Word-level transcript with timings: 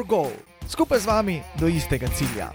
for 0.00 0.06
Goal, 0.08 0.32
skupaj 0.68 1.00
z 1.00 1.06
vami 1.06 1.42
do 1.60 1.68
istega 1.68 2.08
cilja. 2.08 2.48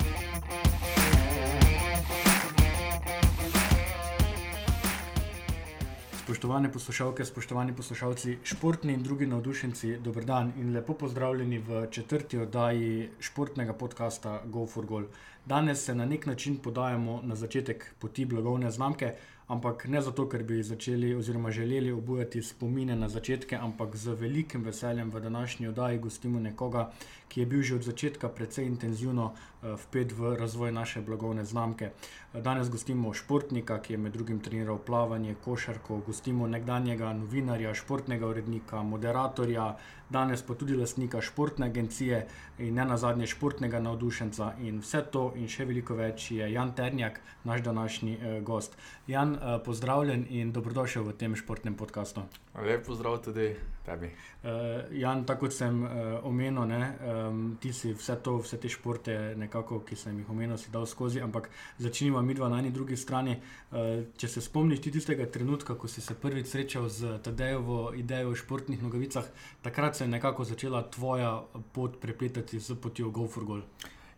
Spoštovane 6.24 6.72
poslušalke, 6.74 7.26
spoštovani 7.26 7.76
poslušalci, 7.78 8.38
športni 8.44 8.94
in 8.94 9.04
drugi 9.04 9.28
navdušenci, 9.30 9.98
dober 10.02 10.26
dan 10.26 10.54
in 10.58 10.74
lepo 10.74 10.94
pozdravljeni 10.94 11.60
v 11.60 11.86
četrti 11.92 12.38
oddaji 12.38 13.10
športnega 13.20 13.74
podcasta 13.74 14.42
Go 14.46 14.66
for 14.66 14.86
Goal. 14.86 15.06
Danes 15.46 15.86
se 15.86 15.96
na 15.96 16.06
nek 16.06 16.26
način 16.26 16.58
podajamo 16.58 17.22
na 17.24 17.36
začetek 17.36 17.96
poti 18.00 18.26
blagovne 18.26 18.72
znamke, 18.72 19.14
ampak 19.48 19.86
ne 19.88 20.02
zato, 20.02 20.26
ker 20.30 20.44
bi 20.44 20.64
začeli 20.64 21.16
oziroma 21.16 21.52
želeli 21.52 21.92
obujati 21.92 22.42
spomine 22.42 22.96
na 22.96 23.10
začetke, 23.10 23.56
ampak 23.56 23.96
z 23.96 24.16
velikim 24.20 24.64
veseljem 24.64 25.12
v 25.12 25.20
današnji 25.20 25.68
oddaji 25.68 26.00
gostimo 26.00 26.40
nekoga, 26.40 26.92
ki 27.28 27.40
je 27.40 27.46
bil 27.46 27.62
že 27.62 27.76
od 27.76 27.84
začetka 27.84 28.30
precej 28.30 28.66
intenzivno 28.66 29.34
vpet 29.74 30.12
v 30.12 30.36
razvoj 30.40 30.72
naše 30.72 31.02
blagovne 31.02 31.46
znamke. 31.46 31.90
Danes 32.34 32.70
gostimo 32.70 33.14
športnika, 33.14 33.80
ki 33.82 33.94
je 33.94 33.98
med 33.98 34.14
drugim 34.14 34.40
treniral 34.40 34.78
plavanje, 34.78 35.36
košarko, 35.46 35.98
gostimo 36.08 36.48
nekdanjega 36.48 37.14
novinarja, 37.14 37.74
športnega 37.74 38.28
urednika, 38.28 38.84
moderatorja, 38.84 39.76
danes 40.10 40.42
pa 40.42 40.54
tudi 40.54 40.76
lastnika 40.76 41.22
športne 41.22 41.66
agencije 41.66 42.26
in 42.60 42.76
ne 42.76 42.86
nazadnje 42.86 43.28
športnega 43.28 43.80
navdušenca. 43.80 44.54
In 44.62 44.80
vse 44.80 45.04
to 45.12 45.32
in 45.36 45.48
še 45.48 45.66
veliko 45.66 45.96
več 45.96 46.32
je 46.32 46.52
Jan 46.54 46.74
Ternjak, 46.76 47.22
naš 47.44 47.62
današnji 47.62 48.18
uh, 48.18 48.42
gost. 48.44 48.78
Jan, 49.08 49.38
pozdravljen 49.66 50.26
in 50.30 50.52
dobrodošel 50.52 51.04
v 51.04 51.18
tem 51.18 51.36
športnem 51.36 51.76
podkastu. 51.76 52.28
Lep 52.64 52.86
pozdrav 52.86 53.18
tudi 53.20 53.50
tebi. 53.86 54.08
Uh, 54.44 54.50
Jan, 54.96 55.26
tako 55.28 55.46
kot 55.46 55.54
sem 55.54 55.82
uh, 55.84 55.90
omenil, 56.24 56.64
ne, 56.70 56.80
um, 57.04 57.42
ti 57.62 57.74
si 57.74 57.92
vse, 57.94 58.16
to, 58.24 58.38
vse 58.40 58.60
te 58.62 58.70
športe, 58.72 59.16
nekako, 59.38 59.82
ki 59.86 59.98
sem 60.00 60.22
jih 60.22 60.30
omenil, 60.32 60.56
si 60.58 60.72
dal 60.72 60.88
skozi, 60.88 61.20
ampak 61.22 61.50
začnimo 61.84 62.22
mi 62.24 62.34
dva 62.38 62.48
na 62.50 62.62
eni 62.64 62.72
drugi 62.72 62.96
strani. 62.98 63.36
Uh, 63.72 64.06
če 64.18 64.30
se 64.32 64.46
spomniš 64.46 64.86
tistega 64.88 65.28
trenutka, 65.28 65.76
ko 65.76 65.92
si 65.92 66.02
se 66.02 66.16
prvič 66.16 66.48
srečal 66.54 66.88
z 66.90 67.18
Tadejovo 67.26 67.92
idejo 67.98 68.32
o 68.32 68.40
športnih 68.40 68.82
nogavicah, 68.84 69.28
takrat 69.62 70.00
se 70.00 70.08
je 70.08 70.14
nekako 70.16 70.48
začela 70.48 70.86
tvoja 70.88 71.36
pot 71.76 72.00
prepletati 72.02 72.60
z 72.60 72.80
potjo 72.80 73.12
GoForGol. 73.12 73.62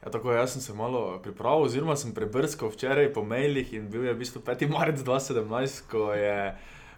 Ja, 0.03 0.11
tako, 0.13 0.31
jaz 0.31 0.53
sem 0.53 0.61
se 0.61 0.73
malo 0.77 1.17
pripravil, 1.23 1.65
oziroma 1.65 1.97
sem 1.97 2.13
prebrskal 2.13 2.69
včeraj 2.69 3.09
po 3.13 3.25
mailih 3.25 3.73
in 3.73 3.89
bil 3.89 4.05
je 4.05 4.13
v 4.13 4.19
bistvu 4.21 4.45
5. 4.45 4.69
marec 4.69 5.01
2017, 5.01 5.87
ko, 5.89 6.11
je, 6.13 6.53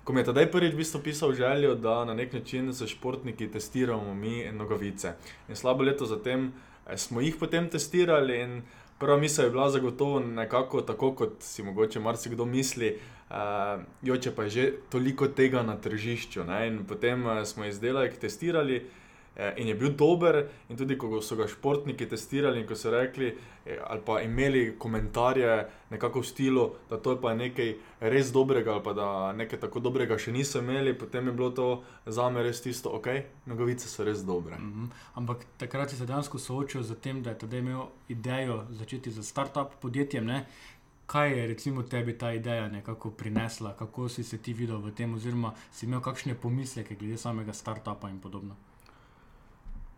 ko 0.09 0.13
mi 0.13 0.21
je 0.21 0.25
tedaj 0.25 0.47
prvič 0.49 0.73
v 0.73 0.77
bistvu 0.81 0.99
pisal 1.05 1.33
željo, 1.37 1.75
da 1.75 2.05
na 2.05 2.13
nek 2.17 2.33
način 2.33 2.73
s 2.73 2.81
športniki 2.87 3.51
testiramo 3.51 4.13
mi 4.13 4.51
nogavice. 4.51 5.11
In 5.49 5.55
slabo 5.55 5.83
leto 5.83 6.05
zatem 6.05 6.47
eh, 6.87 6.97
smo 6.97 7.21
jih 7.21 7.35
potem 7.39 7.69
testirali. 7.69 8.61
Prva 8.99 9.17
misel 9.17 9.45
je 9.45 9.51
bila 9.51 9.69
zagotovo 9.69 10.19
nekako 10.19 10.81
tako, 10.81 11.11
kot 11.13 11.33
si 11.39 11.63
mogoče 11.63 11.99
marsikdo 11.99 12.45
misli, 12.45 12.97
uh, 13.29 13.35
joče 14.01 14.31
pa 14.35 14.43
je 14.43 14.49
že 14.49 14.71
toliko 14.89 15.27
tega 15.27 15.61
na 15.63 15.77
tržišču. 15.77 16.43
Ne? 16.43 16.67
In 16.67 16.85
potem 16.85 17.25
uh, 17.25 17.43
smo 17.45 17.65
izdelek 17.65 18.17
testirali, 18.17 18.81
Eh, 18.81 18.85
in 19.57 19.67
je 19.67 19.75
bil 19.75 19.93
dober, 19.95 20.43
in 20.69 20.77
tudi 20.77 20.97
ko 20.97 21.21
so 21.21 21.35
ga 21.39 21.47
športniki 21.47 22.07
testirali 22.09 22.59
in 22.59 22.67
ko 22.67 22.75
so 22.75 22.91
rekli, 22.91 23.29
eh, 23.65 23.77
ali 23.87 24.01
pa 24.05 24.21
imeli 24.21 24.75
komentarje 24.79 25.67
nekako 25.89 26.19
v 26.19 26.25
stilu, 26.25 26.65
da 26.89 26.97
to 26.97 27.11
je 27.11 27.21
pa 27.21 27.33
nekaj 27.33 27.73
res 27.99 28.31
dobrega, 28.35 28.73
ali 28.73 28.83
pa 28.83 28.93
da 28.93 29.07
nekaj 29.33 29.59
tako 29.59 29.79
dobrega 29.79 30.17
še 30.17 30.31
niso 30.35 30.59
imeli, 30.59 30.93
potem 30.97 31.27
je 31.27 31.33
bilo 31.33 31.49
to 31.49 31.69
za 32.05 32.29
me 32.29 32.43
res 32.43 32.61
tisto, 32.61 32.89
ok, 32.89 33.07
nogovice 33.45 33.87
so 33.87 34.03
res 34.03 34.25
dobre. 34.25 34.57
Mm 34.59 34.73
-hmm. 34.73 34.89
Ampak 35.15 35.45
takrat 35.57 35.89
si 35.89 35.95
se 35.95 36.05
dejansko 36.05 36.39
soočil 36.39 36.83
z 36.83 36.95
tem, 36.95 37.23
da 37.23 37.29
je 37.29 37.37
tudi 37.37 37.57
imel 37.57 37.87
idejo 38.09 38.65
začeti 38.69 39.11
z 39.11 39.23
start-up 39.23 39.79
podjetjem. 39.81 40.25
Ne? 40.25 40.45
Kaj 41.05 41.39
je 41.39 41.47
recimo 41.47 41.83
tebi 41.83 42.17
ta 42.17 42.33
ideja 42.33 42.67
nekako 42.67 43.11
prinesla, 43.11 43.73
kako 43.73 44.09
si 44.09 44.23
se 44.23 44.37
ti 44.37 44.53
videl 44.53 44.77
v 44.77 44.91
tem, 44.91 45.13
oziroma 45.13 45.53
si 45.71 45.85
imel 45.85 46.01
kakšne 46.01 46.35
pomisleke 46.35 46.95
glede 46.95 47.17
samega 47.17 47.53
start-upa 47.53 48.09
in 48.09 48.19
podobno? 48.19 48.55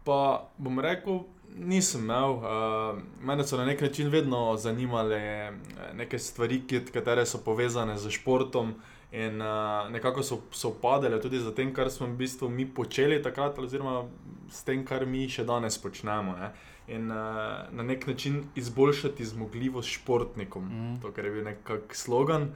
Pa 0.04 0.50
bom 0.58 0.80
rekel, 0.80 1.24
nisem 1.56 2.02
imel. 2.04 2.32
Uh, 2.32 3.02
mene 3.22 3.44
so 3.44 3.58
na 3.58 3.66
nek 3.66 3.82
način 3.82 4.10
vedno 4.10 4.56
zanimale 4.58 5.18
eh, 5.18 5.52
neke 5.94 6.20
stvari, 6.20 6.62
ki 6.68 6.82
so 7.26 7.38
povezane 7.46 7.98
z 7.98 8.10
športom. 8.10 8.74
In 9.12 9.42
uh, 9.42 9.92
nekako 9.92 10.24
so, 10.24 10.42
so 10.52 10.72
padale 10.82 11.22
tudi 11.22 11.40
za 11.40 11.52
tem, 11.52 11.74
kar 11.74 11.92
smo 11.92 12.08
v 12.08 12.16
bistvu 12.16 12.50
mi 12.50 12.66
počeli 12.66 13.22
takrat, 13.22 13.60
oziroma 13.60 14.06
s 14.50 14.64
tem, 14.64 14.86
kar 14.86 15.06
mi 15.06 15.28
še 15.30 15.44
danes 15.44 15.78
počnemo. 15.78 16.36
Ne? 16.40 16.52
In 16.88 17.12
uh, 17.12 17.68
na 17.72 17.84
nek 17.84 18.08
način 18.08 18.44
izboljšati 18.56 19.26
zmogljivost 19.26 19.90
športnikom, 19.90 20.64
mm. 20.64 21.02
to 21.02 21.12
je 21.22 21.32
bil 21.32 21.44
nekakšen 21.44 21.96
slogan. 21.96 22.48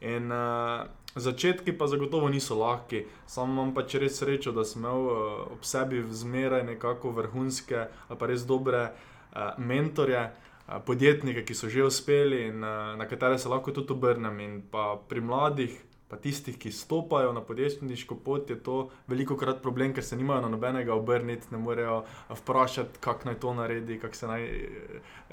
In 0.00 0.32
uh, 0.32 0.86
Začetki 1.16 1.72
pa 1.72 1.86
zagotovo 1.86 2.28
niso 2.28 2.58
lahki, 2.60 3.06
samo 3.26 3.52
imam 3.52 3.70
pač 3.74 3.94
res 3.96 4.18
srečo, 4.20 4.52
da 4.52 4.66
sem 4.68 4.82
imel 4.84 5.06
uh, 5.08 5.14
ob 5.54 5.64
sebi 5.64 6.02
zmeraj 6.12 6.66
nekako 6.68 7.14
vrhunske 7.16 7.86
ali 7.88 8.18
pa 8.20 8.28
res 8.28 8.44
dobre 8.44 8.82
uh, 8.84 9.56
mentorje, 9.56 10.26
uh, 10.28 10.76
podjetnike, 10.84 11.46
ki 11.48 11.56
so 11.56 11.72
že 11.72 11.88
uspeli 11.88 12.42
in 12.50 12.60
uh, 12.60 12.92
na 13.00 13.08
katere 13.08 13.38
se 13.40 13.48
lahko 13.48 13.72
tudi 13.72 13.96
obrnem. 13.96 14.40
In 14.44 14.60
pa 14.70 15.00
pri 15.08 15.24
mladih, 15.24 15.80
pa 16.12 16.20
tistih, 16.20 16.60
ki 16.60 16.68
stopajo 16.68 17.32
na 17.32 17.40
podjetniško 17.40 18.20
pot, 18.20 18.52
je 18.52 18.60
to 18.60 18.90
veliko 19.08 19.40
krat 19.40 19.64
problem, 19.64 19.96
ker 19.96 20.04
se 20.04 20.20
nimajo 20.20 20.44
na 20.44 20.52
nobenega 20.52 20.94
obrniti, 20.94 21.48
ne 21.50 21.58
morejo 21.58 22.02
vprašati, 22.28 23.00
kako 23.00 23.32
naj 23.32 23.40
to 23.40 23.54
naredi, 23.54 23.98
kako 24.04 24.14
se 24.14 24.26
naj 24.26 24.48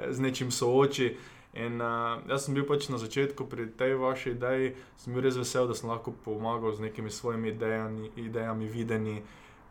z 0.09 0.19
nečim 0.23 0.51
sooči. 0.51 1.15
In 1.53 1.81
uh, 1.81 2.17
jaz 2.29 2.47
sem 2.47 2.55
bil 2.57 2.65
pač 2.65 2.87
na 2.89 2.97
začetku 2.97 3.45
pri 3.45 3.67
tej 3.77 3.93
vaši 4.01 4.33
ideji, 4.33 4.73
sem 4.97 5.13
bil 5.13 5.21
res 5.21 5.37
vesel, 5.37 5.69
da 5.69 5.77
sem 5.77 5.89
lahko 5.89 6.15
pomagal 6.25 6.73
z 6.73 6.89
nekimi 6.89 7.13
svojimi 7.13 7.53
idejami, 7.53 8.09
idejami 8.17 8.65
videnji. 8.65 9.21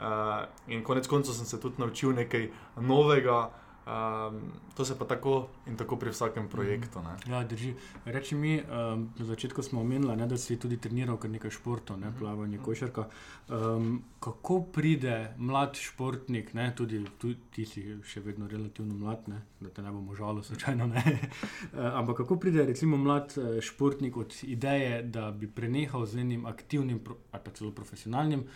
Uh, 0.02 0.46
in 0.70 0.86
konec 0.86 1.06
koncev 1.10 1.34
sem 1.34 1.46
se 1.46 1.58
tudi 1.58 1.82
naučil 1.82 2.14
nekaj 2.14 2.50
novega. 2.78 3.50
Um, 3.86 4.40
to 4.76 4.84
se 4.84 4.98
pa 4.98 5.04
tako 5.04 5.48
in 5.66 5.76
tako 5.76 5.96
pri 5.96 6.10
vsakem 6.10 6.48
projektu. 6.48 7.00
Ne. 7.02 7.32
Ja, 7.32 7.44
drži. 7.44 7.74
Reči 8.04 8.34
mi, 8.34 8.60
um, 8.60 9.10
na 9.18 9.24
začetku 9.24 9.62
smo 9.62 9.80
omenili, 9.80 10.16
ne, 10.16 10.26
da 10.26 10.36
si 10.38 10.56
tudi 10.56 10.76
treniral 10.76 11.16
kar 11.18 11.30
nekaj 11.30 11.50
športov, 11.50 11.98
ne, 11.98 12.12
plavanje, 12.18 12.58
košarka. 12.62 13.08
Um, 13.48 14.02
kako 14.20 14.60
pride 14.62 15.34
mlad 15.38 15.74
športnik, 15.74 16.54
ne, 16.54 16.70
tudi 16.76 17.02
tu, 17.18 17.34
ti 17.50 17.66
si 17.66 17.82
še 18.06 18.22
vedno 18.22 18.46
relativno 18.48 18.94
mlad, 18.94 19.26
ne, 19.26 19.42
da 19.60 19.70
te 19.74 19.82
ne 19.82 19.90
bomo 19.90 20.14
žalili, 20.14 20.44
slučajno 20.44 20.86
ne. 20.86 21.02
Ampak 21.98 22.22
kako 22.22 22.36
pride 22.36 22.66
recimo 22.66 22.96
mlad 22.96 23.34
eh, 23.36 23.60
športnik 23.60 24.16
od 24.16 24.36
ideje, 24.42 25.02
da 25.02 25.30
bi 25.30 25.50
prenehal 25.50 26.06
z 26.06 26.22
enim 26.22 26.46
aktivnim 26.46 27.02
ali 27.32 27.42
pa 27.44 27.50
celo 27.50 27.70
profesionalnim 27.74 28.46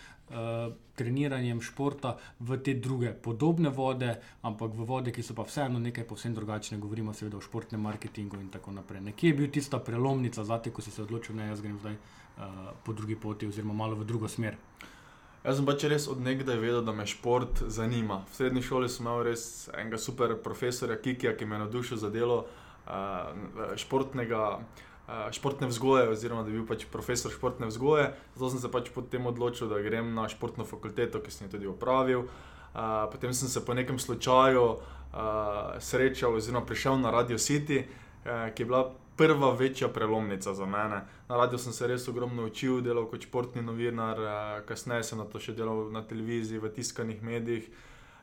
treniranjem 0.94 1.60
športa 1.62 2.16
v 2.40 2.58
te 2.58 2.74
druge 2.74 3.12
podobne 3.14 3.70
vode, 3.70 4.10
ampak 4.42 4.74
v 4.74 4.86
vode, 4.88 5.12
ki 5.14 5.22
so 5.22 5.36
pa 5.38 5.46
vseeno 5.46 5.78
nekaj 5.78 6.04
povsem 6.04 6.34
drugačne. 6.34 6.78
Govorimo 6.82 7.14
seveda 7.14 7.38
o 7.38 7.44
športnem 7.44 7.80
marketingu 7.80 8.40
in 8.40 8.50
tako 8.50 8.74
naprej. 8.74 9.00
Nekje 9.00 9.30
je 9.30 9.36
bil 9.38 9.50
tista 9.50 9.78
prelomnica 9.78 10.44
za 10.44 10.58
te, 10.58 10.74
ko 10.74 10.82
si 10.82 10.90
se 10.90 11.02
odločil, 11.02 11.36
da 11.36 11.46
jaz 11.46 11.62
grem 11.62 11.78
zdaj 11.78 11.94
uh, 11.94 12.74
po 12.84 12.92
drugi 12.92 13.16
poti 13.16 13.46
oziroma 13.46 13.74
malo 13.74 13.94
v 13.94 14.04
drugo 14.04 14.28
smer. 14.28 14.58
Jaz 15.44 15.60
sem 15.60 15.66
pač 15.66 15.86
res 15.86 16.08
odnegdaj 16.10 16.58
vedel, 16.58 16.82
da 16.82 16.90
me 16.90 17.06
šport 17.06 17.62
zanima. 17.70 18.24
V 18.26 18.34
srednji 18.34 18.64
šoli 18.66 18.90
sem 18.90 19.06
imel 19.06 19.22
res 19.30 19.68
enega 19.78 20.00
super 20.00 20.34
profesorja 20.42 20.98
Kikija, 20.98 21.36
ki 21.38 21.46
me 21.46 21.54
je 21.54 21.62
navdušil 21.62 22.02
za 22.02 22.10
delo 22.10 22.42
uh, 22.42 23.78
športnega 23.78 24.42
uh, 24.58 24.84
športne 25.30 25.66
vzgoje, 25.66 26.08
oziroma 26.08 26.42
da 26.42 26.50
bi 26.50 26.58
bil 26.58 26.66
pač 26.66 26.84
profesor 26.90 27.32
športne 27.32 27.66
vzgoje. 27.70 28.10
Zato 28.34 28.50
sem 28.50 28.60
se 28.60 28.70
pač 28.70 28.90
potem 28.94 29.26
odločil, 29.26 29.68
da 29.70 29.80
grem 29.82 30.14
na 30.14 30.26
športno 30.28 30.66
fakulteto, 30.66 31.22
ki 31.22 31.30
sem 31.30 31.46
jo 31.46 31.56
tudi 31.56 31.70
opravil. 31.70 32.26
Uh, 32.76 33.06
potem 33.12 33.32
sem 33.32 33.48
se 33.48 33.64
po 33.64 33.74
nekem 33.74 33.98
slučaju 33.98 34.64
uh, 34.66 34.78
srečal, 35.80 36.34
oziroma 36.34 36.66
prišel 36.66 36.98
na 37.00 37.10
Radio 37.10 37.38
City, 37.38 37.86
uh, 37.86 38.52
ki 38.52 38.62
je 38.62 38.66
bila 38.66 38.90
prva 39.16 39.54
večja 39.54 39.88
prelomnica 39.88 40.54
za 40.54 40.66
mene. 40.66 41.06
Na 41.28 41.36
radiju 41.36 41.58
sem 41.58 41.72
se 41.72 41.86
res 41.86 42.08
ogromno 42.08 42.44
učil, 42.44 42.82
delal 42.84 43.06
kot 43.08 43.24
športni 43.24 43.62
novinar, 43.62 44.20
kasneje 44.68 45.06
sem 45.08 45.18
na 45.18 45.24
to 45.24 45.40
še 45.40 45.54
delal 45.56 45.86
na 45.92 46.02
televiziji, 46.04 46.60
v 46.60 46.68
tiskanih 46.68 47.22
medijih. 47.22 47.70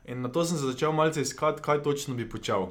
In 0.06 0.22
na 0.22 0.28
to 0.28 0.44
sem 0.44 0.58
se 0.58 0.70
začel 0.70 0.92
malce 0.92 1.24
iskati, 1.24 1.62
kaj 1.62 1.82
točno 1.82 2.14
bi 2.14 2.28
počel. 2.30 2.70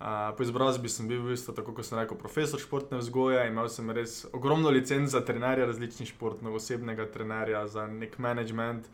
Uh, 0.00 0.06
po 0.36 0.42
izobrazbi 0.42 0.88
sem 0.88 1.08
bil, 1.08 1.26
isto, 1.32 1.52
tako 1.52 1.74
kot 1.76 1.84
sem 1.84 1.98
rekel, 1.98 2.16
profesor 2.16 2.60
športne 2.60 3.02
vzgoje. 3.02 3.42
Imel 3.50 3.68
sem 3.68 3.90
res 3.92 4.22
ogromno 4.32 4.70
licenc 4.72 5.12
za 5.12 5.20
trenerja 5.20 5.66
različnih 5.68 6.08
športov, 6.08 6.54
osebnega 6.56 7.04
trenerja, 7.12 7.66
za 7.68 7.84
nek 7.86 8.16
management. 8.18 8.88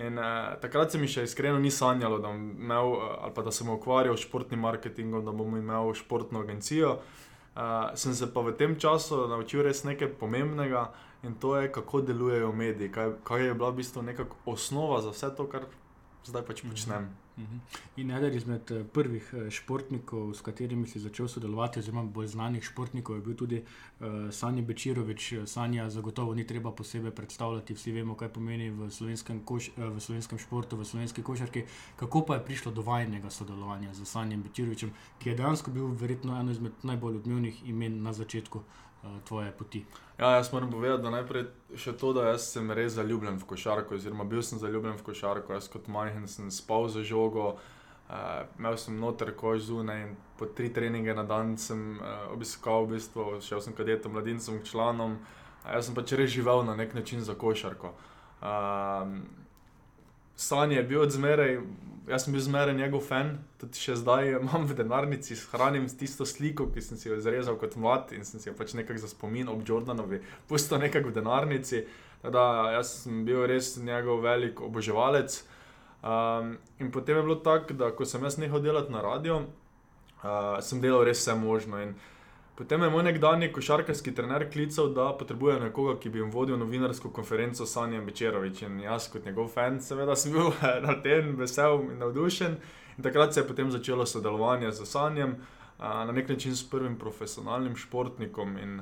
In 0.00 0.16
uh, 0.16 0.54
takrat 0.62 0.94
se 0.94 0.98
mi 0.98 1.10
še 1.10 1.26
iskreno 1.28 1.58
ni 1.60 1.68
sanjalo, 1.74 2.16
da, 2.24 2.32
imel, 2.32 2.94
uh, 2.96 3.42
da 3.44 3.52
sem 3.52 3.68
ukvarjal 3.68 4.16
s 4.16 4.24
športnim 4.24 4.64
marketingom, 4.64 5.20
da 5.26 5.34
bom 5.36 5.56
imel 5.58 5.92
športno 5.98 6.40
agencijo. 6.40 6.96
Uh, 7.52 7.90
sem 7.98 8.14
se 8.14 8.30
pa 8.32 8.40
v 8.40 8.54
tem 8.56 8.78
času 8.80 9.26
naučil 9.28 9.66
res 9.66 9.82
nekaj 9.84 10.14
pomembnega 10.16 10.86
in 11.26 11.34
to 11.42 11.56
je, 11.58 11.68
kako 11.74 12.00
delujejo 12.06 12.54
mediji, 12.56 12.88
kaj, 12.94 13.18
kaj 13.26 13.50
je 13.50 13.54
bila 13.58 13.72
v 13.74 13.82
bistvu 13.82 14.04
osnova 14.46 15.02
za 15.02 15.10
vse 15.10 15.34
to, 15.36 15.48
kar 15.50 15.66
zdaj 16.24 16.42
pač 16.46 16.62
počnem. 16.62 17.02
-hmm. 17.04 17.28
Mhm. 17.38 17.58
In 17.96 18.10
eden 18.10 18.34
izmed 18.34 18.70
eh, 18.70 18.84
prvih 18.84 19.34
eh, 19.34 19.50
športnikov, 19.50 20.34
s 20.34 20.40
katerimi 20.40 20.86
si 20.86 20.98
začel 20.98 21.28
sodelovati, 21.28 21.78
oziroma 21.78 22.02
bolj 22.02 22.26
znanih 22.26 22.64
športnikov, 22.64 23.16
je 23.16 23.22
bil 23.22 23.36
tudi 23.36 23.60
uh, 23.62 24.06
Sanja 24.30 24.62
Bečirovič. 24.62 25.32
Sanja, 25.46 25.90
zagotovo 25.90 26.34
ni 26.34 26.46
treba 26.46 26.72
posebej 26.72 27.10
predstavljati, 27.10 27.74
vsi 27.74 27.92
vemo, 27.92 28.14
kaj 28.14 28.28
pomeni 28.28 28.70
v 28.70 28.90
slovenskem, 28.90 29.44
koš, 29.44 29.70
v 29.76 30.00
slovenskem 30.00 30.38
športu, 30.38 30.76
v 30.76 30.84
slovenski 30.84 31.22
košarki. 31.22 31.64
Kako 31.96 32.24
pa 32.26 32.34
je 32.34 32.44
prišlo 32.44 32.72
do 32.72 32.82
vajnega 32.82 33.30
sodelovanja 33.30 33.94
z 33.94 34.04
Sanjem 34.04 34.42
Bečirovičem, 34.42 34.92
ki 35.18 35.30
je 35.30 35.36
dejansko 35.38 35.70
bil 35.70 35.94
verjetno 35.94 36.40
eno 36.40 36.50
izmed 36.50 36.72
najbolj 36.82 37.22
odmevnih 37.22 37.68
imen 37.68 38.02
na 38.02 38.12
začetku 38.12 38.58
uh, 38.58 38.87
tvoje 39.28 39.52
poti? 39.58 39.84
Ja, 40.18 40.30
jaz 40.36 40.52
moram 40.52 40.70
povedati, 40.70 41.02
da 41.02 41.10
najprej 41.10 41.44
še 41.78 41.94
to, 41.98 42.12
da 42.16 42.32
sem 42.42 42.70
res 42.74 42.96
zaljubljen 42.98 43.38
v 43.38 43.48
košarko, 43.52 43.94
oziroma 43.94 44.26
bil 44.26 44.42
sem 44.42 44.58
zaljubljen 44.58 44.98
v 44.98 45.06
košarko. 45.10 45.54
Jaz 45.54 45.68
kot 45.70 45.86
majhen 45.86 46.26
sem 46.28 46.50
spal 46.50 46.88
za 46.90 47.04
žogo, 47.06 47.52
uh, 47.54 48.16
imel 48.58 48.78
sem 48.80 48.98
noter 48.98 49.34
kož 49.36 49.68
zunaj 49.70 50.02
in 50.06 50.16
po 50.38 50.46
tri 50.46 50.72
treninge 50.74 51.14
na 51.14 51.22
dan 51.22 51.56
sem 51.58 51.98
uh, 52.00 52.32
obiskal, 52.34 52.88
v 52.88 52.96
bistvu, 52.98 53.28
šel 53.44 53.62
sem 53.62 53.76
kadetom, 53.78 54.16
mladincem, 54.16 54.62
članom. 54.66 55.18
Uh, 55.18 55.36
jaz 55.74 55.88
sem 55.88 55.96
pač 55.96 56.14
res 56.18 56.32
živel 56.34 56.64
na 56.66 56.76
nek 56.78 56.94
način 56.94 57.22
za 57.24 57.34
košarko. 57.38 57.92
Uh, 58.38 59.18
Sanje 60.38 60.76
je 60.76 60.82
bil 60.86 61.02
od 61.02 61.10
zmeraj, 61.10 61.56
jaz 62.06 62.24
sem 62.24 62.32
bil 62.32 62.42
zmeraj 62.42 62.76
njegov 62.78 63.02
fan, 63.02 63.32
tudi 63.58 63.80
še 63.82 63.96
zdaj 63.98 64.36
imam 64.38 64.68
v 64.70 64.76
denarnici, 64.78 65.36
shranim 65.36 65.88
tisto 65.90 66.26
sliko, 66.26 66.68
ki 66.70 66.82
sem 66.84 67.00
si 67.00 67.08
jo 67.08 67.16
izrezal 67.18 67.58
kot 67.58 67.74
mlad 67.74 68.12
in 68.14 68.22
sem 68.24 68.38
si 68.38 68.46
jo 68.46 68.54
pač 68.54 68.76
nekako 68.78 69.02
za 69.02 69.10
spomin 69.10 69.50
ob 69.50 69.64
Jordanovi, 69.66 70.20
pusto 70.48 70.78
nekako 70.78 71.10
v 71.10 71.16
denarnici. 71.18 71.82
Da, 72.22 72.44
jaz 72.74 72.92
sem 73.04 73.24
bil 73.26 73.44
res 73.46 73.76
njegov 73.82 74.22
velik 74.22 74.60
oboževalec. 74.62 75.36
Um, 76.02 76.56
in 76.78 76.90
potem 76.94 77.18
je 77.18 77.26
bilo 77.26 77.36
tako, 77.42 77.74
da 77.74 77.90
ko 77.94 78.06
sem 78.06 78.22
jaz 78.22 78.38
nehal 78.38 78.62
delati 78.62 78.94
na 78.94 79.02
radio, 79.02 79.42
uh, 80.22 80.58
sem 80.62 80.82
delal 80.82 81.02
res 81.06 81.22
vse 81.22 81.34
možno. 81.38 81.82
In, 81.82 81.94
uh, 81.94 82.17
Potem 82.58 82.82
je 82.82 82.90
moj 82.90 83.02
nekdanji 83.02 83.52
košarkarski 83.52 84.14
trener 84.14 84.50
klical, 84.50 84.88
da 84.90 85.12
potrebuje 85.18 85.60
nekoga, 85.60 85.92
ki 86.00 86.10
bi 86.10 86.18
jim 86.18 86.30
vodil 86.34 86.58
novinarsko 86.58 87.12
konferenco 87.14 87.66
s 87.66 87.70
Sanjem 87.72 88.06
Bečerovič. 88.06 88.62
In 88.66 88.80
jaz, 88.82 89.06
kot 89.12 89.26
njegov 89.26 89.52
fan, 89.54 89.76
seveda 89.80 90.16
sem 90.18 90.32
bil 90.34 90.50
na 90.86 90.96
tem 91.02 91.36
vesel 91.38 91.84
in 91.86 92.00
navdušen. 92.02 92.56
In 92.96 93.04
takrat 93.06 93.34
se 93.34 93.40
je 93.40 93.46
potem 93.46 93.70
začelo 93.70 94.06
sodelovanje 94.06 94.72
z 94.72 94.86
Sanjem, 94.90 95.36
na 95.78 96.12
nek 96.12 96.28
način 96.28 96.56
s 96.56 96.66
prvim 96.70 96.96
profesionalnim 96.98 97.76
športnikom. 97.76 98.58
In, 98.58 98.80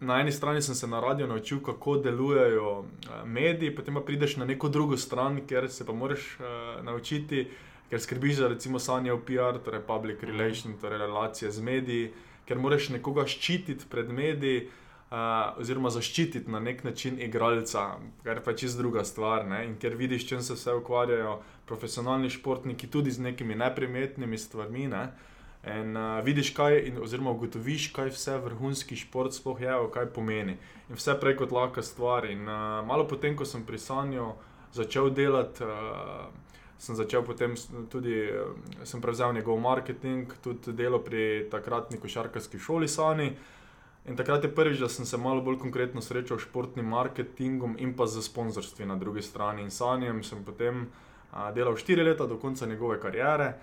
na 0.00 0.20
eni 0.20 0.32
strani 0.32 0.62
sem 0.62 0.74
se 0.74 0.86
na 0.86 1.00
radio 1.00 1.26
naučil, 1.26 1.60
kako 1.60 1.98
delujejo 1.98 2.84
mediji, 3.24 3.74
potem 3.76 3.94
pa 3.94 4.00
prideš 4.00 4.36
na 4.36 4.44
neko 4.44 4.68
drugo 4.68 4.96
stran, 4.96 5.42
kjer 5.46 5.68
se 5.68 5.86
pa 5.86 5.92
moraš 5.92 6.38
naučiti. 6.82 7.50
Ker 7.90 8.00
skrbiš 8.00 8.36
za, 8.36 8.48
recimo, 8.48 8.78
sanje 8.78 9.12
v 9.12 9.20
PR, 9.26 9.60
torej 9.64 9.84
public 9.86 10.22
relations, 10.22 10.80
torej 10.80 10.98
relacije 10.98 11.50
z 11.50 11.62
mediji, 11.62 12.08
ker 12.46 12.58
moraš 12.58 12.90
nekoga 12.94 13.26
ščititi 13.26 13.88
pred 13.90 14.10
mediji, 14.12 14.66
uh, 15.10 15.58
oziroma 15.60 15.90
zaščititi 15.90 16.50
na 16.50 16.60
nek 16.62 16.84
način 16.84 17.20
igralca, 17.22 17.86
kar 18.24 18.42
pa 18.44 18.54
je 18.54 18.64
čisto 18.64 18.82
druga 18.82 19.04
stvar. 19.04 19.46
Ne? 19.46 19.64
In 19.66 19.76
ker 19.82 19.96
vidiš, 19.98 20.28
čem 20.28 20.42
se 20.42 20.54
vse 20.54 20.74
ukvarjajo 20.80 21.40
profesionalni 21.66 22.30
športniki, 22.30 22.90
tudi 22.90 23.10
z 23.10 23.22
nekimi 23.28 23.54
neprimetnimi 23.54 24.38
stvarmi. 24.38 24.86
Ne? 24.92 25.04
In 25.66 25.96
uh, 25.98 26.20
vidiš, 26.24 26.52
kaj, 26.54 26.78
in, 26.90 27.02
oziroma 27.02 27.34
ugotoviš, 27.34 27.90
kaj 27.96 28.14
vse 28.14 28.38
vrhunski 28.44 28.96
šport 28.96 29.34
sploh 29.34 29.60
je, 29.60 29.78
kaj 29.94 30.10
pomeni. 30.14 30.58
In 30.90 30.98
vse 30.98 31.16
prej 31.20 31.40
kot 31.42 31.54
lahka 31.54 31.82
stvar. 31.82 32.30
In 32.30 32.46
uh, 32.46 32.82
malo 32.86 33.08
potem, 33.10 33.36
ko 33.36 33.44
sem 33.44 33.66
pri 33.66 33.78
Sanju 33.82 34.34
začel 34.74 35.10
delati. 35.10 35.64
Uh, 35.66 36.45
sem 36.78 36.96
začel 36.96 37.22
potem 37.22 37.54
tudi, 37.88 38.12
eh, 38.12 38.84
sem 38.84 39.00
prevzel 39.00 39.32
njegov 39.32 39.60
marketing, 39.60 40.32
tudi 40.42 40.72
delo 40.72 40.98
pri 40.98 41.48
takratni 41.50 41.98
košarkarski 41.98 42.58
šoli 42.58 42.88
Sani. 42.88 43.36
In 44.06 44.16
takrat 44.16 44.44
je 44.44 44.54
prvič, 44.54 44.78
da 44.78 44.88
sem 44.88 45.04
se 45.04 45.16
malo 45.16 45.42
bolj 45.42 45.58
konkretno 45.58 46.00
srečal 46.00 46.38
s 46.38 46.42
športnim 46.46 46.86
marketingom 46.86 47.74
in 47.78 47.94
pa 47.96 48.06
z 48.06 48.22
sponzorstvi 48.22 48.86
na 48.86 48.96
drugi 48.96 49.22
strani. 49.22 49.62
In 49.62 49.70
Sanjem 49.70 50.22
sem 50.22 50.44
potem 50.44 50.86
a, 51.32 51.50
delal 51.52 51.76
štiri 51.76 52.04
leta 52.04 52.26
do 52.26 52.38
konca 52.38 52.66
njegove 52.66 53.00
kariere. 53.00 53.54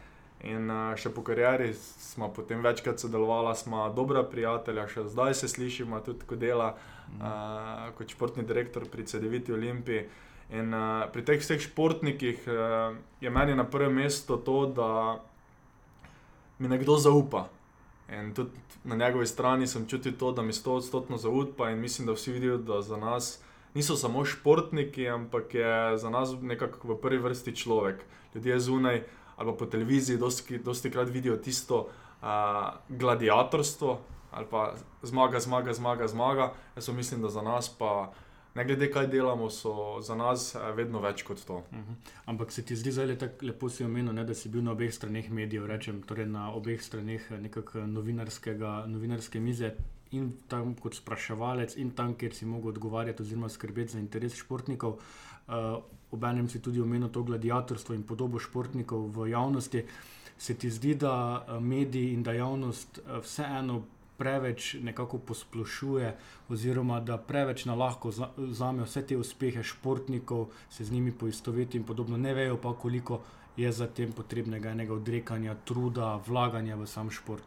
In 0.44 0.68
a, 0.71 0.95
še 1.00 1.13
po 1.15 1.24
karieri 1.24 1.71
smo 1.74 2.27
potem 2.33 2.60
večkrat 2.60 3.00
sodelovali, 3.00 3.56
smo 3.56 3.88
dobra 3.95 4.24
prijatelja, 4.24 4.88
še 4.88 5.07
zdaj 5.07 5.33
se 5.33 5.48
slišimo, 5.48 6.01
tudi 6.04 6.27
ko 6.27 6.36
dela 6.36 6.74
a, 7.21 7.92
kot 7.95 8.12
športni 8.12 8.44
direktor 8.44 8.83
pri 8.92 9.07
CD-viti 9.07 9.56
Olimpiji. 9.56 10.10
In 10.53 10.73
uh, 10.73 11.09
pri 11.09 11.23
teh 11.25 11.41
vseh 11.41 11.57
športnikih 11.57 12.45
uh, 12.45 12.94
je 13.21 13.29
meni 13.33 13.55
na 13.57 13.65
prvem 13.65 13.95
mestu 14.03 14.38
to, 14.38 14.65
da 14.69 15.17
mi 16.59 16.69
nekdo 16.69 16.97
zaupa. 17.01 17.47
In 18.13 18.33
tudi 18.38 18.51
na 18.83 18.95
njegovi 18.95 19.25
strani 19.27 19.67
sem 19.67 19.88
čutil 19.89 20.13
to, 20.19 20.31
da 20.31 20.41
mi 20.41 20.53
sto 20.53 20.75
odstotno 20.77 21.17
zaupa 21.17 21.71
in 21.71 21.81
mislim, 21.81 22.05
da 22.07 22.13
vsi 22.13 22.31
vidijo, 22.31 22.57
da 22.57 22.81
za 22.81 22.97
nas 22.97 23.39
niso 23.73 23.95
samo 23.95 24.25
športniki, 24.25 25.09
ampak 25.09 25.53
je 25.53 25.97
za 25.97 26.09
nas 26.09 26.35
nekako 26.41 26.94
v 26.94 27.01
prvi 27.01 27.17
vrsti 27.17 27.55
človek. 27.55 28.05
Ljudje 28.35 28.59
zunaj 28.59 29.03
ali 29.35 29.57
po 29.57 29.65
televiziji 29.65 30.17
dosti, 30.17 30.57
dosti 30.57 30.91
krat 30.91 31.09
vidijo 31.09 31.38
tisto 31.38 31.88
uh, 32.21 32.27
gladiatorstvo 32.89 34.00
ali 34.31 34.45
pa 34.51 34.73
zmaga, 35.01 35.39
zmaga, 35.39 35.73
zmaga, 35.73 36.07
zmaga. 36.07 36.53
Jaz 36.75 36.89
mislim, 36.89 37.21
da 37.21 37.29
za 37.29 37.41
nas 37.41 37.69
pa 37.69 38.11
ne 38.55 38.65
glede 38.65 38.91
kaj 38.91 39.07
delamo, 39.07 39.50
so 39.50 40.01
za 40.01 40.15
nas 40.15 40.55
eh, 40.55 40.71
vedno 40.75 41.01
več 41.01 41.23
kot 41.23 41.45
to. 41.45 41.55
Uh 41.55 41.77
mhm. 41.77 41.91
-huh. 41.91 42.11
Ampak 42.25 42.51
se 42.51 42.61
ti 42.61 42.75
zdi 42.75 42.91
zelo 42.91 43.15
lepo 43.41 43.69
si 43.69 43.83
omenil, 43.83 44.13
ne, 44.13 44.23
da 44.23 44.33
si 44.33 44.50
bil 44.50 44.63
na 44.63 44.71
obeh 44.71 44.94
straneh 44.94 45.31
medijev, 45.31 45.65
rečem, 45.65 46.01
torej 46.01 46.25
na 46.25 46.51
obeh 46.53 46.81
straneh 46.81 47.31
eh, 47.31 47.38
nekakšne 47.38 47.88
novinarske 48.88 49.39
mize. 49.39 49.73
In 50.11 50.33
tam 50.47 50.75
kot 50.75 50.95
spraševalec, 50.95 51.77
in 51.77 51.91
tam, 51.91 52.13
kjer 52.15 52.33
si 52.33 52.45
mogel 52.45 52.69
odgovarjati, 52.69 53.23
oziroma 53.23 53.50
skrbeti 53.50 53.91
za 53.91 54.00
interes 54.00 54.35
športnikov. 54.35 55.00
Uh, 55.47 55.83
Obenem 56.11 56.50
si 56.50 56.61
tudi 56.61 56.81
omenil 56.81 57.09
to 57.09 57.23
gladiatorstvo 57.23 57.95
in 57.95 58.03
podobo 58.03 58.39
športnikov 58.39 59.09
v 59.17 59.29
javnosti. 59.29 59.83
Se 60.38 60.53
ti 60.53 60.69
zdi, 60.69 60.95
da 60.95 61.45
mediji 61.59 62.13
in 62.13 62.23
da 62.23 62.31
javnost 62.33 63.00
vseeno 63.21 63.83
preveč 64.17 64.74
nekako 64.82 65.17
posplošuje, 65.17 66.15
oziroma 66.50 67.00
da 67.00 67.17
preveč 67.17 67.65
na 67.65 67.75
lahko 67.75 68.12
vzame 68.38 68.84
vse 68.84 69.05
te 69.08 69.17
uspehe 69.17 69.63
športnikov, 69.63 70.50
se 70.70 70.86
z 70.86 70.91
njimi 70.91 71.12
poistoveti 71.12 71.77
in 71.77 71.84
podobno, 71.84 72.17
ne 72.17 72.34
vejo 72.34 72.58
pa, 72.58 72.74
koliko 72.74 73.22
je 73.58 73.72
za 73.72 73.88
tem 73.88 74.12
potrebnega 74.12 74.72
enega 74.72 74.93
odrekanja, 74.93 75.55
truda, 75.65 76.15
vlaganja 76.27 76.75
v 76.75 76.88
sam 76.88 77.12
šport. 77.12 77.43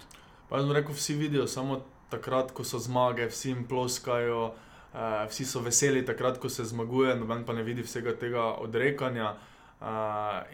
Pa 0.49 0.59
jaz 0.59 0.71
rekel, 0.71 0.95
vsi 0.95 1.15
vidijo 1.15 1.47
samo 1.47 1.81
takrat, 2.11 2.53
ko 2.53 2.65
so 2.65 2.79
zmage, 2.79 3.27
vsi 3.27 3.49
jim 3.49 3.67
ploskajo. 3.69 4.55
Uh, 4.97 5.27
vsi 5.29 5.45
so 5.45 5.61
veseli 5.61 6.01
takrat, 6.07 6.39
ko 6.41 6.49
se 6.49 6.65
zmaguje, 6.65 7.17
noben 7.21 7.43
pa 7.45 7.53
ne 7.53 7.63
vidi 7.63 7.83
vsega 7.85 8.15
tega 8.17 8.45
odrekanja, 8.65 9.35
uh, 9.81 9.87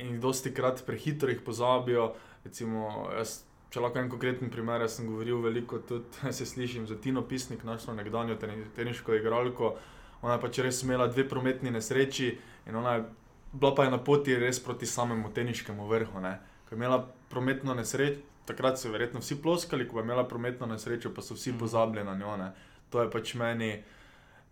in 0.02 0.18
dosti 0.20 0.50
krat 0.54 0.82
prehitro 0.86 1.30
jih 1.30 1.44
pozabijo. 1.46 2.08
Recimo, 2.44 3.06
jaz 3.14 3.44
Če 3.72 3.80
lahko 3.80 4.02
en 4.02 4.10
konkreten 4.12 4.50
primer, 4.52 4.82
jaz 4.84 4.98
sem 4.98 5.06
govoril 5.08 5.38
veliko, 5.40 5.78
tudi 5.88 6.32
se 6.36 6.44
slišim 6.46 6.84
za 6.86 6.98
Tino 7.00 7.22
Pisnik, 7.24 7.64
našo 7.64 7.94
nekdanjo 7.96 8.36
teniško 8.76 9.16
igralko. 9.16 9.76
Ona 10.22 10.36
je 10.36 10.42
pač 10.42 10.60
res 10.66 10.82
imela 10.84 11.08
dve 11.08 11.24
prometni 11.28 11.72
nesreči 11.72 12.28
in 12.68 12.76
ona 12.76 12.98
je 12.98 13.06
bila 13.52 13.74
pa 13.74 13.84
je 13.84 13.90
na 13.90 13.98
poti 13.98 14.36
res 14.38 14.60
proti 14.64 14.86
samemu 14.86 15.32
teniškemu 15.34 15.88
vrhu. 15.88 16.20
Ne. 16.20 16.36
Ko 16.68 16.74
je 16.74 16.78
imela 16.78 17.00
prometno 17.32 17.74
nesrečo, 17.74 18.20
takrat 18.46 18.78
so 18.78 18.92
verjetno 18.92 19.20
vsi 19.20 19.40
ploskali, 19.42 19.88
ko 19.88 19.98
je 19.98 20.04
imela 20.04 20.24
prometno 20.28 20.68
nesrečo, 20.68 21.12
pa 21.14 21.24
so 21.24 21.34
vsi 21.34 21.50
mhm. 21.50 21.58
pozabili 21.58 22.04
na 22.04 22.14
njo. 22.14 22.36
Ne. 22.36 22.52
To 22.92 23.02
je 23.02 23.10
pač 23.10 23.34
meni 23.40 23.72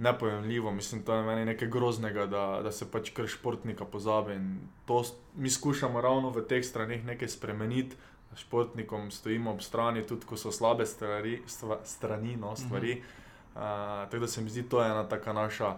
nepojemljivo, 0.00 0.72
mislim, 0.72 1.02
to 1.04 1.14
je 1.14 1.22
meni 1.22 1.44
nekaj 1.44 1.68
groznega, 1.68 2.24
da, 2.26 2.60
da 2.64 2.72
se 2.72 2.88
pač 2.88 3.10
kar 3.12 3.28
športnika 3.28 3.84
pozabi. 3.84 4.38
In 4.40 4.60
to 4.88 5.02
mi 5.36 5.50
skušamo 5.50 6.00
ravno 6.00 6.30
v 6.32 6.46
teh 6.48 6.64
stranih 6.64 7.04
nekaj 7.04 7.28
spremeniti 7.28 7.96
športnikom 8.36 9.10
stojimo 9.10 9.50
ob 9.50 9.62
strani, 9.62 10.02
tudi 10.06 10.26
ko 10.26 10.36
so 10.36 10.52
slabe 10.52 10.86
stvari, 10.86 11.42
stva, 11.46 11.78
strani, 11.84 12.36
no, 12.36 12.56
stvari. 12.56 12.94
Mm 12.94 12.98
-hmm. 12.98 14.02
uh, 14.02 14.10
tako 14.10 14.18
da 14.18 14.26
se 14.26 14.40
mi 14.40 14.50
zdi, 14.50 14.62
to 14.62 14.82
je 14.82 14.90
ena 14.90 15.08
taka 15.08 15.32
naša 15.32 15.76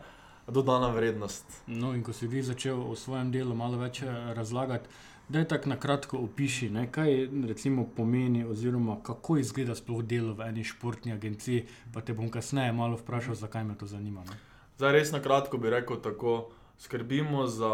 dodana 0.49 0.89
vrednost. 0.89 1.63
No, 1.67 1.95
in 1.95 2.03
ko 2.03 2.13
si 2.13 2.27
vi 2.27 2.43
začel 2.43 2.91
o 2.91 2.97
svojem 2.97 3.33
delu 3.33 3.55
malo 3.55 3.79
več 3.79 4.03
eh, 4.03 4.35
razlagati. 4.35 4.89
Da 5.29 5.39
je 5.39 5.49
tako 5.49 5.69
na 5.69 5.77
kratko 5.81 6.19
opiši, 6.19 6.71
ne, 6.71 6.89
kaj 6.93 7.29
recimo 7.49 7.87
pomeni, 7.97 8.45
oziroma 8.45 8.99
kako 9.03 9.37
izgleda 9.39 9.75
sploh 9.75 10.03
delo 10.03 10.35
v 10.35 10.49
eni 10.49 10.65
športni 10.65 11.13
agenciji. 11.13 11.67
Pa 11.95 12.01
te 12.01 12.13
bom 12.13 12.31
kasneje 12.31 12.73
malo 12.73 12.99
vprašal, 13.01 13.35
zakaj 13.35 13.65
me 13.65 13.79
to 13.79 13.87
zanima. 13.87 14.25
Ne. 14.29 14.37
Zdaj, 14.77 14.93
res 14.93 15.13
na 15.13 15.23
kratko 15.23 15.59
bi 15.59 15.71
rekel 15.71 16.03
tako. 16.03 16.51
Skrbimo 16.83 17.47
za 17.47 17.71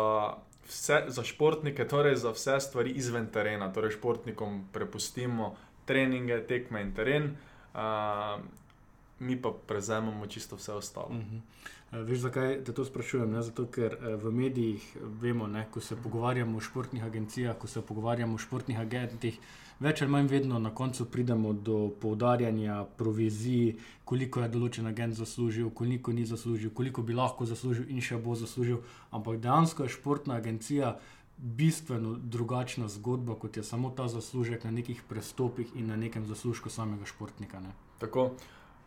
vse, 0.69 1.05
za 1.09 1.25
športnike, 1.25 1.89
torej 1.89 2.17
za 2.17 2.31
vse 2.31 2.61
stvari 2.61 2.91
izven 2.91 3.27
terena. 3.33 3.73
Torej, 3.73 3.97
športnikom 3.97 4.65
prepustimo 4.73 5.57
treninge, 5.89 6.41
tekme 6.47 6.83
in 6.83 6.95
teren. 6.95 7.31
Uh, 7.75 8.41
mi 9.19 9.37
pa 9.43 9.53
prevzemamo 9.67 10.27
čisto 10.27 10.57
vse 10.57 10.73
ostalo. 10.73 11.09
Uh 11.11 11.17
-huh. 11.17 11.41
uh, 11.93 12.09
veš, 12.09 12.19
zakaj 12.19 12.65
te 12.65 12.73
to 12.73 12.85
sprašujem? 12.85 13.31
Ne? 13.31 13.43
Zato, 13.43 13.67
ker 13.67 13.97
uh, 13.97 14.23
v 14.23 14.33
medijih 14.33 14.97
vemo, 15.21 15.47
ne, 15.47 15.67
ko 15.71 15.81
se 15.81 15.97
pogovarjamo 15.97 16.59
o 16.59 16.61
športnih 16.61 17.05
agencijah, 17.05 17.57
ko 17.57 17.67
se 17.67 17.83
pogovarjamo 17.83 18.35
o 18.35 18.39
športnih 18.39 18.81
agentih. 18.81 19.39
Več 19.79 20.03
ali 20.03 20.11
manj 20.11 20.27
vedno 20.27 20.59
na 20.59 20.73
koncu 20.75 21.05
pridemo 21.07 21.53
do 21.53 21.93
poudarjanja 22.01 22.81
provizij, 22.99 23.77
koliko 24.05 24.43
je 24.43 24.49
določen 24.51 24.87
agent 24.91 25.15
zaslužil, 25.15 25.71
koliko 25.71 26.13
ni 26.13 26.25
zaslužil, 26.27 26.73
koliko 26.75 27.03
bi 27.03 27.15
lahko 27.15 27.47
zaslužil 27.47 27.87
in 27.87 28.03
še 28.03 28.19
bo 28.19 28.35
zaslužil. 28.35 28.83
Ampak 29.15 29.39
dejansko 29.45 29.87
je 29.87 29.95
športna 29.95 30.41
agencija 30.43 30.97
bistveno 31.39 32.17
drugačna 32.19 32.89
zgodba, 32.89 33.37
kot 33.39 33.57
je 33.57 33.63
samo 33.63 33.91
ta 33.91 34.09
zaslužek 34.11 34.65
na 34.65 34.71
nekih 34.75 35.03
prestopih 35.09 35.71
in 35.79 35.87
na 35.87 35.97
nekem 35.97 36.27
zaslužku 36.27 36.71
samega 36.71 37.07
športnika. 37.07 37.61
Ne? 37.61 37.71
Tako. 38.03 38.33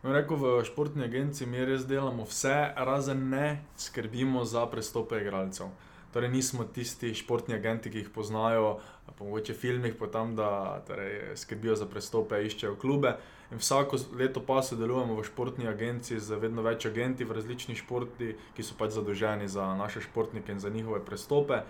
Rekel, 0.02 0.36
v 0.36 0.64
športni 0.66 1.04
agenciji 1.06 1.46
mi 1.46 1.62
res 1.64 1.86
delamo 1.86 2.26
vse, 2.26 2.74
razen 2.76 3.28
ne 3.30 3.62
skrbimo 3.78 4.44
za 4.44 4.66
prestope 4.66 5.20
igralcev. 5.22 5.70
Torej, 6.12 6.28
nismo 6.28 6.64
tisti 6.64 7.14
športni 7.16 7.54
agenti, 7.56 7.90
ki 7.90 8.02
jih 8.02 8.10
poznajo, 8.12 8.80
mogoče 9.20 9.54
v 9.54 9.56
filmih, 9.58 9.94
pa 9.98 10.06
tam, 10.12 10.34
da 10.36 10.82
torej, 10.86 11.36
skrbijo 11.40 11.76
za 11.76 11.86
prestope, 11.86 12.42
iščejo 12.44 12.76
klube. 12.76 13.14
In 13.52 13.60
vsako 13.60 13.96
leto 14.16 14.40
pa 14.40 14.62
sodelujemo 14.64 15.16
v 15.18 15.24
športni 15.24 15.68
agenciji 15.68 16.20
z 16.20 16.38
vedno 16.40 16.64
več 16.64 16.86
agenti 16.88 17.24
v 17.24 17.36
različnih 17.36 17.80
športih, 17.80 18.36
ki 18.56 18.64
so 18.64 18.76
pač 18.78 18.96
zadolženi 18.96 19.48
za 19.48 19.72
naše 19.76 20.04
športnike 20.04 20.52
in 20.52 20.60
za 20.60 20.72
njihove 20.72 21.02
prestope. 21.04 21.62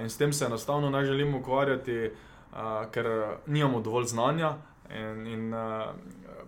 In 0.00 0.08
s 0.08 0.16
tem 0.16 0.32
se 0.32 0.44
enostavno 0.44 0.90
ne 0.90 1.04
želimo 1.04 1.38
ukvarjati, 1.38 2.10
ker 2.92 3.08
nimamo 3.46 3.80
dovolj 3.80 4.12
znanja. 4.12 4.56
In, 4.92 5.26
in 5.26 5.54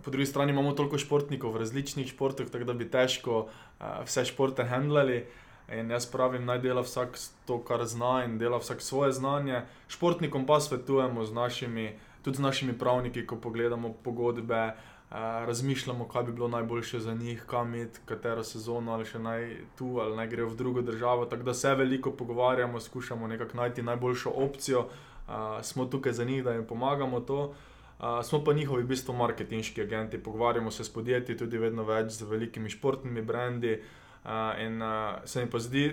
po 0.03 0.11
drugi 0.11 0.25
strani 0.25 0.53
imamo 0.53 0.71
toliko 0.77 0.97
športnikov 0.97 1.53
v 1.53 1.65
različnih 1.65 2.09
športih, 2.13 2.49
tako 2.49 2.69
da 2.69 2.73
bi 2.73 2.89
težko 2.89 3.47
vse 4.05 4.25
športe 4.25 4.65
handlali. 4.69 5.25
In 5.67 5.91
jaz 5.91 6.05
pravim, 6.07 6.45
naj 6.45 6.61
dela 6.63 6.81
vsak 6.81 7.17
to, 7.45 7.57
kar 7.59 7.83
zna, 7.85 8.23
in 8.23 8.37
dela 8.39 8.57
vsak 8.57 8.81
svoje 8.81 9.11
znanje. 9.11 9.65
Športnikom 9.87 10.45
pa 10.45 10.59
svetujemo 10.59 11.25
z 11.25 11.33
našimi, 11.33 11.99
tudi 12.23 12.37
z 12.37 12.41
našimi 12.41 12.77
pravniki, 12.77 13.25
ko 13.27 13.35
pogledamo 13.35 13.91
pogodbe, 14.03 14.71
razmišljamo, 15.11 16.07
kaj 16.07 16.23
bi 16.23 16.31
bilo 16.31 16.47
najboljše 16.47 16.99
za 16.99 17.13
njih, 17.13 17.43
kam 17.47 17.75
iti, 17.75 17.99
katero 18.05 18.43
sezono 18.43 18.93
ali 18.93 19.05
še 19.05 19.19
naj 19.19 19.45
tu 19.77 19.99
ali 20.03 20.15
naj 20.15 20.27
grejo 20.27 20.47
v 20.47 20.55
drugo 20.55 20.81
državo. 20.81 21.25
Tako 21.25 21.43
da 21.43 21.53
se 21.53 21.75
veliko 21.75 22.11
pogovarjamo, 22.11 22.79
skušamo 22.79 23.27
nekako 23.27 23.57
najti 23.57 23.83
najboljšo 23.83 24.31
opcijo, 24.35 24.87
uh, 24.87 25.33
smo 25.61 25.85
tukaj 25.85 26.13
za 26.13 26.23
njih, 26.23 26.43
da 26.43 26.53
jim 26.53 26.65
pomagamo 26.65 27.19
to. 27.19 27.53
Uh, 27.99 28.23
smo 28.23 28.43
pa 28.43 28.53
njihovi 28.53 28.83
v 28.83 28.87
bistvu 28.87 29.13
marketinški 29.13 29.81
agenti, 29.81 30.23
pogovarjamo 30.23 30.71
se 30.71 30.83
s 30.83 30.93
podjetji, 30.93 31.37
tudi 31.37 31.57
vedno 31.57 31.83
več 31.83 32.11
z 32.11 32.23
velikimi 32.23 32.69
športnimi 32.69 33.21
brendi. 33.21 33.79
Uh, 33.79 34.06
in 34.59 34.81
uh, 34.81 35.21
se 35.25 35.45
mi 35.45 35.49
pa 35.49 35.59
zdi, 35.59 35.89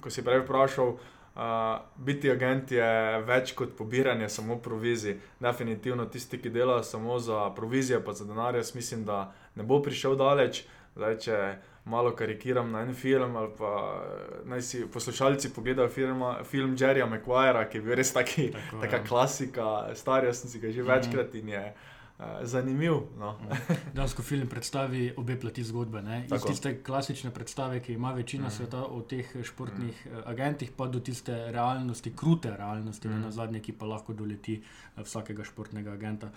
ko 0.00 0.10
si 0.10 0.24
prej 0.24 0.44
vprašal, 0.44 0.96
Uh, 1.32 1.80
biti 1.96 2.28
agent 2.28 2.74
je 2.76 2.86
več 3.24 3.54
kot 3.56 3.70
pobiranje 3.72 4.26
samo 4.28 4.58
provizij. 4.60 5.14
Definitivno 5.40 6.04
tisti, 6.12 6.36
ki 6.36 6.50
delajo 6.52 6.82
samo 6.84 7.16
za 7.18 7.46
provizije, 7.56 8.02
pa 8.04 8.12
za 8.12 8.26
denar, 8.28 8.54
jaz 8.54 8.74
mislim, 8.74 9.06
da 9.08 9.32
ne 9.56 9.64
bo 9.64 9.78
prišel 9.82 10.16
daleč. 10.20 10.66
Zdaj, 10.92 11.16
če 11.24 11.38
malo 11.88 12.12
karikiram 12.16 12.68
na 12.70 12.82
en 12.84 12.92
film, 12.94 13.36
ali 13.36 13.48
pa 13.58 13.70
naj 14.44 14.62
si 14.62 14.82
poslušalci 14.92 15.54
pogledajo 15.54 15.88
film, 15.88 16.20
film 16.44 16.76
Jerryja 16.76 17.06
McQuarra, 17.08 17.64
ki 17.64 17.80
je 17.80 17.82
bil 17.82 17.96
res 17.96 18.12
taki, 18.12 18.50
Tako, 18.52 18.82
taka 18.84 19.00
ja. 19.00 19.04
klasika, 19.08 19.70
star, 19.94 20.28
jaz 20.28 20.44
sem 20.44 20.52
si 20.52 20.60
ga 20.60 20.68
že 20.68 20.82
mhm. 20.82 20.90
večkrat 20.90 21.34
in 21.40 21.48
je. 21.48 21.64
Eh, 22.22 22.46
zanimiv. 22.46 22.92
No. 23.18 23.38
Dansko 23.94 24.22
film 24.22 24.48
predstavi 24.48 25.14
obe 25.16 25.36
plati 25.40 25.64
zgodbe. 25.64 26.02
Iz 26.34 26.44
tiste 26.46 26.74
klasične 26.82 27.30
predstave, 27.30 27.80
ki 27.80 27.92
ima 27.92 28.12
večina 28.12 28.46
mm. 28.46 28.50
sveta 28.50 28.84
o 28.84 29.00
teh 29.00 29.36
športnih 29.42 30.06
mm. 30.06 30.22
agentih, 30.30 30.70
pa 30.76 30.86
do 30.86 31.00
tiste 31.00 31.52
realnosti, 31.52 32.12
krute 32.16 32.56
realnosti, 32.56 33.08
mm. 33.08 33.20
na 33.20 33.30
zadnje, 33.30 33.60
ki 33.60 33.72
pa 33.72 33.86
lahko 33.86 34.12
doleti 34.14 34.60
eh, 34.62 35.02
vsakega 35.02 35.44
športnega 35.44 35.92
agenta. 35.92 36.30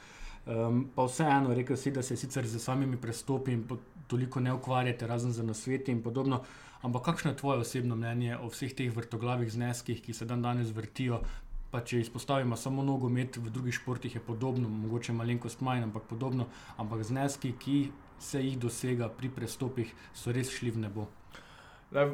Um, 0.45 0.83
pa 0.95 1.05
vseeno, 1.05 1.53
rekel 1.57 1.77
si, 1.77 1.91
da 1.91 2.03
se 2.03 2.17
sicer 2.17 2.47
z 2.47 2.59
samimi 2.61 2.97
prestopi 3.01 3.51
in 3.51 3.63
toliko 4.07 4.39
ne 4.39 4.53
ukvarjate, 4.53 5.07
razen 5.07 5.33
za 5.33 5.43
nasveti 5.43 5.91
in 5.91 6.03
podobno. 6.03 6.43
Ampak 6.81 7.03
kakšno 7.03 7.31
je 7.31 7.37
tvoje 7.37 7.59
osebno 7.59 7.95
mnenje 7.95 8.37
o 8.37 8.49
vseh 8.53 8.73
teh 8.77 8.91
vrtoglavih 8.93 9.51
zneskih, 9.51 10.01
ki 10.05 10.13
se 10.13 10.25
dan 10.25 10.41
danes 10.41 10.69
vrtijo, 10.69 11.21
Pa 11.75 11.81
če 11.83 11.97
izpostavimo 11.99 12.55
samo 12.55 12.83
nogomet, 12.87 13.35
v 13.35 13.51
drugih 13.51 13.75
športih 13.75 14.13
je 14.15 14.21
podobno, 14.23 14.69
mogoče 14.71 15.11
malenkost 15.11 15.59
manj, 15.59 15.81
ampak 15.83 16.05
podobno. 16.07 16.45
Ampak 16.79 17.03
zneski, 17.03 17.51
ki 17.59 17.79
se 18.19 18.39
jih 18.39 18.55
dosega 18.55 19.09
pri 19.11 19.27
prestopih, 19.27 19.91
so 20.15 20.31
res 20.31 20.53
šli 20.55 20.71
v 20.71 20.85
nebo. 20.85 21.09
Le, 21.91 22.05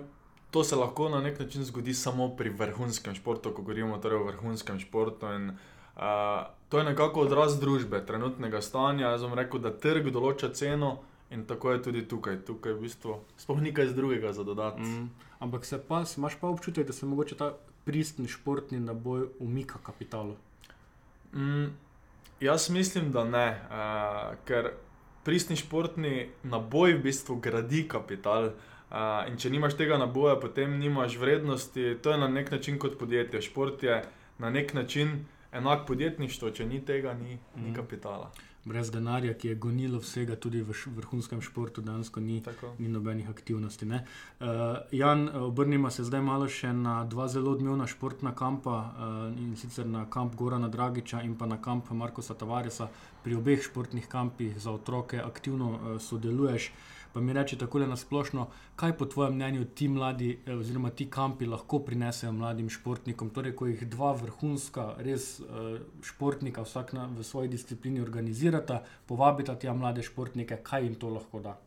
to 0.49 0.63
se 0.65 0.75
lahko 0.75 1.11
na 1.13 1.21
nek 1.21 1.37
način 1.39 1.61
zgodi 1.61 1.93
samo 1.93 2.31
pri 2.33 2.49
vrhunskem 2.49 3.13
športu, 3.15 3.53
ko 3.53 3.61
govorimo 3.61 4.01
torej 4.01 4.23
o 4.23 4.25
vrhunskem 4.31 4.81
športu. 4.81 5.29
In, 5.37 5.53
uh, 5.53 6.49
to 6.73 6.81
je 6.81 6.89
nekako 6.89 7.29
odraz 7.29 7.59
družbe, 7.61 8.01
trenutnega 8.05 8.65
stanja. 8.65 9.13
Jaz 9.13 9.29
bom 9.29 9.37
rekel, 9.37 9.61
da 9.61 9.77
trg 9.77 10.09
določa 10.09 10.49
ceno. 10.57 11.03
In 11.29 11.45
tako 11.45 11.77
je 11.77 11.83
tudi 11.85 12.01
tukaj, 12.09 12.41
tukaj 12.49 12.73
v 12.75 12.89
bistvu 12.89 13.21
sploh 13.37 13.61
nekaj 13.61 13.93
drugega 13.93 14.33
za 14.33 14.43
dodati. 14.43 14.81
Mm. 14.81 15.29
Ampak 15.39 15.69
se 15.69 15.77
pa, 15.77 16.01
imaš 16.17 16.41
pa 16.41 16.49
občutek, 16.49 16.89
da 16.89 16.97
se 16.97 17.05
mogoče 17.05 17.37
ta 17.37 17.53
pristen 17.85 18.27
športni 18.27 18.79
naboj 18.79 19.27
umika 19.39 19.79
kapitalu? 19.83 20.35
Mm, 21.33 21.65
jaz 22.39 22.69
mislim, 22.69 23.11
da 23.11 23.23
ne, 23.23 23.47
uh, 23.69 24.37
ker 24.45 24.71
pristen 25.23 25.57
športni 25.57 26.29
naboj 26.43 26.97
v 26.97 27.03
bistvu 27.03 27.39
gradi 27.39 27.87
kapital. 27.87 28.51
Uh, 28.91 29.23
in 29.31 29.37
če 29.39 29.49
nimaš 29.49 29.77
tega 29.79 29.97
naboja, 29.97 30.35
potem 30.39 30.79
nimaš 30.79 31.15
vrednosti. 31.17 31.95
To 32.03 32.11
je 32.11 32.17
na 32.17 32.27
nek 32.27 32.51
način 32.51 32.79
kot 32.79 32.99
podjetje. 32.99 33.41
Šport 33.41 33.83
je 33.83 34.01
na 34.39 34.49
nek 34.49 34.73
način 34.73 35.25
enak 35.51 35.87
podjetništvu, 35.87 36.51
če 36.51 36.65
ni 36.65 36.85
tega, 36.85 37.13
ni, 37.13 37.35
mm. 37.35 37.61
ni 37.61 37.69
mhm. 37.69 37.75
kapitala 37.75 38.31
brez 38.65 38.91
denarja, 38.91 39.33
ki 39.33 39.47
je 39.47 39.55
gonilo 39.55 39.99
vsega, 39.99 40.35
tudi 40.35 40.61
v 40.61 40.75
vrhunskem 40.97 41.41
športu, 41.41 41.81
danes 41.81 42.11
ni, 42.15 42.41
ni 42.79 42.87
nobenih 42.87 43.29
aktivnosti. 43.29 43.85
Uh, 43.85 43.97
Jan, 44.91 45.29
obrnimo 45.29 45.89
se 45.91 46.03
zdaj 46.03 46.21
malo 46.21 46.47
še 46.47 46.73
na 46.73 47.03
dva 47.05 47.27
zelo 47.27 47.51
odmevna 47.51 47.87
športna 47.87 48.35
kampa 48.35 48.77
uh, 48.77 49.41
in 49.41 49.55
sicer 49.57 49.85
na 49.85 50.05
kamp 50.05 50.35
Gorana 50.35 50.69
Dragiča 50.69 51.21
in 51.21 51.35
pa 51.35 51.45
na 51.45 51.57
kamp 51.57 51.91
Markoša 51.91 52.37
Tavaresa. 52.37 52.89
Pri 53.23 53.35
obeh 53.35 53.61
športnih 53.61 54.07
kampih 54.07 54.57
za 54.57 54.71
otroke 54.71 55.19
aktivno 55.21 55.73
uh, 55.73 56.01
sodeluješ. 56.01 56.69
Uh, 56.69 57.00
pa 57.13 57.19
mi 57.19 57.33
reče 57.33 57.57
tako 57.57 57.79
na 57.79 57.95
splošno, 57.97 58.47
kaj 58.75 58.97
po 58.97 59.05
tvojem 59.05 59.35
mnenju 59.35 59.65
ti 59.65 59.87
mladi, 59.87 60.39
eh, 60.45 60.53
oziroma 60.53 60.89
ti 60.89 61.09
kampi 61.09 61.45
lahko 61.45 61.79
prinesejo 61.79 62.31
mladim 62.31 62.69
športnikom. 62.69 63.29
Torej, 63.29 63.55
ko 63.55 63.65
jih 63.67 63.87
dva 63.87 64.13
vrhunska, 64.13 64.95
res 64.97 65.39
uh, 65.39 65.79
športnika, 66.03 66.61
vsak 66.61 66.93
na, 66.93 67.07
v 67.17 67.23
svoji 67.23 67.49
disciplini 67.49 68.01
organizirata, 68.01 68.83
povabita 69.07 69.55
ti 69.55 69.69
mlade 69.69 70.03
športnike, 70.03 70.57
kaj 70.63 70.83
jim 70.83 70.95
to 70.95 71.09
lahko 71.09 71.39
da. 71.39 71.57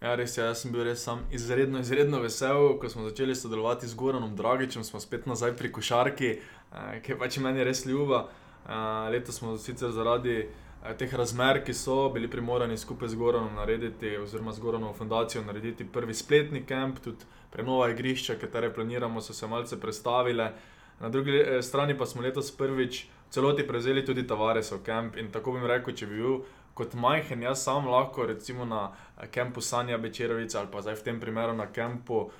Ja, 0.00 0.14
res 0.14 0.36
je, 0.36 0.44
jaz 0.44 0.60
sem 0.60 0.72
bil 0.72 0.84
res 0.84 1.02
sam 1.02 1.24
izredno, 1.32 1.80
izredno 1.80 2.20
vesel, 2.20 2.76
ko 2.78 2.88
smo 2.88 3.08
začeli 3.08 3.34
sodelovati 3.34 3.88
z 3.88 3.94
Goranom 3.94 4.36
Dragičem, 4.36 4.84
smo 4.84 5.00
spet 5.00 5.26
nazaj 5.26 5.56
pri 5.56 5.72
košarki, 5.72 6.36
eh, 6.36 7.00
ki 7.02 7.12
je 7.12 7.18
pač 7.18 7.38
meni 7.38 7.64
res 7.64 7.86
ljuba. 7.86 8.28
Eh, 8.66 8.72
letos 9.10 9.38
smo 9.38 9.56
sicer 9.58 9.90
zaradi 9.90 10.36
eh, 10.36 10.46
Eh, 10.46 10.65
teh 10.94 11.14
razmer, 11.14 11.64
ki 11.64 11.74
so 11.74 12.08
bili 12.14 12.30
primorani 12.30 12.78
skupaj 12.78 13.08
z 13.08 13.18
Goranom 13.18 13.54
narediti, 13.54 14.16
oziroma 14.16 14.52
z 14.52 14.60
Goranom 14.60 14.94
fundacijo 14.94 15.42
narediti 15.44 15.86
prvi 15.92 16.14
spletni 16.14 16.62
kamp, 16.66 16.98
tudi 17.04 17.24
prenova 17.50 17.90
igrišča, 17.90 18.38
katere 18.40 18.74
planiramo, 18.74 19.20
so 19.20 19.34
se 19.34 19.46
malce 19.46 19.80
predstavile. 19.80 20.52
Na 21.00 21.08
drugi 21.08 21.36
eh, 21.40 21.62
strani 21.62 21.98
pa 21.98 22.06
smo 22.06 22.22
letos 22.22 22.50
prvič 22.56 23.06
celoti 23.30 23.66
prevzeli 23.66 24.04
tudi 24.04 24.26
Tavaresov 24.26 24.78
kamp 24.84 25.16
in 25.16 25.30
tako 25.32 25.52
bi 25.52 25.66
rekel, 25.66 25.94
če 25.94 26.06
bi 26.06 26.20
bil 26.20 26.38
kot 26.76 26.94
majhen, 26.94 27.42
jaz 27.42 27.62
sam 27.64 27.88
lahko 27.88 28.26
recimo 28.26 28.64
na 28.64 28.90
kampu 29.32 29.60
Sanja 29.60 29.98
Bečerovica 29.98 30.60
ali 30.60 30.68
pa 30.72 30.82
zdaj 30.84 31.00
v 31.00 31.04
tem 31.04 31.20
primeru 31.20 31.56
na 31.56 31.66
kampu. 31.66 32.30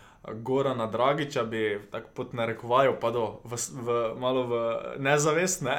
Gora 0.43 0.75
na 0.75 0.87
Dragiča 0.91 1.45
bi 1.45 1.79
tako 1.91 2.09
pod 2.15 2.35
narekovajo, 2.35 2.97
pa 3.01 3.11
do 3.15 3.41
v, 3.45 3.57
v, 3.57 3.99
malo 4.19 4.43
v 4.51 4.55
nezavest, 4.99 5.63
ne? 5.63 5.77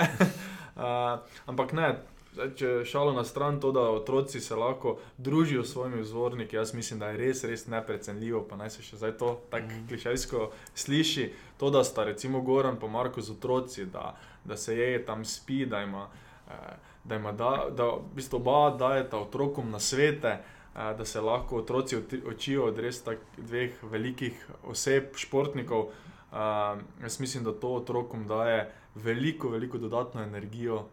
uh, 0.80 1.20
ampak 1.52 1.74
ne, 1.74 1.90
Zdaj, 2.38 2.50
če 2.53 2.72
šalo 2.86 3.15
na 3.17 3.24
stran 3.25 3.56
to, 3.58 3.72
da 3.74 3.82
otroci 3.89 4.38
se 4.39 4.56
lahko 4.56 5.00
družijo 5.17 5.63
s 5.63 5.72
svojimi 5.72 6.03
vzorniki, 6.03 6.56
jaz 6.56 6.74
mislim, 6.77 7.00
da 7.00 7.08
je 7.10 7.17
res, 7.17 7.39
res 7.50 7.63
neprecenljivo. 7.65 8.44
Pa 8.46 8.60
naj 8.60 8.75
se 8.75 8.84
še 8.86 9.00
zdaj 9.00 9.15
to 9.17 9.32
tako 9.50 9.72
mm. 9.74 9.88
klišejsko 9.89 10.41
sliši. 10.77 11.32
To, 11.58 11.72
da 11.74 11.82
sta 11.84 12.06
recimo 12.06 12.44
Goran 12.46 12.77
in 12.77 12.91
Marko 12.94 13.22
z 13.25 13.34
otroci, 13.34 13.86
da, 13.89 14.12
da 14.46 14.58
se 14.58 14.77
je 14.77 15.06
tam 15.06 15.25
spi, 15.25 15.65
da 15.65 15.82
ima, 15.82 16.03
eh, 16.46 16.75
da, 17.03 17.15
ima 17.15 17.32
da, 17.32 17.72
da 17.74 17.88
v 17.96 18.03
bistvu 18.20 18.38
oba 18.38 18.70
dajeta 18.77 19.17
otrokom 19.17 19.72
na 19.72 19.79
svete. 19.79 20.38
Eh, 20.75 20.94
da 20.98 21.06
se 21.06 21.22
lahko 21.22 21.63
otroci 21.63 21.98
učijo 22.22 22.67
od 22.67 22.77
res 22.77 23.01
tako 23.01 23.25
dveh 23.38 23.82
velikih 23.82 24.46
oseb, 24.63 25.15
športnikov. 25.17 25.89
Uh, 26.27 26.77
jaz 27.01 27.20
mislim, 27.20 27.44
da 27.44 27.53
to 27.56 27.70
otrokom 27.79 28.27
daje 28.27 28.67
veliko, 28.96 29.50
veliko 29.50 29.77
dodatno 29.77 30.22
energijo, 30.22 30.84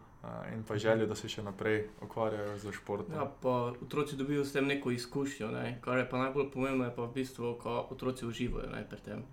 in 0.54 0.62
pa 0.62 0.76
željo, 0.78 1.06
da 1.06 1.14
se 1.14 1.28
še 1.28 1.42
naprej 1.42 1.88
ukvarjajo 2.02 2.58
z 2.58 2.72
športom. 2.72 3.14
Ja, 3.14 3.26
pa 3.42 3.54
otroci 3.82 4.16
dobijo 4.16 4.44
s 4.44 4.52
tem 4.52 4.66
neko 4.66 4.90
izkušnjo, 4.90 5.50
ne? 5.50 5.78
kar 5.84 5.98
je 5.98 6.08
pa 6.10 6.18
najbolj 6.18 6.50
pomembno, 6.52 6.84
je 6.84 6.94
pa 6.96 7.02
v 7.02 7.12
bistvu, 7.14 7.54
ko 7.62 7.76
otroci 7.90 8.26
uživajo 8.26 8.70
ne, 8.72 8.84
pri 8.88 9.00
tem. 9.04 9.24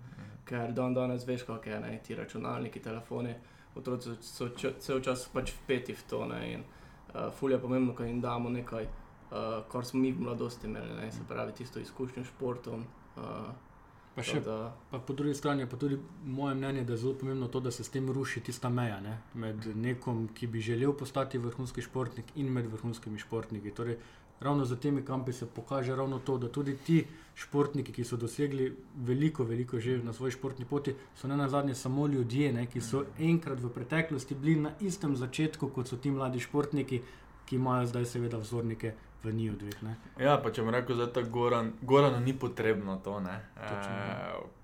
Ker 0.44 0.72
dan 0.74 0.94
danes 0.94 1.26
veš, 1.26 1.46
kako 1.46 1.70
je 1.70 1.80
ne, 1.80 1.98
ti 2.04 2.14
računalniki, 2.14 2.82
telefoni, 2.82 3.34
otroci 3.78 4.16
so 4.20 4.48
č- 4.48 4.74
cel 4.80 5.00
čas 5.00 5.28
pač 5.32 5.52
vpeti 5.62 5.94
v 5.94 6.06
to. 6.10 6.24
Ne, 6.26 6.40
in 6.52 6.64
uh, 6.64 7.30
fulje 7.32 7.56
je 7.56 7.62
pomembno, 7.62 7.94
da 7.98 8.06
jim 8.06 8.20
damo 8.20 8.50
nekaj, 8.50 8.84
uh, 8.84 9.62
kar 9.72 9.86
smo 9.86 10.00
mi 10.00 10.12
v 10.12 10.26
mladosti 10.26 10.66
imeli, 10.66 10.96
ne, 10.98 11.12
se 11.12 11.22
pravi 11.28 11.52
tisto 11.52 11.80
izkušnjo 11.80 12.24
s 12.24 12.34
športom. 12.34 12.84
Uh, 13.16 13.71
Pa 14.14 14.22
še 14.22 14.42
da, 14.44 14.74
Pa 14.90 14.98
po 15.00 15.14
drugi 15.16 15.34
strani 15.34 15.64
je 15.64 15.68
pa 15.72 15.76
tudi 15.80 15.96
moje 16.24 16.54
mnenje, 16.54 16.84
da 16.84 16.92
je 16.92 16.98
zelo 16.98 17.14
pomembno 17.14 17.48
to, 17.48 17.60
da 17.60 17.70
se 17.70 17.84
s 17.84 17.88
tem 17.88 18.10
ruši 18.12 18.42
tista 18.44 18.68
meja 18.68 19.00
ne? 19.00 19.18
med 19.34 19.68
nekom, 19.76 20.26
ki 20.36 20.46
bi 20.46 20.60
želel 20.60 20.92
postati 20.92 21.38
vrhunski 21.38 21.82
športnik 21.82 22.34
in 22.36 22.50
med 22.52 22.66
vrhunskimi 22.68 23.18
športniki. 23.18 23.72
Torej, 23.72 23.96
ravno 24.40 24.64
za 24.64 24.76
temi 24.76 25.04
kampi 25.04 25.32
se 25.32 25.46
pokaže 25.46 25.96
ravno 25.96 26.18
to, 26.18 26.36
da 26.38 26.48
tudi 26.52 26.76
ti 26.76 26.98
športniki, 27.34 27.92
ki 27.92 28.04
so 28.04 28.16
dosegli 28.20 28.68
veliko, 28.96 29.44
veliko 29.48 29.80
že 29.80 29.96
na 30.04 30.12
svoji 30.12 30.36
športni 30.36 30.68
poti, 30.68 30.92
so 31.16 31.28
ne 31.28 31.36
nazadnje 31.36 31.74
samo 31.74 32.06
ljudje, 32.06 32.52
ne? 32.52 32.66
ki 32.66 32.80
so 32.80 33.04
enkrat 33.18 33.60
v 33.60 33.70
preteklosti 33.72 34.34
bili 34.34 34.60
na 34.60 34.74
istem 34.80 35.16
začetku, 35.16 35.72
kot 35.72 35.88
so 35.88 35.96
ti 35.96 36.10
mladi 36.10 36.40
športniki, 36.40 37.00
ki 37.48 37.56
imajo 37.56 37.86
zdaj 37.86 38.04
seveda 38.04 38.38
vzornike 38.38 38.92
v 39.24 39.32
njiju 39.32 39.52
dveh. 39.58 39.82
Ne? 39.82 39.96
Ja, 40.18 40.36
pa 40.42 40.50
če 40.50 40.64
bom 40.64 40.74
rekel, 40.74 40.98
da 40.98 41.20
je 41.20 41.26
Goran, 41.30 41.72
Goranu 41.82 42.20
ni 42.20 42.34
potrebno 42.38 42.98
to. 43.04 43.20
Ne. 43.20 43.40
Točno, 43.56 43.96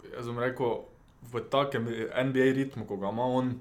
E, 0.08 0.16
jaz 0.16 0.26
bom 0.26 0.38
rekel, 0.38 0.80
v 1.32 1.42
takem 1.50 1.88
NBA 2.30 2.52
ritmu, 2.56 2.86
ko 2.86 2.96
ga 2.96 3.12
ima 3.12 3.26
on 3.26 3.54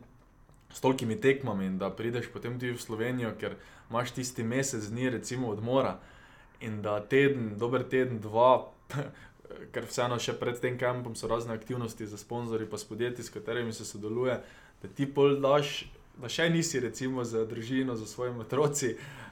s 0.74 0.82
tolkimi 0.82 1.20
tekmami, 1.22 1.66
in 1.66 1.77
da 1.77 1.89
prideš 1.89 2.32
potem 2.34 2.60
tudi 2.60 2.74
v 2.75 2.82
Slovenijo, 2.82 3.34
ker 3.39 3.58
imaš 3.89 4.13
tisti 4.18 4.44
mesec 4.44 4.89
dni, 4.89 5.10
recimo 5.10 5.51
odmora, 5.54 5.98
in 6.62 6.82
da 6.82 7.00
teden, 7.00 7.56
dober 7.58 7.84
teden, 7.84 8.20
dva. 8.24 8.68
Ker 9.72 9.86
vseeno 9.88 10.18
še 10.20 10.34
pred 10.38 10.58
tem 10.60 10.75
kampom 10.77 11.13
so 11.16 11.27
razne 11.32 11.56
aktivnosti 11.56 12.06
za 12.06 12.18
sponzorje, 12.20 12.68
pa 12.70 12.77
s 12.77 12.84
podjetji, 12.86 13.24
s 13.24 13.32
katerimi 13.32 13.72
se 13.74 13.86
sodeluje, 13.88 14.36
da 14.82 14.89
ti 14.92 15.08
pol 15.08 15.39
daš, 15.42 15.88
da 16.20 16.30
še 16.30 16.50
nisi, 16.51 16.82
recimo, 16.84 17.24
za 17.24 17.46
družino, 17.48 17.96
za 17.96 18.06
svojimi 18.06 18.44
otroci, 18.44 18.92
uh, 18.94 19.26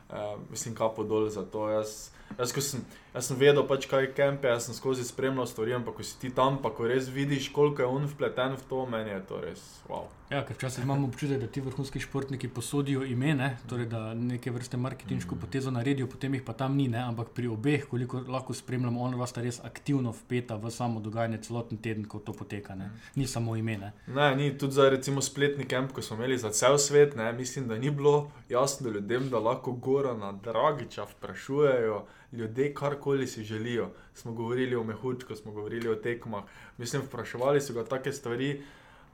mislim, 0.52 0.76
kapo 0.76 1.04
dol 1.04 1.30
za 1.30 1.46
to. 1.46 1.70
Jaz, 1.70 2.10
jaz, 2.38 2.52
sem, 2.52 2.84
jaz 3.14 3.30
sem 3.30 3.40
vedel, 3.40 3.64
pač, 3.68 3.88
kaj 3.92 4.08
je 4.08 4.12
kempe, 4.18 4.50
jaz 4.52 4.68
sem 4.68 4.78
skozi 4.78 5.06
spremljal 5.08 5.48
stvari, 5.48 5.78
ampak 5.78 6.00
ko 6.00 6.04
si 6.04 6.20
ti 6.22 6.34
tam, 6.36 6.60
pa 6.64 6.74
ko 6.76 6.90
res 6.90 7.10
vidiš, 7.12 7.52
koliko 7.56 7.86
je 7.86 7.90
on 7.90 8.10
vpleten 8.12 8.60
v 8.60 8.70
to, 8.70 8.86
meni 8.90 9.16
je 9.16 9.24
to 9.30 9.42
res 9.44 9.66
wow. 9.90 10.08
Ja, 10.30 10.40
ker 10.42 10.56
včasih 10.58 10.84
imamo 10.84 11.06
občutek, 11.08 11.38
da 11.38 11.48
ti 11.48 11.62
vrhunski 11.62 12.00
športniki 12.00 12.48
posodijo 12.50 13.04
imena, 13.06 13.52
torej 13.70 13.86
da 13.86 14.14
neke 14.14 14.52
vrste 14.52 14.78
marketinško 14.78 15.36
potezo 15.42 15.72
naredijo, 15.72 16.08
potem 16.10 16.34
jih 16.34 16.42
pa 16.46 16.54
tam 16.58 16.74
ni. 16.76 16.88
Ne? 16.90 16.98
Ampak 16.98 17.30
pri 17.38 17.48
obeh, 17.54 17.86
koliko 17.86 18.24
lahko 18.28 18.54
spremljamo, 18.54 19.04
ona 19.06 19.28
sta 19.30 19.44
res 19.46 19.60
aktivno 19.64 20.16
vpeta 20.18 20.58
v 20.58 20.72
samo 20.74 21.00
dogajanje 21.00 21.44
celoten 21.46 21.78
teden, 21.78 22.08
ko 22.10 22.20
to 22.20 22.34
poteka. 22.34 22.74
Ne? 22.76 22.90
Ni 23.16 23.28
samo 23.28 23.54
imena. 23.56 23.92
Ne, 24.08 24.34
ni 24.36 24.50
tudi 24.58 24.74
za 24.74 24.90
recimo 24.90 25.22
spletni 25.22 25.68
kamp, 25.70 25.94
ko 25.94 26.02
smo 26.02 26.18
imeli 26.18 26.42
za 26.42 26.50
cel 26.50 26.78
svet, 26.82 27.16
ne, 27.16 27.30
mislim, 27.34 27.68
da 27.68 27.78
ni 27.78 27.92
bilo 27.92 28.32
jasno 28.50 28.90
ljudem, 28.90 29.30
da 29.30 29.40
lahko 29.40 29.72
Gorana 29.72 30.32
Dragiča 30.32 31.06
vprašujejo 31.06 32.06
ljudje, 32.32 32.74
karkoli 32.74 33.28
si 33.28 33.44
želijo. 33.44 33.90
Smo 34.14 34.34
govorili 34.34 34.76
o 34.76 34.84
mehučku, 34.84 35.36
smo 35.36 35.52
govorili 35.52 35.90
o 35.90 35.96
tekmah, 35.96 36.44
mislim, 36.78 37.02
vpraševali 37.02 37.62
so 37.62 37.74
ga 37.74 37.84
take 37.86 38.12
stvari. 38.12 38.64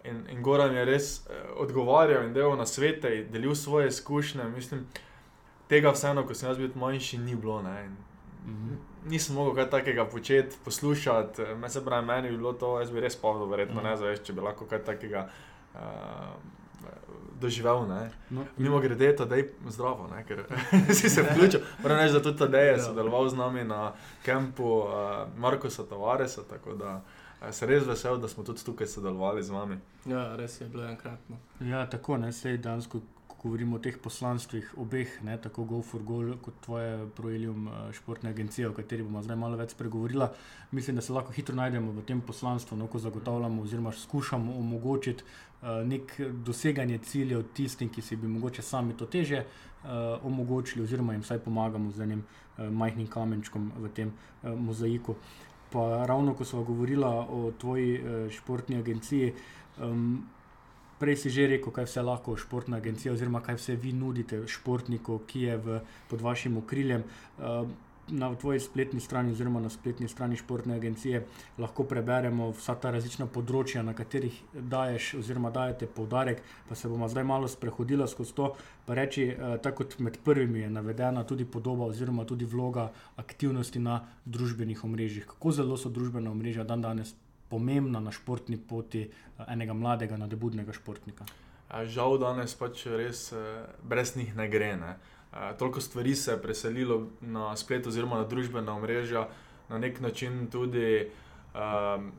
In, 0.04 0.24
in 0.30 0.42
Goran 0.42 0.76
je 0.76 0.86
res 0.86 1.20
eh, 1.22 1.34
odgovarjal 1.56 2.24
in 2.24 2.34
delal 2.34 2.58
na 2.58 2.66
svete, 2.66 3.18
in 3.18 3.32
delil 3.32 3.56
svoje 3.56 3.88
izkušnje. 3.88 4.44
Mislim, 4.46 4.88
tega 5.68 5.92
vseeno, 5.92 6.26
ko 6.26 6.34
sem 6.34 6.50
jaz 6.50 6.58
bil 6.58 6.72
manjši, 6.76 7.18
ni 7.20 7.36
bilo. 7.36 7.62
Ne, 7.62 7.86
in, 7.86 7.98
Mhm. 8.42 8.74
Nisem 9.06 9.36
mogel 9.36 9.56
kaj 9.56 9.70
takega 9.70 10.06
početi, 10.06 10.56
poslušati, 10.66 11.42
me 11.56 11.70
se 11.70 11.86
pravi, 11.86 12.06
meni 12.06 12.28
je 12.28 12.32
bilo 12.32 12.54
to, 12.54 12.80
jaz 12.80 12.92
bi 12.92 13.00
res 13.00 13.16
povedal, 13.16 13.48
verjetno 13.48 13.76
Mhm. 13.76 13.86
ne 13.86 13.98
zaveš, 13.98 14.20
če 14.20 14.34
bi 14.34 14.42
lahko 14.42 14.66
kaj 14.66 14.84
takega 14.84 15.30
uh, 15.74 15.80
doživel. 17.42 17.88
Ne. 17.88 18.12
No, 18.30 18.46
Mimo 18.58 18.80
grede, 18.80 19.14
da 19.16 19.36
je 19.36 19.46
zdravo, 19.68 20.08
ne, 20.08 20.24
ker 20.24 20.44
si 20.94 21.10
se 21.10 21.22
vključil. 21.24 21.60
Moram 21.82 21.98
reči, 21.98 22.14
da 22.14 22.22
tudi 22.22 22.38
Tadej 22.38 22.66
je 22.66 22.72
Ja. 22.72 22.84
sodeloval 22.84 23.30
z 23.30 23.36
nami 23.36 23.64
na 23.66 23.92
kampu 24.26 24.64
uh, 24.64 24.86
Markoša 25.38 25.84
Tavaresa, 25.84 26.42
tako 26.44 26.74
da 26.76 27.02
uh, 27.42 27.50
se 27.52 27.66
res 27.66 27.86
vesel, 27.86 28.18
da 28.18 28.28
smo 28.28 28.44
tudi 28.44 28.64
tukaj 28.64 28.88
sodelovali 28.88 29.44
z 29.44 29.50
vami. 29.50 29.78
ja, 30.06 30.36
res 30.36 30.62
je 30.62 30.68
bilo 30.68 30.86
enkratno. 30.86 31.38
Ja, 31.62 31.86
tako 31.88 32.18
ne, 32.18 32.32
sej 32.32 32.58
dejansko, 32.58 33.00
ko 33.00 33.06
govorimo 33.42 33.76
o 33.76 33.80
teh 33.80 33.98
poslanstvih, 33.98 34.74
obeh, 34.78 35.14
ne, 35.26 35.38
tako 35.42 35.64
Go 35.66 35.82
for 35.82 36.04
Goal 36.04 36.36
kot 36.42 36.60
tvoje 36.66 37.08
Proelium 37.18 37.68
eh, 37.68 37.94
športne 37.94 38.30
agencije, 38.30 38.70
o 38.70 38.74
kateri 38.78 39.04
bomo 39.04 39.24
zdaj 39.26 39.38
malo 39.38 39.58
več 39.58 39.74
spregovorila, 39.74 40.30
mislim, 40.72 41.00
da 41.00 41.02
se 41.02 41.14
lahko 41.14 41.34
hitro 41.34 41.56
najdemo 41.56 41.92
v 41.96 42.06
tem 42.06 42.22
poslanstvu, 42.22 42.78
no, 42.78 42.88
ko 42.88 43.00
zagotavljamo 43.02 43.64
oziroma 43.64 43.92
skušamo 43.92 44.58
omogočiti 44.60 45.24
uh, 45.24 45.82
nek 45.88 46.14
doseganje 46.46 46.98
ciljev 46.98 47.44
tistim, 47.58 47.90
ki 47.90 48.02
si 48.02 48.16
bi 48.16 48.28
mogoče 48.28 48.62
sami 48.62 48.98
to 48.98 49.06
teže 49.06 49.42
uh, 49.42 49.90
omogočili 50.26 50.84
oziroma 50.84 51.14
jim 51.14 51.24
vsaj 51.26 51.40
pomagamo 51.46 51.92
z 51.92 52.06
enim 52.06 52.22
uh, 52.24 52.70
majhnim 52.70 53.08
kamenčkom 53.08 53.72
v 53.78 53.90
tem 53.96 54.12
uh, 54.12 54.54
mozaiku. 54.54 55.16
Pa 55.72 56.06
ravno 56.06 56.34
ko 56.36 56.46
smo 56.46 56.64
govorili 56.68 57.06
o 57.06 57.52
tvoji 57.58 57.98
uh, 57.98 58.30
športni 58.30 58.78
agenciji, 58.78 59.34
um, 59.80 60.22
Prej 61.02 61.18
si 61.18 61.30
že 61.34 61.48
rekel, 61.50 61.74
kaj 61.74 61.88
vse 61.90 62.02
lahko 62.06 62.38
športna 62.38 62.78
agencija, 62.78 63.14
oziroma 63.14 63.42
kaj 63.42 63.58
vse 63.58 63.76
vi 63.76 63.90
nudite 63.94 64.44
športniku, 64.46 65.24
ki 65.26 65.48
je 65.48 65.56
v, 65.58 65.80
pod 66.12 66.22
vašim 66.22 66.62
okriljem. 66.62 67.08
Uh, 67.40 67.66
Na 68.12 68.28
tvoji 68.36 68.60
spletni 68.60 69.00
strani, 69.00 69.32
oziroma 69.32 69.62
na 69.62 69.70
spletni 69.70 70.08
strani 70.10 70.36
športne 70.36 70.76
agencije, 70.76 71.22
lahko 71.62 71.86
preberemo 71.88 72.50
vsa 72.52 72.74
ta 72.76 72.90
različna 72.92 73.28
področja, 73.32 73.86
na 73.88 73.94
katerih 73.96 74.36
daješ, 74.52 75.14
oziroma 75.22 75.52
dajete 75.54 75.88
poudarek. 75.88 76.42
Pa 76.68 76.76
se 76.76 76.92
bomo 76.92 77.08
zdaj 77.08 77.24
malo 77.24 77.48
sprehodili 77.48 78.08
skozi 78.12 78.36
to. 78.36 78.50
Pa 78.86 78.98
reči, 79.00 79.30
eh, 79.30 79.58
tako 79.64 79.86
kot 79.86 80.00
med 80.00 80.20
prvimi 80.26 80.66
je 80.66 80.70
navedena 80.70 81.24
tudi 81.24 81.46
podoba, 81.46 81.88
oziroma 81.94 82.26
tudi 82.26 82.46
vloga 82.46 82.90
aktivnosti 83.16 83.80
na 83.80 84.02
družbenih 84.26 84.84
omrežjih. 84.84 85.26
Kako 85.26 85.52
zelo 85.52 85.78
so 85.78 85.90
družbena 85.90 86.32
omrežja 86.32 86.68
dan 86.68 86.82
danes 86.82 87.16
pomembna 87.52 88.00
na 88.00 88.12
športni 88.12 88.58
poti 88.58 89.04
eh, 89.04 89.46
enega 89.48 89.76
mladega, 89.78 90.18
nadebudnega 90.18 90.74
športnika. 90.74 91.28
Žal 91.72 92.18
danes 92.20 92.56
pač 92.60 92.86
res 92.88 93.30
eh, 93.36 93.66
brez 93.84 94.16
njih 94.16 94.36
ne 94.36 94.48
gre. 94.52 94.76
Ne. 94.80 94.96
Toliko 95.60 95.80
stvari 95.82 96.12
se 96.16 96.34
je 96.34 96.42
preselilo 96.44 96.96
na 97.22 97.54
splet 97.56 97.86
oziroma 97.88 98.18
na 98.20 98.26
družbena 98.28 98.74
omrežja, 98.76 99.30
na 99.70 99.78
nek 99.80 100.02
način 100.04 100.50
tudi 100.52 101.06
um, 101.56 102.10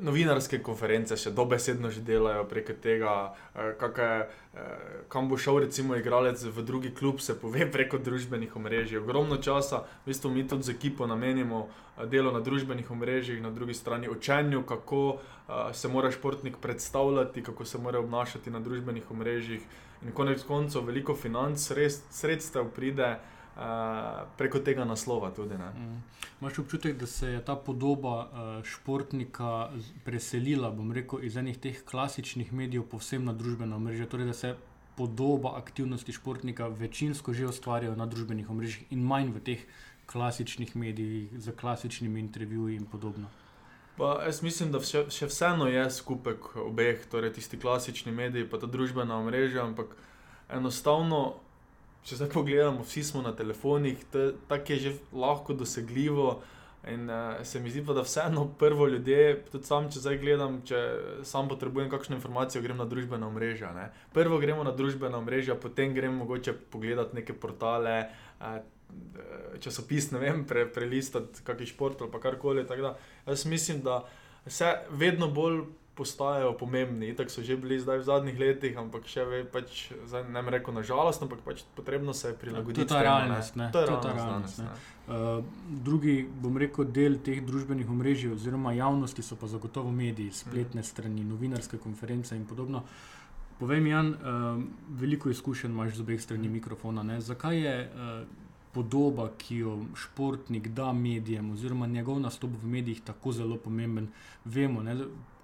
novinarske 0.00 0.60
konference 0.62 1.16
še 1.16 1.32
dobesedno 1.34 1.90
že 1.90 2.02
delajo 2.04 2.44
preko 2.48 2.74
tega, 2.82 3.34
eh, 3.54 3.74
kak 3.78 3.98
je, 3.98 4.28
eh, 4.54 5.04
kam 5.08 5.28
bo 5.28 5.36
šel 5.36 5.60
recimo 5.64 5.96
igralec 5.96 6.42
v 6.42 6.62
drugi 6.62 6.94
klub, 6.94 7.20
se 7.20 7.34
pove 7.34 7.66
preko 7.74 7.98
družbenih 7.98 8.56
omrežij. 8.56 8.98
Ogromno 8.98 9.36
časa, 9.36 9.84
v 10.04 10.12
bistvu 10.12 10.30
mi 10.30 10.48
tudi 10.48 10.62
z 10.62 10.74
ekipo 10.76 11.06
namenimo 11.06 11.68
eh, 11.98 12.06
delo 12.06 12.32
na 12.32 12.40
družbenih 12.40 12.90
omrežjih, 12.90 13.42
na 13.42 13.50
drugi 13.50 13.74
strani 13.74 14.08
učenju, 14.08 14.62
kako 14.62 15.20
se 15.72 15.88
mora 15.88 16.10
športnik 16.12 16.58
predstavljati, 16.60 17.42
kako 17.42 17.64
se 17.64 17.78
mora 17.78 17.98
obnašati 17.98 18.50
na 18.50 18.60
družbenih 18.60 19.10
omrežjih. 19.10 19.62
In 20.04 20.12
konec 20.12 20.42
koncev 20.44 20.84
veliko 20.84 21.16
financ, 21.16 21.70
res, 21.72 22.02
sredstev 22.12 22.68
pride 22.76 23.16
preko 24.36 24.58
tega 24.58 24.84
naslova 24.84 25.30
tudi. 25.30 25.54
Mm. 25.54 26.02
Imaš 26.40 26.58
občutek, 26.58 26.96
da 26.96 27.06
se 27.06 27.28
je 27.28 27.44
ta 27.44 27.56
podoba 27.56 28.18
uh, 28.18 28.64
športnika 28.64 29.70
preselila, 30.04 30.74
rekel, 30.94 31.24
iz 31.24 31.36
enih 31.36 31.58
teh 31.58 31.84
klasičnih 31.84 32.52
medijev 32.52 32.86
povsem 32.86 33.24
na 33.24 33.32
družbena 33.32 33.76
omrežja, 33.76 34.06
torej 34.06 34.26
da 34.26 34.32
se 34.32 34.54
podoba 34.96 35.56
aktivnosti 35.58 36.12
športnika 36.12 36.68
večinsko 36.68 37.32
že 37.32 37.46
ustvarjajo 37.46 37.96
na 37.96 38.06
družbenih 38.06 38.50
omrežjih 38.50 38.92
in 38.92 39.02
manj 39.02 39.30
v 39.34 39.40
teh 39.40 39.66
klasičnih 40.06 40.76
medijih, 40.76 41.28
z 41.38 41.52
klasičnimi 41.52 42.20
intervjuji 42.20 42.76
in 42.76 42.86
podobno. 42.86 43.28
Pa 43.98 44.22
jaz 44.24 44.42
mislim, 44.42 44.70
da 44.72 44.80
še, 44.80 45.08
še 45.10 45.26
vseeno 45.26 45.66
je 45.66 45.84
skupek 45.90 46.56
obeh, 46.62 47.02
torej 47.10 47.32
tisti 47.34 47.58
klasični 47.58 48.12
mediji, 48.14 48.46
pa 48.46 48.58
ta 48.62 48.70
družbena 48.70 49.18
omrežja, 49.18 49.66
ampak 49.66 49.96
enostavno, 50.48 51.34
če 52.08 52.16
zdaj 52.16 52.30
pogledamo, 52.32 52.84
vsi 52.86 53.04
smo 53.04 53.22
na 53.22 53.34
telefonih, 53.36 54.00
tako 54.48 54.72
je 54.72 54.78
že 54.78 54.94
lahko 55.12 55.54
dosegljivo. 55.54 56.38
In 56.88 57.10
uh, 57.10 57.42
se 57.44 57.60
mi 57.60 57.70
zdi 57.70 57.82
pa, 57.84 57.92
da 57.92 58.04
vseeno 58.06 58.46
prvo 58.58 58.86
ljudje, 58.88 59.42
tudi 59.52 59.66
sam, 59.66 59.90
če 59.92 60.00
zdaj 60.00 60.18
gledam, 60.22 60.60
če 60.64 60.78
sam 61.26 61.48
potrebujem 61.50 61.90
kakšno 61.90 62.16
informacijo, 62.16 62.62
grem 62.64 62.78
na 62.80 62.86
družbena 62.88 63.26
omrežja. 63.28 63.72
Ne. 63.76 63.88
Prvo 64.14 64.38
gremo 64.40 64.64
na 64.64 64.72
družbena 64.72 65.18
omrežja, 65.18 65.58
potem 65.58 65.92
grem 65.92 66.14
mogoče 66.16 66.54
pogledati 66.72 67.18
neke 67.18 67.34
portale, 67.34 67.98
uh, 68.40 68.60
časopis, 69.60 70.12
ne 70.14 70.22
vem, 70.22 70.46
pre, 70.48 70.64
prelistati 70.72 71.42
kakšen 71.44 71.72
šport 71.74 72.06
ali 72.06 72.22
karkoli. 72.22 72.64
Jaz 73.26 73.44
mislim, 73.44 73.82
da 73.84 74.00
se 74.46 74.70
vedno 74.90 75.28
bolj 75.28 75.66
postajajo 75.98 76.54
pomembni. 76.58 77.10
Tako 77.18 77.34
so 77.34 77.42
že 77.42 77.58
bili 77.58 77.80
zdaj 77.82 78.04
v 78.04 78.08
zadnjih 78.08 78.38
letih, 78.38 78.78
ampak 78.78 79.10
še 79.10 79.26
več, 79.26 79.52
pač, 79.52 79.84
zdaj 80.06 80.28
ne 80.30 80.42
bi 80.46 80.56
rekel 80.56 80.78
na 80.78 80.86
žalost, 80.86 81.22
ampak 81.26 81.42
pač 81.44 81.66
potrebno 81.76 82.14
se 82.14 82.30
je 82.30 82.38
prilagoditi. 82.38 82.86
To 82.86 82.86
je 82.86 82.94
ta 82.94 83.02
realnost, 83.02 83.58
ne. 83.58 83.72
To 83.74 83.82
je 83.82 83.86
To 83.86 83.98
je 83.98 84.02
ta 84.02 84.14
realnost 84.14 84.38
realnost. 84.38 84.62
Uh, 85.08 85.44
drugi, 85.84 86.28
bom 86.42 86.56
rekel, 86.56 86.84
del 86.84 87.18
teh 87.24 87.40
družbenih 87.44 87.88
omrežij 87.90 88.32
oziroma 88.32 88.74
javnosti 88.76 89.22
so 89.22 89.36
pa 89.36 89.48
zagotovo 89.48 89.92
mediji, 89.92 90.32
spletne 90.32 90.82
strani, 90.82 91.24
novinarske 91.24 91.78
konference 91.78 92.36
in 92.36 92.44
podobno. 92.46 92.84
Povej 93.58 93.80
mi, 93.80 93.90
Jan, 93.90 94.12
uh, 94.12 94.60
veliko 95.00 95.30
izkušenj 95.30 95.72
imaš 95.72 95.96
z 95.96 96.04
obeh 96.04 96.20
strani 96.22 96.48
mikrofona. 96.48 97.02
Ne? 97.02 97.20
Zakaj 97.20 97.58
je 97.58 97.74
uh, 97.88 98.20
podoba, 98.74 99.30
ki 99.38 99.56
jo 99.64 99.78
športnik 99.96 100.68
da 100.76 100.92
medijem, 100.92 101.50
oziroma 101.50 101.86
njegov 101.86 102.20
nastop 102.20 102.54
v 102.62 102.68
medijih 102.68 103.00
tako 103.02 103.32
zelo 103.32 103.56
pomemben? 103.56 104.12
Vemo, 104.44 104.82
ne? 104.82 104.94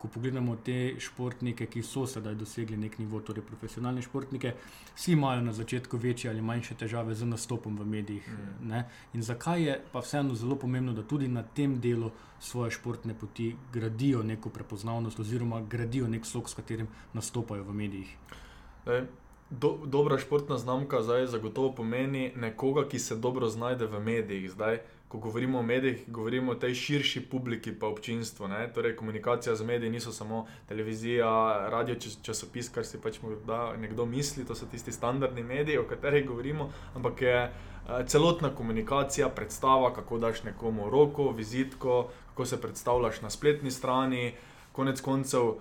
Ko 0.05 0.09
pogledamo 0.12 0.57
te 0.61 0.95
športnike, 1.01 1.64
ki 1.73 1.83
so 1.83 2.03
sedaj 2.07 2.35
dosegli 2.37 2.77
nek 2.77 2.99
nivo, 3.01 3.23
torej 3.25 3.45
profesionalne 3.49 4.03
športnike, 4.05 4.53
vsi 4.95 5.14
imajo 5.17 5.40
na 5.47 5.53
začetku 5.57 5.97
večje 5.97 6.29
ali 6.31 6.45
manjše 6.45 6.77
težave 6.83 7.14
z 7.17 7.25
nastopom 7.25 7.79
v 7.81 7.87
medijih. 7.88 8.29
Mm. 8.29 8.69
Ne? 8.69 8.85
In 9.17 9.25
zakaj 9.25 9.64
je 9.64 9.79
pa 9.93 10.05
vseeno 10.05 10.37
zelo 10.37 10.59
pomembno, 10.61 10.93
da 10.93 11.03
tudi 11.03 11.29
na 11.29 11.43
tem 11.43 11.79
delu 11.81 12.11
svoje 12.40 12.77
športne 12.77 13.17
poti 13.17 13.55
gradijo 13.73 14.23
neko 14.23 14.53
prepoznavnost, 14.53 15.21
oziroma 15.21 15.62
gradijo 15.64 16.09
nek 16.09 16.29
sok, 16.29 16.53
s 16.53 16.61
katerim 16.61 16.88
nastopajo 17.17 17.64
v 17.64 17.75
medijih. 17.75 18.17
Zdaj, 18.85 19.07
do, 19.51 19.79
dobra 19.87 20.19
športna 20.19 20.59
znamka 20.59 21.01
zdaj 21.03 21.31
zagotovo 21.33 21.73
pomeni 21.73 22.33
nekoga, 22.37 22.85
ki 22.88 22.99
se 22.99 23.17
dobro 23.17 23.49
znajde 23.49 23.87
v 23.87 24.05
medijih. 24.05 24.51
Zdaj, 24.53 24.83
ko 25.14 25.18
govorimo 25.18 25.59
o 25.59 25.62
medijih, 25.62 26.05
govorimo 26.07 26.53
o 26.53 26.55
tej 26.55 26.74
širši 26.74 27.20
publiki, 27.31 27.72
pa 27.79 27.87
občinstvu. 27.87 28.48
Ne? 28.48 28.72
Torej, 28.74 28.96
komunikacija 28.96 29.55
z 29.55 29.64
mediji 29.64 29.90
niso 29.90 30.12
samo 30.12 30.46
televizija, 30.68 31.29
radio, 31.70 31.94
čas, 31.94 32.18
časopis, 32.22 32.68
kar 32.74 32.87
si 32.87 32.98
pač 32.98 33.20
morda 33.22 33.77
nekdo 33.79 34.07
misli, 34.11 34.42
to 34.44 34.55
so 34.59 34.66
tisti 34.66 34.92
standardni 34.92 35.42
mediji, 35.42 35.79
o 35.79 35.87
katerih 35.87 36.27
govorimo, 36.27 36.66
ampak 36.94 37.22
je 37.22 37.37
eh, 37.37 37.53
celotna 38.07 38.50
komunikacija, 38.55 39.29
predstava, 39.29 39.92
kako 39.94 40.18
daš 40.18 40.42
nekomu 40.42 40.90
roko, 40.90 41.31
vizitko, 41.31 42.09
kako 42.33 42.46
se 42.46 42.61
predstavljaš 42.61 43.22
na 43.22 43.31
spletni 43.31 43.70
strani, 43.70 44.33
konec 44.72 45.00
koncev 45.00 45.46
uh, 45.46 45.59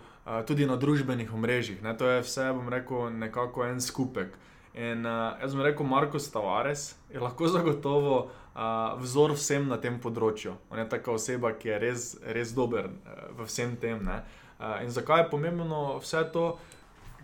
tudi 0.47 0.65
na 0.65 0.75
družbenih 0.75 1.33
omrežjih. 1.33 1.83
Ne? 1.83 1.93
To 1.97 2.09
je 2.09 2.23
vse, 2.25 2.49
bom 2.57 2.69
rekel, 2.69 3.11
nekako 3.13 3.67
en 3.69 3.81
skupek. 3.81 4.33
In 4.73 5.05
uh, 5.05 5.37
jaz 5.37 5.53
bom 5.53 5.61
rekel, 5.61 5.85
Marko 5.85 6.17
Tavares 6.17 6.95
je 7.13 7.21
lahko 7.21 7.47
zagotovo 7.47 8.31
uh, 8.55 8.99
vzor 9.01 9.31
vsem 9.31 9.67
na 9.67 9.77
tem 9.77 9.99
področju. 9.99 10.53
On 10.69 10.79
je 10.79 10.89
taka 10.89 11.11
oseba, 11.11 11.51
ki 11.53 11.67
je 11.69 11.79
res, 11.79 12.17
res 12.25 12.53
dober 12.53 12.85
uh, 12.85 12.93
v 13.37 13.45
vsem 13.45 13.75
tem. 13.77 14.03
ne. 14.03 14.23
Uh, 14.59 14.83
in 14.83 14.89
zakaj 14.89 15.23
je 15.23 15.29
pomembno 15.29 15.99
vse 15.99 16.23
to? 16.33 16.57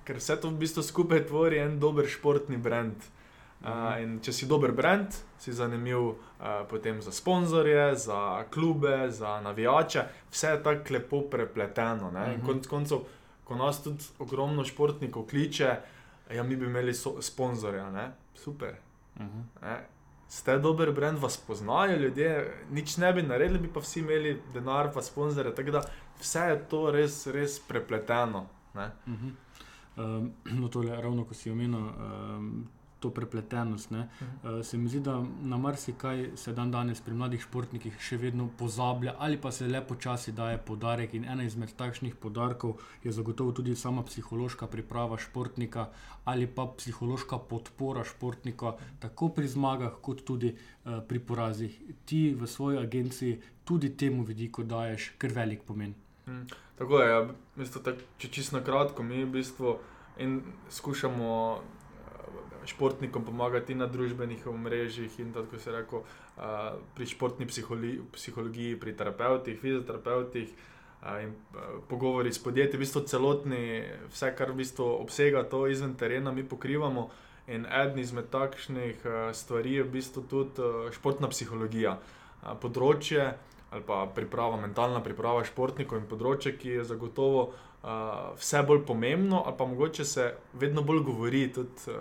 Ker 0.05 0.15
vse 0.17 0.35
to 0.41 0.49
v 0.49 0.57
bistvu 0.57 0.81
skupaj 0.83 1.27
tvori 1.27 1.59
en 1.59 1.79
dober 1.79 2.07
športni 2.07 2.57
brand. 2.57 2.95
Uh, 3.61 3.99
in 4.01 4.19
če 4.23 4.31
si 4.33 4.47
dober 4.47 4.71
brand, 4.71 5.11
si 5.37 5.51
zanimiv 5.51 5.99
uh, 5.99 6.15
potem 6.69 7.01
za 7.01 7.11
sponzorje, 7.11 7.95
za 7.95 8.43
klube, 8.49 9.11
za 9.11 9.41
navijače, 9.41 10.03
vse 10.31 10.47
je 10.47 10.63
tako 10.63 10.93
lepo 10.93 11.21
prepleteno. 11.21 12.11
ne. 12.11 12.33
In 12.33 12.39
Mhm. 12.39 12.45
konec 12.45 12.67
koncev, 12.67 12.97
ko 13.43 13.55
nas 13.55 13.83
tudi 13.83 14.03
ogromno 14.19 14.63
športnikov 14.65 15.27
kliče, 15.27 15.75
ja, 16.33 16.43
mi 16.43 16.55
bi 16.55 16.65
imeli 16.65 16.93
so, 16.93 17.21
sponzorja, 17.21 17.89
ne? 17.91 18.11
super. 18.35 18.75
Uh 19.15 19.21
-huh. 19.21 19.43
Ne? 19.61 19.85
Ste 20.29 20.59
dober 20.59 20.91
brand, 20.91 21.17
vas 21.19 21.37
poznajo 21.37 21.97
ljudje, 21.97 22.33
nič 22.71 22.97
ne 22.97 23.13
bi 23.13 23.21
naredili, 23.21 23.59
bi 23.59 23.71
pa 23.73 23.81
vsi 23.81 23.99
imeli 23.99 24.41
denar, 24.53 24.91
pa 24.93 25.01
sponzorje. 25.01 25.55
Tako 25.55 25.71
da 25.71 25.81
vse 26.19 26.39
je 26.39 26.59
to 26.69 26.91
res, 26.91 27.27
res 27.27 27.59
prepleteno. 27.59 28.45
Ne? 28.75 28.91
Uh 29.07 29.13
-huh. 29.13 29.31
um, 29.97 30.31
no, 30.45 30.67
tole, 30.67 31.01
ravno 31.01 31.25
ko 31.25 31.33
si 31.33 31.51
omenil 31.51 31.79
um, 31.79 32.67
to 32.99 33.09
prepletenost, 33.09 33.91
ne, 33.91 34.07
uh, 34.21 34.59
se 34.65 34.77
mi 34.77 34.89
zdi, 34.89 34.99
da 34.99 35.23
na 35.41 35.57
marsikaj 35.57 36.31
se 36.35 36.53
dan 36.53 36.71
danes 36.71 37.01
pri 37.01 37.13
mladih 37.13 37.41
športnikih 37.41 37.99
še 37.99 38.17
vedno 38.17 38.49
pozablja, 38.59 39.15
ali 39.19 39.37
pa 39.41 39.51
se 39.51 39.67
le 39.67 39.81
počasi 39.81 40.31
daje 40.31 40.57
podarek. 40.57 41.13
In 41.13 41.25
ena 41.25 41.43
izmed 41.43 41.73
takšnih 41.79 42.15
podarkov 42.15 42.79
je 43.03 43.11
zagotovo 43.11 43.51
tudi 43.51 43.75
sama 43.75 44.03
psihološka 44.03 44.67
priprava 44.67 45.17
športnika 45.17 45.89
ali 46.29 46.45
pa 46.47 46.67
psihološka 46.77 47.39
podpora 47.49 48.03
športnika, 48.05 48.75
tako 48.99 49.29
pri 49.33 49.47
zmagah, 49.47 49.95
kot 50.01 50.21
tudi 50.27 50.51
uh, 50.53 50.99
pri 51.07 51.19
porazih. 51.19 51.79
Ti 52.05 52.35
v 52.37 52.47
svoji 52.47 52.77
agenciji 52.77 53.39
tudi 53.65 53.95
temu 53.97 54.23
vidiku 54.23 54.63
daješ 54.63 55.13
kar 55.17 55.33
velik 55.33 55.63
pomen. 55.65 55.95
Mm, 56.27 56.45
Tako 56.79 56.99
je, 57.01 57.09
ja, 57.09 57.19
v 57.21 57.59
bistvu, 57.59 57.81
tak, 57.83 58.03
če 58.23 58.29
čisto 58.31 58.55
na 58.55 58.63
kratko, 58.63 59.03
mi 59.03 59.23
v 59.25 59.31
bistvu 59.33 59.79
skušamo 60.71 61.31
športnikom 62.65 63.25
pomagati 63.25 63.75
na 63.75 63.87
družbenih 63.87 64.47
omrežjih 64.47 65.19
in 65.19 65.33
tako 65.33 65.59
se 65.59 65.71
reko, 65.71 66.03
pri 66.95 67.05
športni 67.05 67.47
psiholi, 67.47 67.99
psihologiji, 68.13 68.79
pri 68.79 68.95
terapeutih, 68.97 69.59
fizioterapeutih. 69.59 70.51
In 71.23 71.31
pogovori 71.87 72.33
s 72.33 72.41
podjetji, 72.43 72.75
v 72.75 72.83
bistvu 72.83 73.01
celotni, 73.07 73.83
vse, 74.11 74.33
kar 74.35 74.51
v 74.51 74.59
bistvu 74.59 74.83
obsega 74.99 75.45
to 75.47 75.63
izven 75.67 75.95
terena, 75.95 76.31
mi 76.31 76.43
pokrivamo. 76.43 77.09
In 77.47 77.65
eden 77.65 77.99
izmed 77.99 78.27
takšnih 78.29 79.05
stvari 79.33 79.79
je 79.79 79.83
v 79.83 79.93
bistvu 79.93 80.25
tudi 80.29 80.91
športna 80.93 81.31
psihologija. 81.31 81.95
Področje 82.61 83.31
ali 83.69 83.83
pa 83.85 84.01
priprava, 84.09 84.57
mentalna 84.57 84.97
priprava 85.05 85.43
športnikov 85.45 85.99
in 86.01 86.07
področje, 86.09 86.55
ki 86.57 86.71
je 86.79 86.85
zagotovo 86.89 87.41
uh, 87.43 87.68
vse 88.35 88.63
bolj 88.63 88.85
pomembno, 88.85 89.43
ali 89.45 89.55
pa 89.57 89.65
mogoče 89.65 90.05
se 90.05 90.25
vedno 90.53 90.81
bolj 90.81 90.99
govori. 91.01 91.53
Tudi 91.53 91.69
uh, 91.87 91.93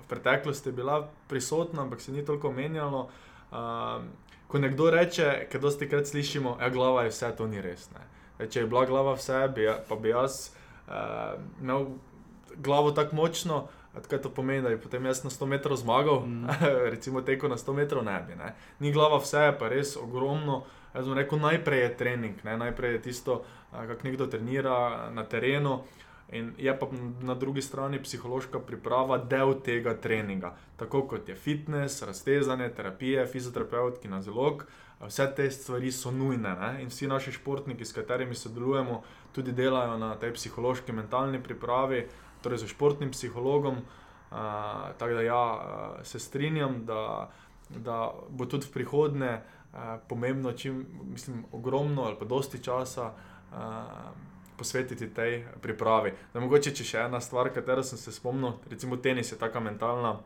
v 0.00 0.08
preteklosti 0.08 0.68
je 0.68 0.72
bila 0.74 0.96
prisotna, 1.28 1.82
ampak 1.82 2.00
se 2.00 2.12
ni 2.12 2.24
toliko 2.24 2.48
omenjalo. 2.48 3.08
Uh, 3.50 3.58
ko 4.46 4.58
nekdo 4.58 4.90
reče, 4.90 5.46
ker 5.46 5.60
dosti 5.60 5.88
krat 5.88 6.06
slišimo, 6.06 6.56
da 6.58 6.64
je 6.64 6.70
glava 6.70 7.02
je 7.02 7.10
vse, 7.10 7.32
to 7.32 7.46
ni 7.46 7.60
res. 7.60 7.90
Ne. 7.90 8.00
Zdaj, 8.36 8.48
Če 8.48 8.60
je 8.60 8.66
bila 8.66 8.84
glava 8.84 9.14
vse, 9.14 9.48
bi, 9.54 9.62
ja- 9.62 9.78
pa 9.88 9.94
bi 9.96 10.08
jaz 10.08 10.50
uh, 10.88 10.94
imel 11.60 11.86
glavo 12.56 12.90
tako 12.90 13.16
močno. 13.16 13.68
Kaj 14.00 14.20
to 14.20 14.30
pomeni, 14.30 14.62
da 14.62 14.68
je 14.68 14.78
potem 14.78 15.04
jaz 15.04 15.24
na 15.24 15.30
100 15.30 15.46
metrov 15.48 15.76
zmagal, 15.76 16.20
Mm. 16.20 16.46
recimo 16.92 17.22
teko 17.22 17.48
na 17.48 17.56
100 17.56 17.72
metrov 17.74 18.04
ne 18.04 18.22
bi. 18.22 18.34
Ne. 18.34 18.52
Ni 18.80 18.92
glava 18.92 19.18
vse, 19.18 19.38
je 19.40 19.58
pa 19.58 19.68
res 19.68 19.96
ogromno. 19.96 20.62
Jaz 20.94 21.06
bom 21.06 21.14
rekel, 21.14 21.38
najprej 21.38 21.80
je 21.80 21.96
trening, 21.96 22.44
ne? 22.44 22.56
najprej 22.56 22.92
je 22.92 23.02
tisto, 23.02 23.42
kako 23.72 24.02
nekdo 24.04 24.26
trenira 24.26 25.10
na 25.10 25.24
terenu. 25.24 25.80
In 26.32 26.52
je 26.58 26.78
pa 26.78 26.86
na 27.22 27.34
drugi 27.34 27.62
strani 27.62 28.02
psihološka 28.02 28.60
priprava 28.60 29.18
del 29.18 29.54
tega 29.64 29.94
treninga. 29.94 30.54
Tako 30.76 31.02
kot 31.02 31.28
je 31.28 31.34
fitness, 31.34 32.02
raztezanje, 32.02 32.68
terapije, 32.68 33.26
fizioterapevtki 33.26 34.08
na 34.08 34.22
zalog, 34.22 34.62
vse 35.00 35.26
te 35.36 35.50
stvari 35.50 35.92
so 35.92 36.10
nujne. 36.10 36.54
Ne? 36.54 36.82
In 36.82 36.88
vsi 36.88 37.08
naši 37.10 37.32
športniki, 37.32 37.84
s 37.84 37.92
katerimi 37.92 38.34
sodelujemo, 38.34 39.02
tudi 39.32 39.52
delajo 39.52 39.98
na 39.98 40.14
tej 40.14 40.34
psihološki, 40.38 40.92
mentalni 40.92 41.42
pripravi, 41.42 42.04
torej 42.42 42.62
z 42.62 42.70
športnim 42.70 43.10
psihologom. 43.10 43.82
Uh, 44.30 44.36
tako 44.98 45.14
da 45.14 45.22
ja, 45.22 45.44
uh, 45.54 46.06
se 46.06 46.18
strinjam, 46.18 46.84
da, 46.86 47.30
da 47.70 48.12
bo 48.28 48.46
tudi 48.46 48.66
v 48.66 48.72
prihodnje 48.72 49.32
uh, 49.40 49.98
pomembno, 50.08 50.52
čim, 50.52 50.86
mislim, 51.10 51.44
ogromno 51.52 52.02
ali 52.02 52.16
pa 52.18 52.24
dosti 52.24 52.62
časa 52.62 53.10
posvetiti 54.60 55.08
tej 55.14 55.44
pripravi. 55.62 56.12
Da 56.34 56.40
mogoče 56.40 56.74
če 56.76 56.84
še 56.84 57.04
ena 57.06 57.20
stvar, 57.24 57.48
katero 57.54 57.82
sem 57.86 57.98
se 57.98 58.12
spomnil, 58.12 58.58
recimo 58.68 58.98
tenis 59.00 59.32
je 59.32 59.38
taka 59.40 59.60
mentalna 59.64 60.18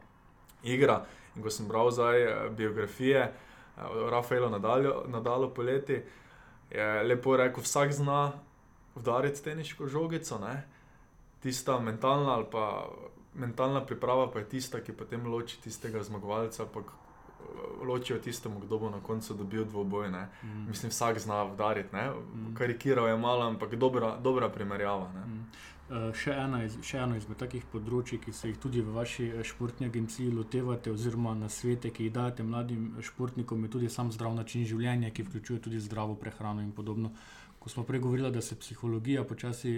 igra. 0.66 1.04
In 1.36 1.42
ko 1.42 1.52
sem 1.54 1.68
bral 1.70 1.92
zdaj 1.94 2.22
eh, 2.22 2.34
biografije 2.50 3.20
eh, 3.22 3.86
o 3.86 4.10
Rafaelu 4.10 4.50
Nadalju, 4.50 4.94
Nadalu 5.14 5.52
poleti, 5.54 6.00
je 6.74 6.88
lepo 7.06 7.36
rekel, 7.38 7.62
vsak 7.62 7.94
zna 7.94 8.20
udariti 8.98 9.42
teniško 9.44 9.86
žogico, 9.86 10.38
ne? 10.42 10.62
tista 11.44 11.76
mentalna 11.78 12.38
ali 12.38 12.46
pa 12.50 12.88
mentalna 13.34 13.82
priprava 13.84 14.30
pa 14.32 14.40
je 14.40 14.48
tista, 14.48 14.80
ki 14.80 14.94
potem 14.96 15.26
loči 15.28 15.58
tistega 15.60 16.02
zmagovalca, 16.02 16.64
pa 16.72 16.82
ločijo 17.84 18.18
tistemu, 18.18 18.60
kdo 18.60 18.78
bo 18.78 18.90
na 18.90 19.00
koncu 19.00 19.34
dobil 19.34 19.64
dvoboj. 19.64 20.10
Ne? 20.10 20.28
Mm. 20.42 20.66
Mislim, 20.68 20.90
vsak 20.90 21.18
zna 21.18 21.44
udariti? 21.44 21.96
Mm. 21.96 22.54
karikiral 22.54 23.08
je 23.08 23.16
malo, 23.16 23.46
ampak 23.46 23.74
dobra, 23.74 24.16
dobra 24.20 24.48
primerjava. 24.48 25.12
Ne? 25.14 25.26
Mm. 25.26 25.46
Eh, 25.84 26.12
Še, 26.16 26.32
ena 26.32 26.62
iz, 26.64 26.78
še 26.80 26.96
eno 27.04 27.16
izmed 27.18 27.36
takih 27.36 27.64
področji, 27.68 28.16
ki 28.16 28.32
se 28.32 28.48
jih 28.48 28.56
tudi 28.60 28.80
v 28.80 28.94
vaši 28.94 29.26
eh, 29.28 29.42
športni 29.44 29.90
agenciji 29.90 30.32
lotevate, 30.32 30.88
oziroma 30.94 31.34
na 31.36 31.50
svete, 31.52 31.90
ki 31.92 32.06
jih 32.06 32.14
dajete 32.14 32.46
mladim 32.46 32.86
eh, 32.94 33.04
športnikom, 33.04 33.66
je 33.66 33.72
tudi 33.74 33.90
sam 33.92 34.08
zdrav 34.14 34.32
način 34.32 34.64
življenja, 34.64 35.12
ki 35.12 35.26
vključuje 35.28 35.60
tudi 35.66 35.82
zdravo 35.84 36.16
prehrano 36.16 36.64
in 36.64 36.72
podobno. 36.72 37.12
Ko 37.60 37.68
smo 37.68 37.84
prej 37.84 38.00
govorili, 38.00 38.32
da 38.32 38.40
se 38.40 38.56
psihologija 38.56 39.26
počasi 39.28 39.74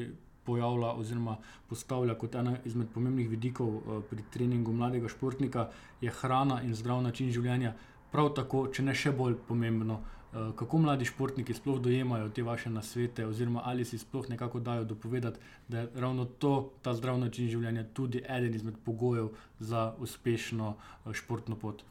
pojavlja 0.46 0.92
oziroma 1.00 1.37
postavlja 1.68 2.14
kot 2.14 2.35
ena 2.35 2.56
izmed 2.64 2.88
pomembnih 2.94 3.28
vidikov 3.28 3.76
eh, 3.76 4.00
pri 4.11 4.24
treningu 4.32 4.72
mladega 4.72 5.09
športnika, 5.09 5.68
je 6.00 6.12
hrana 6.20 6.62
in 6.62 6.74
zdrav 6.74 7.02
način 7.02 7.32
življenja 7.32 7.74
prav 8.12 8.32
tako, 8.37 8.66
če 8.72 8.85
ne 8.87 8.94
še 8.96 9.12
bolj 9.16 9.35
pomembno, 9.48 9.98
uh, 10.00 10.52
kako 10.56 10.78
mladi 10.85 11.09
športniki 11.09 11.54
sploh 11.56 11.80
dojemajo 11.82 12.30
te 12.32 12.44
vaše 12.46 12.70
nasvete, 12.72 13.26
oziroma 13.26 13.64
ali 13.64 13.85
si 13.85 13.98
sploh 13.98 14.30
nekako 14.32 14.61
dajo 14.64 14.87
dopovedati, 14.88 15.42
da 15.68 15.82
je 15.82 15.90
ravno 15.94 16.24
to, 16.24 16.54
ta 16.82 16.94
zdrav 16.96 17.18
način 17.20 17.50
življenja, 17.52 17.85
tudi 17.94 18.22
eden 18.24 18.54
izmed 18.54 18.78
pogojev 18.85 19.32
za 19.61 19.90
uspešno 20.00 20.72
uh, 20.72 21.12
športno 21.12 21.59
pot. 21.61 21.85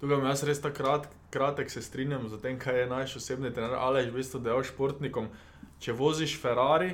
Tukaj 0.00 0.20
imam 0.20 0.36
res 0.46 0.60
tako 0.62 0.76
krat, 0.76 1.08
kratek, 1.34 1.70
se 1.70 1.82
strinjam 1.82 2.28
z 2.28 2.38
tem, 2.42 2.58
kaj 2.58 2.82
je 2.82 2.90
naš 2.90 3.16
osebni 3.18 3.50
trener. 3.50 3.74
Ali 3.80 4.04
je 4.04 4.12
v 4.12 4.20
bistvu 4.20 4.38
dejal 4.44 4.62
športnikom, 4.62 5.26
če 5.82 5.96
voziš 5.96 6.36
Ferrari, 6.38 6.92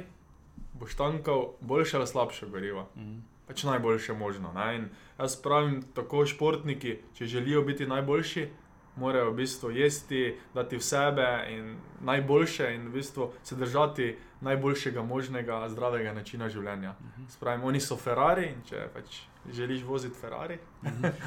boš 0.75 0.95
tankal 0.95 1.53
boljše 1.61 1.97
ali 1.97 2.07
slabše 2.07 2.47
gorivo. 2.47 2.89
Mhm. 2.97 3.19
Pač 3.47 3.63
najboljše 3.63 4.13
možno. 4.13 4.53
Ne? 4.53 4.77
In 4.77 4.89
jaz 5.19 5.37
pravim, 5.43 5.83
tako 5.95 6.27
športniki, 6.27 6.99
če 7.15 7.27
želijo 7.27 7.63
biti 7.63 7.87
najboljši, 7.87 8.49
morajo 8.97 9.31
v 9.31 9.35
bistvu 9.35 9.71
jesti, 9.71 10.37
dati 10.55 10.77
v 10.77 10.83
sebe 10.83 11.47
in 11.51 11.77
najboljše, 12.01 12.75
in 12.75 12.89
v 12.89 12.93
bistvu 12.93 13.33
se 13.43 13.57
držati 13.57 14.17
najboljšega 14.41 15.03
možnega 15.03 15.69
zdravega 15.69 16.13
načina 16.13 16.49
življenja. 16.49 16.95
Spravim, 17.29 17.65
oni 17.65 17.81
so 17.81 17.97
Ferrari 17.97 18.47
in 18.53 18.63
če 18.69 18.89
pač 18.95 19.21
želiš 19.53 19.83
voziti 19.83 20.17
Ferrari. 20.21 20.59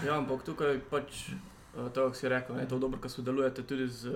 Ja, 0.05 0.17
ampak 0.17 0.43
tukaj 0.45 0.79
pač, 0.89 1.29
eh, 1.29 1.89
to, 1.93 2.07
kar 2.07 2.15
si 2.15 2.29
rekel, 2.29 2.55
ne, 2.55 2.65
je 2.65 2.69
to 2.73 2.79
dobro, 2.79 3.01
ker 3.01 3.11
sodelujete 3.11 3.63
tudi 3.63 3.87
z, 3.87 4.13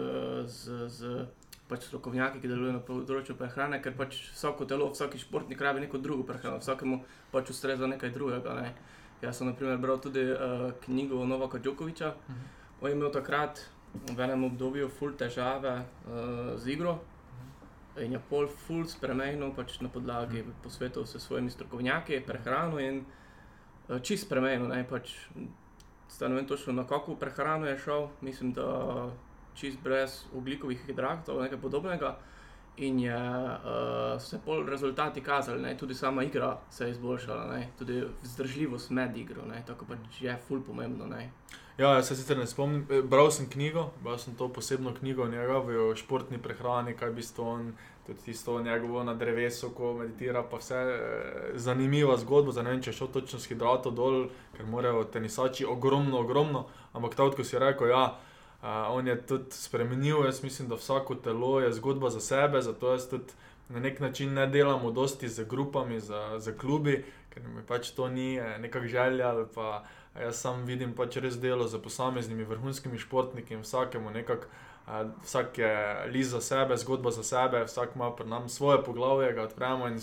z, 0.48 0.88
z 0.89 1.28
pač 1.71 1.88
strokovnjaki, 1.88 2.41
ki 2.43 2.49
delujejo 2.51 2.75
na 2.75 2.84
področju 2.84 3.38
prehrane, 3.39 3.79
ker 3.84 3.95
pač 3.95 4.17
vsako 4.34 4.67
telo, 4.67 4.89
vsak 4.91 5.15
športnik 5.21 5.62
rabi 5.63 5.86
neko 5.86 6.01
drugo 6.03 6.25
prehrano, 6.27 6.60
vsakemu 6.60 6.99
pač 7.31 7.53
ustreza 7.53 7.88
nekaj 7.88 8.12
drugega. 8.12 8.57
Ne. 8.60 8.73
Jaz 9.23 9.39
sem 9.39 9.47
naprimer 9.47 9.79
bral 9.79 10.01
tudi 10.03 10.25
uh, 10.34 10.71
knjigo 10.84 11.23
Novaka 11.29 11.62
Djokoviča. 11.63 12.12
Mhm. 12.27 12.49
On 12.81 12.89
je 12.89 12.97
imel 12.97 13.13
takrat 13.13 13.63
v 13.93 14.19
enem 14.19 14.43
obdobju 14.49 14.89
ful 14.89 15.15
težave 15.15 15.77
uh, 15.79 16.60
z 16.60 16.75
igro. 16.75 16.97
In 18.01 18.15
je 18.15 18.21
pol 18.29 18.47
ful 18.47 18.86
spremenil 18.88 19.51
pač 19.55 19.79
na 19.84 19.91
podlagi 19.91 20.45
posvetov 20.63 21.07
s 21.07 21.19
svojimi 21.19 21.51
strokovnjaki, 21.51 22.21
prehrano 22.27 22.79
in 22.79 23.03
uh, 23.03 23.99
čist 23.99 24.27
spremenil. 24.27 24.67
Ne, 24.71 24.84
pač, 24.88 25.13
vem 26.19 26.47
točno 26.47 26.73
na 26.73 26.88
kakšno 26.88 27.19
prehrano 27.19 27.67
je 27.67 27.77
šel, 27.84 28.10
mislim, 28.21 28.55
da 28.55 29.12
čist 29.55 29.79
brez 29.83 30.23
ugljikovih 30.33 30.85
hidratov 30.85 31.41
nekaj 31.41 31.61
podobnega. 31.61 32.17
In 32.77 32.99
je 32.99 33.15
uh, 33.15 34.21
se 34.21 34.39
pol 34.45 34.65
rezultati 34.65 35.21
kazali, 35.21 35.61
ne? 35.61 35.77
tudi 35.77 35.93
sama 35.93 36.23
igra 36.23 36.57
se 36.69 36.85
je 36.85 36.91
izboljšala, 36.91 37.57
ne? 37.57 37.67
tudi 37.79 38.03
vzdržljivost 38.23 38.89
med 38.89 39.17
igro, 39.17 39.45
ne? 39.45 39.63
tako 39.67 39.85
pač 39.85 40.21
je 40.21 40.37
ful 40.47 40.63
pomembno. 40.63 41.05
Ne? 41.05 41.29
Ja, 41.77 41.93
jaz 41.93 42.07
se 42.07 42.15
sicer 42.15 42.37
ne 42.37 42.47
spomnim. 42.47 42.87
Eh, 42.89 43.01
Bral 43.01 43.31
sem 43.31 43.49
knjigo, 43.49 43.89
bral 44.03 44.17
sem 44.17 44.35
to 44.35 44.47
posebno 44.53 44.93
knjigo 44.99 45.27
njegovo 45.27 45.89
o 45.89 45.95
športni 45.95 46.37
prehrani, 46.37 46.93
kaj 46.93 47.11
bi 47.11 47.21
to 47.35 47.43
on, 47.43 47.71
tudi 48.05 48.19
tisto 48.25 48.61
njegovo 48.61 49.03
na 49.03 49.13
drevesu, 49.13 49.69
ko 49.69 49.93
meditira, 49.93 50.43
pa 50.43 50.57
vse 50.57 50.75
eh, 50.75 51.51
zanimiva 51.55 52.17
zgodba. 52.17 52.51
Zdaj 52.51 52.63
ne 52.63 52.69
vem, 52.75 52.81
če 52.81 52.89
je 52.89 52.97
šel 52.99 53.07
točno 53.07 53.39
s 53.39 53.49
hidratov 53.49 53.95
dol, 53.95 54.27
ker 54.57 54.65
morajo 54.65 55.03
tenisači 55.03 55.65
ogromno, 55.65 56.19
ogromno, 56.19 56.65
ampak 56.93 57.15
ta 57.15 57.23
odkud 57.23 57.47
si 57.47 57.59
rekel, 57.59 57.89
ja. 57.89 58.05
Uh, 58.62 58.67
on 58.89 59.08
je 59.08 59.15
tudi 59.26 59.52
spremenil, 59.52 60.26
jaz 60.26 60.43
mislim, 60.43 60.67
da 60.69 60.76
vsako 60.76 61.15
telo 61.15 61.60
je 61.60 61.74
zgodba 61.74 62.10
za 62.10 62.19
sebe, 62.19 62.62
zato 62.62 62.91
jaz 62.91 63.10
tudi 63.10 63.34
na 63.69 63.80
nek 63.80 64.00
način 64.00 64.34
ne 64.34 64.47
delamo 64.47 64.91
dosti 64.91 65.30
z 65.30 65.45
grupami, 65.45 66.00
za, 66.00 66.39
za 66.39 66.54
klubi, 66.58 67.04
ker 67.34 67.43
mi 67.47 67.63
pač 67.67 67.89
to 67.91 68.10
ni 68.10 68.38
eh, 68.38 68.58
nekakšna 68.60 68.89
želja 68.89 69.45
pa 69.56 69.84
jaz 70.19 70.41
sam 70.41 70.65
vidim 70.65 70.93
pač 70.93 71.17
res 71.17 71.39
delo 71.39 71.67
z 71.67 71.80
posameznimi 71.82 72.43
vrhunskimi 72.43 73.00
športniki 73.00 73.54
in 73.54 73.62
vsakemu 73.62 74.12
nekako. 74.12 74.45
Uh, 74.88 75.10
vsak 75.24 75.58
je 75.58 76.06
li 76.12 76.24
za 76.24 76.41
sebe, 76.41 76.78
zgodba 76.78 77.12
za 77.12 77.24
sebe, 77.24 77.63
vsak 77.63 77.95
ima 77.95 78.15
pri 78.15 78.28
nam 78.28 78.50
svoje 78.50 78.84
poglavje, 78.84 79.34
ga 79.34 79.43
odpremo 79.43 79.88
in 79.88 79.97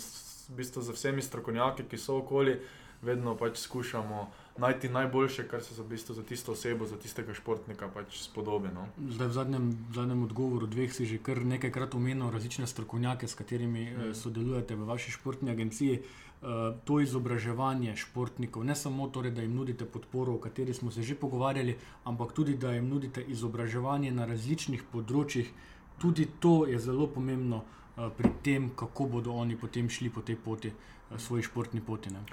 v 0.49 0.55
bistvu 0.55 0.81
z 0.81 0.91
vsemi 0.91 1.21
strokovnjaki, 1.21 1.83
ki 1.83 1.97
so 1.97 2.17
okoli, 2.17 2.59
vedno 3.01 3.35
pač 3.37 3.59
skušamo 3.59 4.31
najti 4.57 4.89
najboljše, 4.89 5.47
kar 5.47 5.63
se 5.63 5.75
za, 5.75 5.83
v 5.83 5.87
bistvu 5.87 6.15
za 6.15 6.23
tisto 6.23 6.51
osebo, 6.51 6.85
za 6.85 6.97
tistega 6.97 7.33
športnika 7.33 7.87
pač 7.93 8.21
spodobi. 8.23 8.69
No. 8.73 8.87
Zdaj, 9.09 9.27
v 9.27 9.33
zadnjem, 9.33 9.69
v 9.91 9.95
zadnjem 9.95 10.23
odgovoru 10.23 10.67
dveh 10.67 10.93
si 10.93 11.05
že 11.05 11.17
kar 11.17 11.43
nekajkrat 11.45 11.95
omenil 11.95 12.31
različne 12.31 12.67
strokovnjake, 12.67 13.27
s 13.27 13.35
katerimi 13.35 13.85
mm. 13.91 14.15
sodelujete 14.15 14.75
v 14.75 14.89
vaši 14.89 15.11
športni 15.11 15.51
agenciji. 15.51 16.01
Uh, 16.39 16.71
to 16.87 17.01
izobraževanje 17.03 17.97
športnikov, 17.99 18.63
ne 18.63 18.75
samo 18.75 19.09
torej, 19.11 19.33
da 19.35 19.43
jim 19.43 19.57
nudite 19.59 19.83
podporo, 19.83 20.37
o 20.37 20.39
kateri 20.39 20.73
smo 20.73 20.91
se 20.91 21.03
že 21.03 21.15
pogovarjali, 21.19 21.75
ampak 22.07 22.31
tudi, 22.31 22.55
da 22.55 22.71
jim 22.71 22.87
nudite 22.87 23.19
izobraževanje 23.27 24.11
na 24.15 24.23
različnih 24.23 24.85
področjih, 24.87 25.51
tudi 25.99 26.29
to 26.39 26.63
je 26.63 26.79
zelo 26.79 27.09
pomembno 27.11 27.59
uh, 27.59 28.07
pri 28.15 28.31
tem, 28.43 28.69
kako 28.71 29.09
bodo 29.19 29.35
oni 29.35 29.59
potem 29.59 29.89
šli 29.91 30.07
po 30.07 30.23
tej 30.23 30.39
poti, 30.39 30.71
uh, 30.71 31.19
svoji 31.19 31.43
športni 31.43 31.83
poti. 31.83 32.15
Ne? 32.15 32.23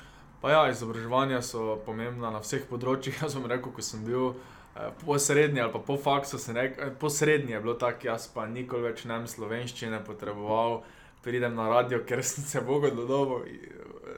Pa 0.40 0.50
ja, 0.50 0.60
izobraževanja 0.70 1.40
so 1.42 1.78
pomembna 1.86 2.30
na 2.34 2.42
vseh 2.44 2.66
področjih. 2.68 3.16
Jaz 3.22 3.36
sem 3.36 3.46
rekel, 3.48 3.72
ko 3.72 3.84
sem 3.84 4.04
bil 4.06 4.28
eh, 4.32 4.90
posrednji 5.04 5.64
ali 5.64 5.72
pa 5.72 5.80
po 5.80 5.96
faksu, 6.00 6.40
rekel, 6.52 6.88
eh, 6.88 6.92
posrednji 7.00 7.56
je 7.56 7.62
bilo 7.64 7.74
tako, 7.80 8.10
jaz 8.10 8.28
pa 8.32 8.46
nikoli 8.50 8.90
več 8.90 9.06
ne 9.08 9.20
bi 9.22 9.32
slovenščine 9.32 10.02
potreboval. 10.06 10.82
Pridem 11.26 11.56
na 11.58 11.66
radio, 11.66 11.98
ker 12.06 12.22
sem 12.22 12.44
se 12.46 12.60
bogo 12.62 12.86
dodobal, 12.94 13.48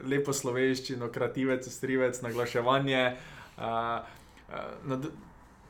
lepo 0.05 0.35
slovenščino, 0.35 1.07
krativec, 1.09 1.65
strivec, 1.65 2.19
naglaševanje. 2.21 3.01
Uh, 3.57 4.05
uh, 4.53 5.07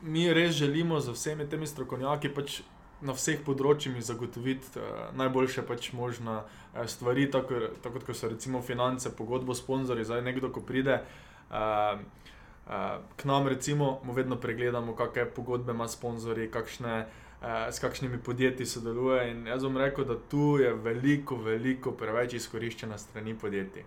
mi 0.02 0.26
res 0.34 0.58
želimo 0.58 1.00
z 1.00 1.16
vsemi 1.16 1.48
temi 1.50 1.68
strokovnjaki 1.68 2.34
pač 2.36 2.60
na 3.02 3.16
vseh 3.16 3.40
področjih 3.46 3.96
zagotoviti 4.04 4.80
uh, 4.80 5.10
najboljše 5.18 5.64
pač 5.68 5.92
možne 5.94 6.42
uh, 6.42 6.84
stvari, 6.88 7.30
tako, 7.32 7.70
tako 7.84 8.04
kot 8.06 8.18
so 8.18 8.30
recimo 8.32 8.62
finance, 8.62 9.12
pogodbo 9.16 9.56
sponzorji. 9.56 10.08
Zdaj 10.10 10.26
nekdo, 10.26 10.52
ko 10.52 10.62
pride 10.62 11.00
uh, 11.00 11.96
uh, 12.68 13.00
k 13.16 13.30
nam, 13.30 13.48
recimo, 13.48 14.00
mu 14.04 14.14
vedno 14.14 14.36
pregledamo, 14.36 14.96
kakšne 14.96 15.32
pogodbe 15.36 15.76
ima 15.78 15.88
sponzorji, 15.88 16.52
kakšne. 16.52 17.02
Uh, 17.08 17.26
s 17.72 17.80
kakšnimi 17.80 18.18
podjetji 18.20 18.66
sodeluje. 18.66 19.32
In 19.32 19.48
jaz 19.48 19.64
bom 19.64 19.78
rekel, 19.78 20.04
da 20.06 20.18
tu 20.20 20.58
je 20.60 20.74
veliko, 20.74 21.38
veliko 21.40 21.94
preveč 21.96 22.34
izkoriščena 22.36 22.98
strani 23.00 23.32
podjetij. 23.32 23.86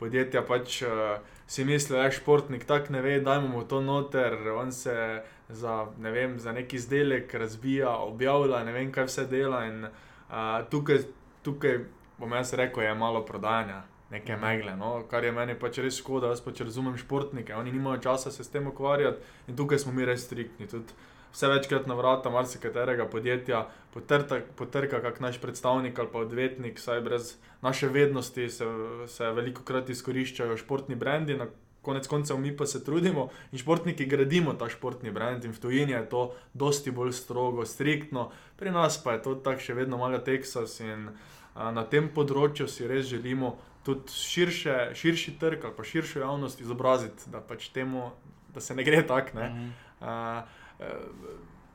Podjetja 0.00 0.42
pač 0.42 0.80
uh, 0.82 1.18
si 1.46 1.64
mislijo, 1.64 1.98
da 1.98 2.04
je 2.04 2.16
športnik 2.16 2.64
tako 2.64 2.92
ne 2.92 3.02
ve, 3.02 3.20
da 3.20 3.36
imamo 3.36 3.64
to 3.64 3.80
noter, 3.80 4.36
on 4.56 4.72
se 4.72 5.22
za, 5.48 5.86
ne 5.98 6.10
vem, 6.10 6.38
za 6.38 6.52
neki 6.52 6.76
izdelek 6.76 7.34
razvija, 7.34 7.96
objavlja, 7.96 8.64
ne 8.64 8.72
vem, 8.72 8.92
kaj 8.92 9.04
vse 9.04 9.26
dela. 9.30 9.64
In 9.66 9.84
uh, 9.84 10.68
tukaj, 10.70 11.04
tukaj, 11.42 11.80
bom 12.18 12.32
jaz 12.32 12.54
rekel, 12.54 12.82
je 12.82 12.94
malo 12.94 13.24
prodajanja, 13.24 13.82
neke 14.10 14.36
megle, 14.36 14.76
no? 14.76 15.02
kar 15.10 15.24
je 15.24 15.32
meni 15.32 15.58
pač 15.58 15.78
res 15.82 15.98
škoda. 15.98 16.30
Jaz 16.34 16.42
pač 16.44 16.62
razumem 16.64 16.96
športnike, 16.98 17.54
oni 17.54 17.72
nimajo 17.72 18.02
časa 18.08 18.30
se 18.30 18.44
s 18.44 18.50
tem 18.50 18.66
ukvarjati 18.66 19.22
in 19.48 19.56
tukaj 19.56 19.84
smo 19.84 19.92
mi 19.92 20.04
res 20.04 20.26
striktni. 20.26 20.66
Tudi 20.70 20.94
vse 21.36 21.48
večkrat 21.48 21.86
na 21.86 21.94
vrata 21.94 22.30
marsikaterega 22.30 23.04
podjetja 23.12 23.66
potrta, 23.94 24.40
potrka, 24.56 25.02
kak 25.04 25.20
naš 25.20 25.40
predstavnik 25.40 25.98
ali 25.98 26.08
pa 26.12 26.18
odvetnik, 26.18 26.78
saj 26.78 27.00
brez 27.00 27.36
naše 27.62 27.88
vednosti 27.88 28.48
se, 28.50 28.64
se 29.06 29.30
veliko 29.32 29.62
krat 29.62 29.90
izkoriščajo 29.90 30.56
športni 30.56 30.94
brendi. 30.94 31.38
Konec 31.86 32.08
koncev 32.10 32.40
mi 32.42 32.50
pa 32.56 32.66
se 32.66 32.82
trudimo 32.84 33.28
in 33.52 33.62
športniki 33.62 34.08
gradimo 34.10 34.56
ta 34.58 34.68
športni 34.68 35.12
brand 35.14 35.44
in 35.46 35.54
v 35.54 35.62
tujini 35.62 35.94
je 35.94 36.02
to 36.10 36.22
dosti 36.54 36.90
bolj 36.90 37.14
strogo, 37.14 37.64
striktno, 37.66 38.30
pri 38.58 38.74
nas 38.74 38.98
pa 39.02 39.14
je 39.14 39.22
to 39.22 39.36
tako 39.38 39.62
še 39.62 39.78
vedno 39.78 40.00
malo 40.02 40.18
Teksas 40.18 40.80
in 40.82 41.08
a, 41.54 41.70
na 41.70 41.86
tem 41.86 42.10
področju 42.10 42.66
si 42.68 42.90
res 42.90 43.06
želimo 43.06 43.54
tudi 43.86 44.10
širše, 44.10 44.76
širši 44.98 45.38
trg 45.38 45.64
ali 45.64 45.76
pa 45.76 45.84
širšo 45.86 46.20
javnost 46.20 46.60
izobraziti, 46.60 47.30
da 47.30 47.40
pač 47.40 47.68
temu, 47.70 48.10
da 48.54 48.60
se 48.60 48.74
ne 48.74 48.84
gre 48.84 49.06
tako. 49.06 49.38
Mm 49.38 49.72
-hmm. 50.00 50.42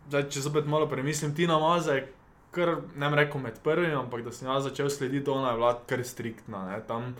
Zdaj, 0.08 0.30
če 0.30 0.42
zopet 0.42 0.68
malo 0.68 0.90
premislim, 0.90 1.36
ti 1.36 1.48
namaze, 1.48 2.04
kar 2.52 2.76
ne 2.96 3.10
bi 3.10 3.16
rekel 3.16 3.42
med 3.42 3.60
prvimi, 3.64 3.96
ampak 3.96 4.24
da 4.26 4.32
sem 4.32 4.48
jaz 4.48 4.64
začel 4.64 4.90
slediti, 4.90 5.30
ona 5.30 5.52
je 5.52 5.58
bila 5.58 5.72
kar 5.88 6.04
striktna. 6.04 6.66
Ne, 6.68 6.82
tam, 6.88 7.16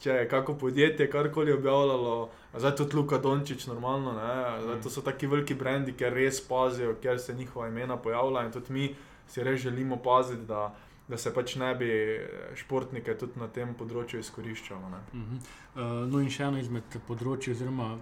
če 0.00 0.10
je 0.10 0.28
kako 0.28 0.54
podjetje 0.54 1.10
karkoli 1.10 1.52
objavljalo, 1.52 2.28
zdaj 2.54 2.76
tudi 2.76 2.96
Luka 2.96 3.18
Dončić, 3.18 3.66
normalno, 3.66 4.12
ne, 4.12 4.62
zdaj, 4.62 4.80
to 4.82 4.90
so 4.90 5.02
taki 5.02 5.26
veliki 5.26 5.54
brendi, 5.54 5.92
ker 5.92 6.14
res 6.14 6.40
pazijo, 6.48 6.94
ker 7.02 7.18
se 7.20 7.34
njihova 7.34 7.68
imena 7.68 7.96
pojavljajo 7.96 8.46
in 8.46 8.52
tudi 8.52 8.72
mi 8.72 8.94
si 9.28 9.44
res 9.44 9.60
želimo 9.60 9.96
paziti. 10.02 10.46
Da, 10.46 10.74
Da 11.08 11.16
se 11.16 11.30
pač 11.32 11.54
ne 11.56 11.74
bi 11.74 11.86
športnike 12.54 13.14
tudi 13.16 13.40
na 13.40 13.46
tem 13.48 13.70
področju 13.74 14.18
izkoriščalo. 14.20 14.80
Uh 14.80 15.20
-huh. 15.20 15.38
uh, 15.74 16.08
no, 16.10 16.20
in 16.20 16.28
še 16.30 16.42
eno 16.44 16.58
izmed 16.58 16.98
področji, 17.06 17.52
oziroma 17.52 17.98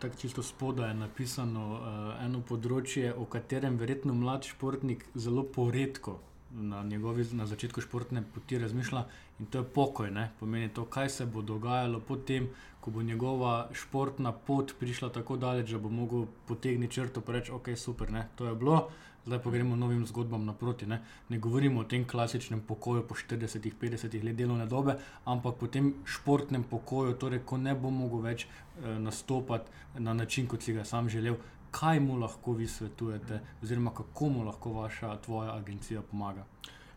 tako 0.00 0.16
čisto 0.18 0.42
spodaj 0.42 0.88
je 0.88 0.94
napisano 0.94 1.66
uh, 1.74 2.24
eno 2.24 2.40
področje, 2.48 3.14
o 3.14 3.24
katerem 3.24 3.78
verjetno 3.78 4.14
mlad 4.14 4.42
športnik 4.42 5.06
zelo 5.14 5.44
poredko 5.44 6.18
na, 6.50 6.82
njegovi, 6.82 7.26
na 7.32 7.46
začetku 7.46 7.80
športne 7.80 8.22
poti 8.34 8.58
razmišlja, 8.58 9.04
in 9.38 9.46
to 9.46 9.58
je 9.58 9.64
pokoj. 9.64 10.10
Ne? 10.10 10.30
Pomeni 10.40 10.68
to, 10.68 10.84
kaj 10.84 11.08
se 11.08 11.26
bo 11.26 11.42
dogajalo 11.42 12.00
potem, 12.00 12.48
ko 12.80 12.90
bo 12.90 13.02
njegova 13.02 13.68
športna 13.72 14.32
pot 14.32 14.74
prišla 14.80 15.08
tako 15.12 15.36
daleč, 15.36 15.70
da 15.70 15.78
bo 15.78 15.88
mogel 15.88 16.26
potegniti 16.46 16.94
črto 16.94 17.22
in 17.26 17.34
reči: 17.34 17.52
Ok, 17.52 17.68
super, 17.76 18.12
ne, 18.12 18.28
to 18.36 18.46
je 18.46 18.54
bilo. 18.54 18.88
Zdaj 19.26 19.42
pa 19.42 19.50
gremo 19.50 19.76
novim 19.76 20.06
zgodbam 20.06 20.44
naproti. 20.44 20.86
Ne, 20.86 21.02
ne 21.28 21.38
govorimo 21.38 21.80
o 21.80 21.84
tem 21.84 22.06
klasičnem 22.08 22.60
pokoju 22.60 23.02
po 23.08 23.14
40-50 23.14 24.24
letih 24.24 24.36
delovne 24.36 24.66
dobe, 24.66 24.94
ampak 25.24 25.58
po 25.60 25.66
tem 25.66 25.94
športnem 26.04 26.64
pokoju, 26.64 27.12
torej 27.14 27.42
ko 27.44 27.58
ne 27.58 27.74
bo 27.74 27.90
mogel 27.90 28.22
več 28.24 28.46
eh, 28.46 28.98
nastopati 28.98 30.00
na 30.00 30.14
način, 30.14 30.46
kot 30.46 30.62
si 30.62 30.72
ga 30.72 30.84
sam 30.84 31.08
želel. 31.08 31.36
Kaj 31.70 32.00
mu 32.00 32.16
lahko 32.16 32.52
vi 32.52 32.66
svetujete, 32.66 33.40
oziroma 33.62 33.94
kako 33.94 34.28
mu 34.28 34.44
lahko 34.44 34.72
vaša, 34.72 35.16
tvoja 35.24 35.56
agencija 35.56 36.02
pomaga? 36.02 36.46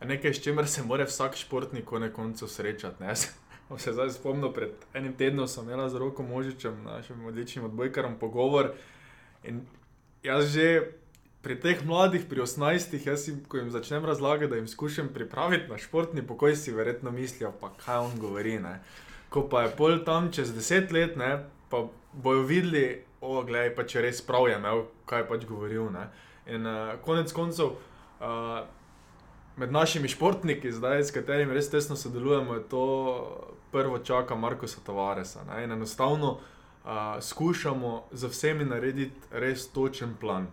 Nekaj, 0.02 0.34
s 0.34 0.44
čimer 0.44 0.68
se 0.68 0.84
mora 0.84 1.06
vsak 1.06 1.36
športnik 1.36 1.92
na 1.92 2.10
koncu 2.14 2.48
srečati. 2.48 3.04
Ne? 3.04 3.16
Se 3.78 3.94
zdaj 3.94 4.10
spomnil, 4.10 4.52
pred 4.52 4.72
enim 4.94 5.14
tednom 5.16 5.48
sem 5.48 5.70
imel 5.70 5.90
z 5.90 5.96
roko 5.96 6.24
Možičem, 6.24 6.84
našim 6.84 7.26
odličnim 7.26 7.66
odbojkarom, 7.66 8.18
pogovor. 8.20 8.74
In 9.48 9.62
jaz 10.24 10.52
že 10.52 10.92
pri 11.42 11.56
teh 11.56 11.86
mladih, 11.86 12.26
pri 12.30 12.44
18, 12.44 13.00
jaz 13.06 13.28
jim, 13.28 13.40
ko 13.48 13.58
jim 13.58 13.72
začnem 13.72 14.06
razlagati, 14.06 14.50
da 14.52 14.56
jim 14.56 14.68
skušam 14.68 15.10
pripraviti 15.14 15.70
na 15.72 15.78
športni 15.78 16.22
pokoj, 16.28 16.56
si 16.56 16.72
verjetno 16.72 17.12
mislijo, 17.12 17.54
pa 17.62 17.72
kaj 17.86 17.98
on 17.98 18.20
govori. 18.20 18.60
Ne? 18.60 18.82
Ko 19.30 19.48
pa 19.50 19.64
je 19.64 19.72
pol 19.78 20.04
tam 20.06 20.32
čez 20.32 20.54
deset 20.54 20.92
let, 20.92 21.16
ne, 21.16 21.46
pa 21.70 21.88
bojo 22.14 22.44
videli, 22.44 23.04
o, 23.22 23.44
gledaj, 23.44 23.74
pa 23.78 23.86
če 23.88 24.02
res 24.08 24.22
prav 24.26 24.50
je 24.50 24.58
imel, 24.58 24.86
kaj 25.10 25.24
je 25.24 25.28
pač 25.30 25.48
govoril. 25.50 25.90
Ne? 25.94 26.08
In 26.52 26.68
uh, 26.68 26.94
konec 27.06 27.34
koncev. 27.34 27.76
Uh, 28.20 28.62
Med 29.60 29.68
našimi 29.76 30.08
športniki, 30.08 30.70
zdaj, 30.72 31.02
s 31.04 31.12
katerimi 31.12 31.52
res 31.54 31.68
tesno 31.70 31.98
sodelujemo, 32.00 32.56
je 32.56 32.62
to 32.72 32.84
prvo 33.74 34.00
čaka 34.00 34.36
Markoša 34.40 34.80
Tavaresa. 34.88 35.44
Ne? 35.50 35.66
In 35.66 35.76
enostavno 35.76 36.38
uh, 36.38 37.20
skušamo 37.22 37.92
za 38.16 38.32
vsemi 38.32 38.66
narediti 38.66 39.36
res 39.44 39.68
točen 39.76 40.16
plan 40.20 40.48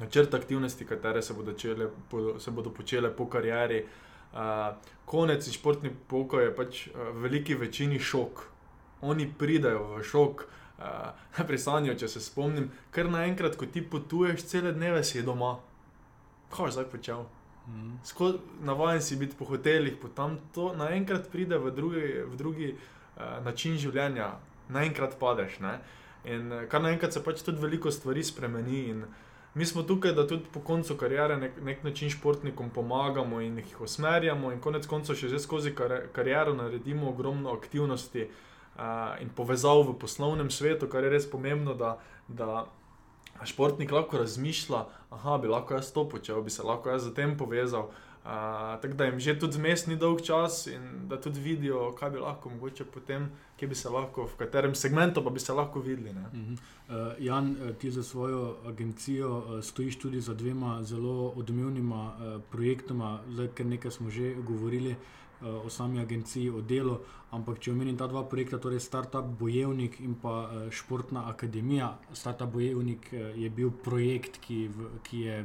načrt 0.00 0.34
aktivnosti, 0.34 0.86
katere 0.86 1.22
se 1.22 1.34
bodo, 1.34 1.52
čele, 1.52 1.90
po, 2.10 2.40
se 2.40 2.50
bodo 2.50 2.70
počele 2.70 3.12
po 3.16 3.28
karieri. 3.30 3.84
Uh, 4.32 4.38
konec 5.04 5.46
in 5.46 5.52
športni 5.52 5.92
pokoj 6.08 6.44
je 6.44 6.56
pač 6.56 6.86
uh, 6.86 7.12
v 7.12 7.26
veliki 7.28 7.54
večini 7.54 8.00
šok. 8.00 8.42
Oni 9.02 9.28
pridajo 9.38 9.84
v 9.92 10.02
šok, 10.08 10.46
uh, 10.48 10.61
pri 11.48 11.58
sanju, 11.58 11.94
če 11.98 12.08
se 12.08 12.20
spomnim, 12.20 12.70
ker 12.94 13.10
naenkrat, 13.10 13.56
ko 13.56 13.66
ti 13.66 13.82
potuješ 13.82 14.46
cele 14.50 14.72
dneve, 14.76 15.04
si 15.04 15.22
doma. 15.22 15.56
Kaj 16.52 16.68
je 16.68 16.76
zdaj 16.76 16.88
počel? 16.92 17.24
Mm. 17.68 17.98
Navaden 18.66 19.02
si 19.02 19.16
biti 19.16 19.36
po 19.38 19.46
hotelih, 19.48 19.96
potem 20.00 20.38
to 20.54 20.72
naenkrat 20.76 21.30
pride 21.32 21.58
v 21.58 21.70
drugi, 21.70 22.06
v 22.26 22.36
drugi 22.36 22.70
uh, 22.74 23.38
način 23.44 23.78
življenja, 23.78 24.34
naenkrat 24.68 25.18
padeš. 25.20 25.60
Ne? 25.62 25.78
In 26.24 26.50
kar 26.70 26.82
naenkrat 26.82 27.14
se 27.14 27.22
pač 27.22 27.42
tudi 27.42 27.62
veliko 27.62 27.90
stvari 27.90 28.24
spremeni. 28.24 28.82
In, 28.90 29.04
uh, 29.06 29.32
mi 29.54 29.66
smo 29.66 29.82
tukaj, 29.82 30.12
da 30.12 30.26
tudi 30.28 30.44
po 30.52 30.60
koncu 30.60 30.96
karijere 30.96 31.36
nek, 31.36 31.58
nek 31.62 31.82
način 31.84 32.10
športnikom 32.10 32.70
pomagamo 32.70 33.40
in 33.40 33.58
jih 33.58 33.80
usmerjamo, 33.80 34.52
in 34.52 34.60
konec 34.60 34.86
koncev 34.86 35.16
še 35.16 35.38
skozi 35.38 35.74
kariero 36.12 36.54
naredimo 36.56 37.10
ogromno 37.10 37.52
aktivnosti 37.52 38.24
uh, 38.24 38.51
in 39.20 39.28
povezav 39.36 39.82
v 39.86 39.96
poslovnem 40.00 40.50
svetu, 40.50 40.88
kar 40.88 41.04
je 41.04 41.10
res 41.12 41.26
pomembno, 41.30 41.74
da, 41.74 41.98
da 42.28 42.64
športnik 43.44 43.92
lahko 43.92 44.18
razmišlja, 44.22 44.84
da 45.10 45.38
bi 45.38 45.48
lahko 45.48 45.74
jaz 45.74 45.92
to 45.92 46.08
počel, 46.08 46.42
bi 46.42 46.50
se 46.50 46.62
lahko 46.62 46.90
jaz 46.90 47.04
z 47.04 47.14
tem 47.14 47.36
povezal. 47.38 47.90
Uh, 48.24 48.28
tako 48.82 48.94
da 48.94 49.04
jim 49.04 49.20
že 49.20 49.38
tudi 49.38 49.52
zmes 49.52 49.86
ni 49.86 49.96
dolg 49.96 50.20
čas 50.22 50.66
in 50.66 51.08
da 51.08 51.20
tudi 51.20 51.40
vidijo, 51.40 51.92
kaj 51.98 52.10
bi 52.10 52.18
lahko 52.18 52.50
mogoče 52.50 52.84
potem, 52.84 53.30
bi 53.60 53.74
lahko, 53.94 54.24
v 54.26 54.36
katerem 54.36 54.74
segmentu 54.74 55.24
pa 55.24 55.30
bi 55.30 55.40
se 55.40 55.52
lahko 55.52 55.80
videli. 55.80 56.10
Uh 56.10 56.16
-huh. 56.16 56.52
uh, 56.88 57.24
Jan, 57.24 57.56
eh, 57.56 57.72
ti 57.72 57.90
za 57.90 58.02
svojo 58.02 58.56
agencijo 58.66 59.38
uh, 59.38 59.62
stojiš 59.62 59.98
tudi 59.98 60.20
za 60.20 60.34
dvema 60.34 60.84
zelo 60.84 61.32
odmevnima 61.36 62.12
uh, 62.14 62.42
projektoma, 62.50 63.20
zdaj 63.28 63.48
ker 63.48 63.66
nekaj 63.66 63.90
smo 63.90 64.10
že 64.10 64.34
govorili. 64.34 64.90
Uh, 64.90 64.96
o 65.66 65.70
sami 65.70 66.00
agenciji, 66.00 66.50
o 66.50 66.60
delu. 66.60 67.00
Ampak, 67.32 67.62
če 67.64 67.72
omenim 67.72 67.96
ta 67.96 68.06
dva 68.10 68.22
projekta, 68.28 68.58
torej 68.60 68.82
Startup 68.84 69.24
Bojevnik 69.24 69.98
in 70.04 70.14
pa 70.20 70.34
eh, 70.44 70.66
Športna 70.70 71.24
akademija. 71.30 71.94
Startup 72.12 72.50
Bojevnik 72.52 73.08
eh, 73.12 73.32
je 73.40 73.50
bil 73.50 73.70
projekt, 73.72 74.36
ki, 74.44 74.66
ki 75.08 75.22
je 75.24 75.38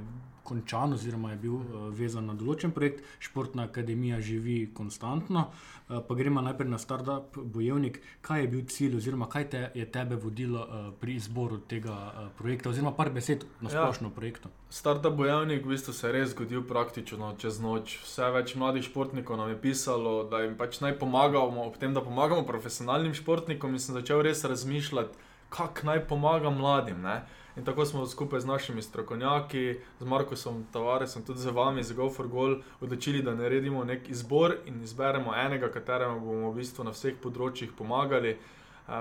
končan, 0.48 0.96
oziroma 0.96 1.34
je 1.34 1.42
bil 1.44 1.58
vezan 1.96 2.30
na 2.32 2.36
določen 2.38 2.72
projekt, 2.72 3.04
Športna 3.20 3.68
akademija 3.68 4.22
živi 4.24 4.70
konstantno. 4.74 5.50
Pa 5.88 6.16
gremo 6.20 6.42
najprej 6.44 6.68
na 6.68 6.80
Startup 6.80 7.38
Bojevnik. 7.38 8.02
Kaj 8.22 8.42
je 8.42 8.48
bil 8.52 8.64
cilj, 8.72 8.98
oziroma 9.00 9.30
kaj 9.32 9.50
te 9.52 9.62
je 9.76 9.86
tebe 9.92 10.18
vodilo 10.20 10.66
pri 11.00 11.16
izboru 11.16 11.62
tega 11.64 11.96
projekta, 12.40 12.72
oziroma 12.74 12.92
par 12.96 13.12
besed 13.16 13.46
na 13.62 13.72
ja. 13.72 13.84
splošno 13.84 14.12
ja. 14.12 14.16
projektu? 14.16 14.52
Startup 14.70 15.16
Bojevnik 15.16 15.64
v 15.64 15.76
bistvu 15.76 15.96
se 15.96 16.10
je 16.10 16.16
res 16.16 16.34
zgodil 16.34 16.66
praktično 16.68 17.34
čez 17.40 17.62
noč. 17.64 18.00
Vse 18.04 18.28
več 18.36 18.56
mladih 18.60 18.84
športnikov 18.84 19.40
nam 19.40 19.54
je 19.54 19.62
pisalo 19.62 19.98
pisalo, 19.98 20.24
da 20.30 20.42
jim 20.44 20.56
pač 20.58 20.80
naj 20.82 20.98
pomagamo, 21.00 21.68
ob 21.68 21.78
tem, 21.78 21.94
da 21.94 22.02
pomagamo 22.02 22.46
profesionalnim 22.46 23.14
športnikom, 23.14 23.74
in 23.74 23.80
sem 23.80 23.96
začel 23.96 24.22
res 24.22 24.44
razmišljati, 24.44 25.18
kako 25.50 25.88
naj 25.88 26.08
pomagam 26.08 26.58
mladim. 26.58 27.02
Ne? 27.02 27.22
In 27.58 27.66
tako 27.66 27.86
smo 27.86 28.06
skupaj 28.06 28.40
z 28.40 28.46
našimi 28.46 28.82
strokovnjaki, 28.82 29.80
z 30.00 30.06
Markosom 30.06 30.66
Tavaresom, 30.72 31.24
tudi 31.26 31.40
z 31.40 31.50
vami, 31.50 31.84
z 31.84 31.94
GoForGol, 31.94 32.60
odločili, 32.82 33.24
da 33.26 33.34
naredimo 33.36 33.84
nek 33.84 34.10
izbor 34.10 34.56
in 34.66 34.84
izberemo 34.84 35.34
enega, 35.36 35.72
kateremu 35.74 36.20
bomo 36.20 36.52
v 36.52 36.62
bistvu 36.62 36.86
na 36.86 36.94
vseh 36.94 37.18
področjih 37.18 37.74
pomagali. 37.74 38.36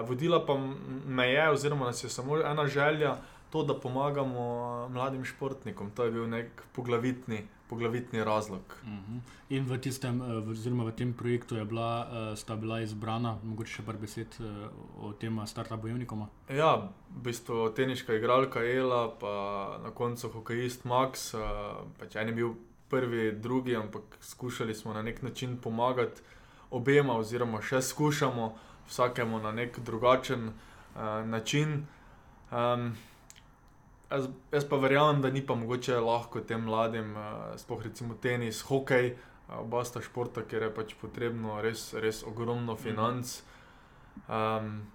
Vodila 0.08 0.40
pa 0.46 0.56
me 0.56 1.28
je, 1.28 1.50
oziroma 1.52 1.90
nas 1.92 2.00
je 2.04 2.08
samo 2.10 2.40
ena 2.40 2.64
želja, 2.66 3.18
to, 3.52 3.62
da 3.62 3.76
pomagamo 3.76 4.88
mladim 4.88 5.24
športnikom. 5.24 5.92
To 5.92 6.08
je 6.08 6.16
bil 6.16 6.24
nek 6.28 6.64
poglavitni 6.72 7.44
poglavitni 7.68 8.24
razlog. 8.24 8.62
Uh 8.82 8.88
mhm. 8.88 9.16
-huh. 9.16 9.20
In 9.48 9.64
v, 9.64 9.78
tistem, 9.78 10.20
eh, 10.22 10.40
v, 10.40 10.90
v 10.90 10.92
tem 10.92 11.12
projektu 11.12 11.64
bila, 11.64 12.08
uh, 12.10 12.38
sta 12.38 12.56
bila 12.56 12.80
izbrana, 12.80 13.38
mogoče 13.42 13.72
še 13.72 13.82
par 13.82 13.96
besed 13.96 14.26
uh, 14.40 14.46
o 15.04 15.12
tem 15.12 15.46
startupu 15.46 15.82
Bojevnikoma? 15.82 16.26
Ja, 16.48 16.90
v 17.10 17.22
bistvu 17.22 17.70
teniška 17.70 18.14
igralka 18.14 18.60
Ela, 18.60 19.08
pa 19.20 19.78
na 19.82 19.90
koncu 19.90 20.28
hokejist 20.28 20.84
Max. 20.84 21.34
Pač 21.98 22.16
en 22.16 22.28
je 22.28 22.34
bil 22.34 22.54
prvi, 22.88 23.32
drugi, 23.32 23.76
ampak 23.76 24.02
skušali 24.20 24.74
smo 24.74 24.92
na 24.92 25.02
nek 25.02 25.22
način 25.22 25.56
pomagati 25.56 26.22
obema, 26.70 27.16
oziroma 27.18 27.62
še 27.62 27.82
skušamo 27.82 28.54
vsakemu 28.88 29.38
na 29.38 29.52
nek 29.52 29.78
drugačen 29.78 30.48
uh, 30.48 31.26
način. 31.26 31.86
Um, 32.50 32.94
Jaz, 34.10 34.28
jaz 34.52 34.64
pa 34.68 34.76
verjamem, 34.78 35.22
da 35.22 35.30
ni 35.30 35.42
pa 35.46 35.54
mogoče 35.58 35.96
lahko 36.00 36.40
tem 36.40 36.62
mladim, 36.62 37.16
uh, 37.18 37.56
sploh 37.58 37.82
recimo 37.82 38.14
tenis, 38.22 38.60
hokej, 38.68 39.16
uh, 39.16 39.60
oba 39.64 39.82
sta 39.84 40.02
športa, 40.02 40.44
ker 40.46 40.68
je 40.68 40.74
pač 40.74 40.94
potrebno 41.00 41.58
res, 41.62 41.88
res 41.98 42.22
ogromno 42.22 42.76
financ. 42.78 43.40
Um, 44.28 44.86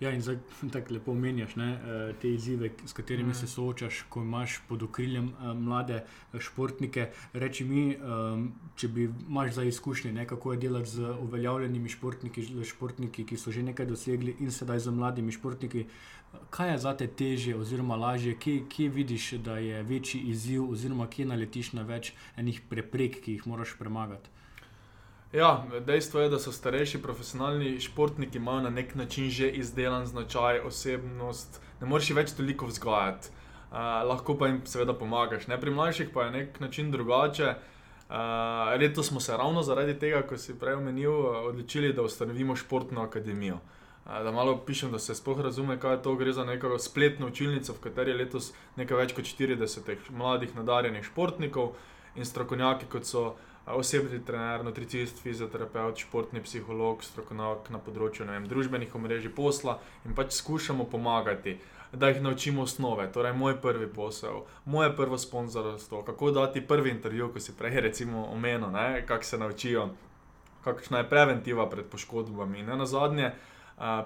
Ja, 0.00 0.10
in 0.10 0.22
tako 0.72 0.94
lepo 0.94 1.12
omenjaš 1.12 1.56
ne, 1.56 1.72
eh, 1.72 2.12
te 2.22 2.30
izzive, 2.30 2.70
s 2.86 2.92
katerimi 2.92 3.30
mm. 3.30 3.34
se 3.34 3.46
soočaš, 3.46 4.04
ko 4.08 4.22
imaš 4.22 4.60
pod 4.68 4.82
okriljem 4.82 5.28
eh, 5.28 5.54
mlade 5.54 5.94
eh, 5.94 6.40
športnike. 6.40 7.08
Reči 7.32 7.64
mi, 7.64 7.82
ehm, 7.94 8.46
če 8.76 8.88
bi 8.88 9.08
imaš 9.28 9.52
za 9.58 9.64
izkušnje, 9.64 10.12
ne, 10.12 10.26
kako 10.26 10.52
je 10.52 10.58
delati 10.58 10.90
z 10.90 11.10
uveljavljenimi 11.20 11.88
športniki, 11.88 12.46
športniki, 12.64 13.26
ki 13.26 13.36
so 13.36 13.50
že 13.50 13.62
nekaj 13.62 13.86
dosegli, 13.90 14.36
in 14.38 14.54
sedaj 14.54 14.86
z 14.86 14.94
mladimi 14.94 15.32
športniki. 15.32 15.86
Kaj 16.50 16.70
je 16.72 16.78
za 16.78 16.94
te 16.96 17.06
teže, 17.06 17.56
oziroma 17.56 17.96
lažje, 17.96 18.36
kje, 18.38 18.62
kje 18.68 18.88
vidiš, 18.88 19.30
da 19.42 19.58
je 19.58 19.82
večji 19.82 20.20
izziv, 20.30 20.70
oziroma 20.70 21.08
kje 21.10 21.26
naletiš 21.26 21.72
na 21.72 21.82
več 21.82 22.12
enih 22.36 22.60
preprek, 22.70 23.22
ki 23.24 23.38
jih 23.38 23.46
moraš 23.46 23.74
premagati? 23.78 24.37
Ja, 25.32 25.64
dejstvo 25.86 26.20
je, 26.20 26.28
da 26.28 26.38
so 26.38 26.52
starejši 26.52 27.02
profesionalni 27.02 27.80
športniki 27.80 28.38
imajo 28.38 28.60
na 28.60 28.70
nek 28.70 28.94
način 28.94 29.30
že 29.30 29.50
izdelan 29.50 30.06
značaj, 30.06 30.60
osebnost, 30.64 31.60
ne 31.80 31.86
moreš 31.86 32.10
več 32.16 32.30
toliko 32.32 32.66
vzgajati, 32.66 33.28
uh, 33.28 33.76
lahko 34.08 34.38
pa 34.38 34.46
jim 34.48 34.62
seveda 34.64 34.94
pomagaš. 34.96 35.46
Ne? 35.46 35.60
Pri 35.60 35.70
mlajših 35.70 36.08
pa 36.14 36.22
je 36.24 36.30
na 36.30 36.38
nek 36.38 36.60
način 36.60 36.90
drugače. 36.90 37.54
Uh, 38.08 38.14
letos 38.80 39.08
smo 39.08 39.20
se 39.20 39.36
ravno 39.36 39.62
zaradi 39.62 39.98
tega, 39.98 40.22
ko 40.22 40.38
si 40.38 40.56
prej 40.58 40.78
omenil, 40.80 41.12
odločili, 41.50 41.92
da 41.92 42.02
ustanovimo 42.02 42.56
športno 42.56 43.02
akademijo. 43.02 43.58
Uh, 44.06 44.22
da 44.24 44.32
malo 44.32 44.56
pišem, 44.66 44.92
da 44.92 44.98
se 44.98 45.14
sploh 45.14 45.40
razume, 45.44 45.76
kaj 45.80 45.94
je 45.94 46.02
to. 46.02 46.14
Gre 46.16 46.32
za 46.32 46.44
neko 46.44 46.78
spletno 46.78 47.28
učilnico, 47.28 47.72
v 47.72 47.84
kateri 47.84 48.16
je 48.16 48.22
letos 48.22 48.52
nekaj 48.80 48.96
več 48.96 49.12
kot 49.12 49.28
40 49.28 50.08
mladih 50.08 50.56
nadarjenih 50.56 51.04
športnikov 51.04 51.74
in 52.16 52.24
strokovnjaki, 52.24 52.88
kot 52.88 53.04
so 53.04 53.34
osebni 53.74 54.20
trener, 54.24 54.64
nutricist, 54.64 55.22
fizioterapeut, 55.22 55.98
športni 55.98 56.42
psiholog, 56.44 57.02
strokovnjak 57.04 57.70
na 57.74 57.80
področju 57.82 58.26
vem, 58.28 58.46
družbenih 58.48 58.94
omrežij, 58.94 59.34
posla 59.34 59.78
in 60.06 60.16
pač 60.18 60.36
skušamo 60.38 60.88
pomagati. 60.90 61.58
Da 61.88 62.10
jih 62.10 62.20
naučimo 62.20 62.66
osnove, 62.66 63.06
torej 63.12 63.32
moj 63.32 63.54
prvi 63.62 63.86
posel, 63.88 64.42
moje 64.68 64.90
prvo 64.96 65.16
sponzorstvo, 65.18 66.02
kako 66.04 66.34
dati 66.36 66.60
prvi 66.60 66.90
intervju, 66.92 67.30
ko 67.32 67.40
si 67.40 67.56
prej 67.56 67.80
recimo 67.80 68.26
omenil, 68.32 68.76
kako 69.08 69.24
se 69.24 69.38
naučijo, 69.40 69.86
kakšna 70.64 71.00
je 71.00 71.08
preventiva 71.08 71.64
pred 71.70 71.88
poškodbami. 71.88 72.60
In 72.60 72.76
na 72.76 72.86
zadnje, 72.86 73.32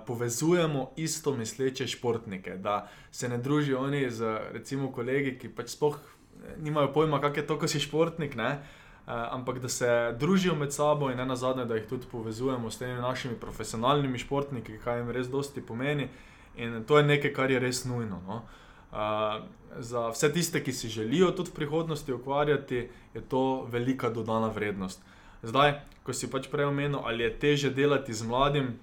povezujemo 0.07 0.91
isto 0.97 1.35
misleče 1.35 1.87
športnike, 1.87 2.57
da 2.57 2.89
se 3.11 3.29
ne 3.29 3.39
družijo 3.39 3.81
oni 3.81 4.11
z 4.11 4.39
recimo 4.53 4.93
kolegi, 4.93 5.39
ki 5.39 5.49
pač 5.49 5.73
sploh 5.73 5.97
eh, 5.97 6.57
nimajo 6.61 6.93
pojma, 6.93 7.21
kak 7.21 7.37
je 7.37 7.47
to, 7.47 7.59
ko 7.59 7.69
si 7.69 7.81
športnik. 7.81 8.37
Ne? 8.37 8.61
Ampak 9.07 9.59
da 9.59 9.69
se 9.69 10.15
družijo 10.19 10.55
med 10.55 10.73
sabo 10.73 11.11
in 11.11 11.17
ne 11.17 11.27
na 11.27 11.37
zadnje, 11.37 11.65
da 11.65 11.75
jih 11.75 11.87
tudi 11.91 12.07
povezujemo 12.11 12.71
s 12.71 12.79
temi 12.79 13.01
našimi 13.01 13.35
profesionalnimi 13.35 14.19
športniki, 14.19 14.79
kaj 14.85 14.99
jim 14.99 15.11
res 15.11 15.27
dosti 15.29 15.61
pomeni. 15.61 16.09
In 16.57 16.85
to 16.85 16.99
je 16.99 17.05
nekaj, 17.05 17.33
kar 17.35 17.51
je 17.51 17.59
res 17.59 17.85
nujno. 17.85 18.21
No? 18.27 18.43
Uh, 18.93 19.43
za 19.79 20.09
vse 20.13 20.33
tiste, 20.33 20.63
ki 20.65 20.73
si 20.73 20.89
želijo 20.89 21.31
tudi 21.31 21.51
v 21.51 21.55
prihodnosti 21.55 22.13
ukvarjati, 22.13 22.89
je 23.15 23.21
to 23.21 23.67
velika 23.71 24.11
dodana 24.11 24.49
vrednost. 24.49 25.03
Zdaj, 25.43 25.81
ko 26.03 26.13
si 26.13 26.31
pač 26.31 26.47
prej 26.53 26.69
omenil, 26.71 27.01
ali 27.05 27.25
je 27.25 27.39
teže 27.39 27.71
delati 27.71 28.15
z, 28.15 28.23
mladim, 28.23 28.77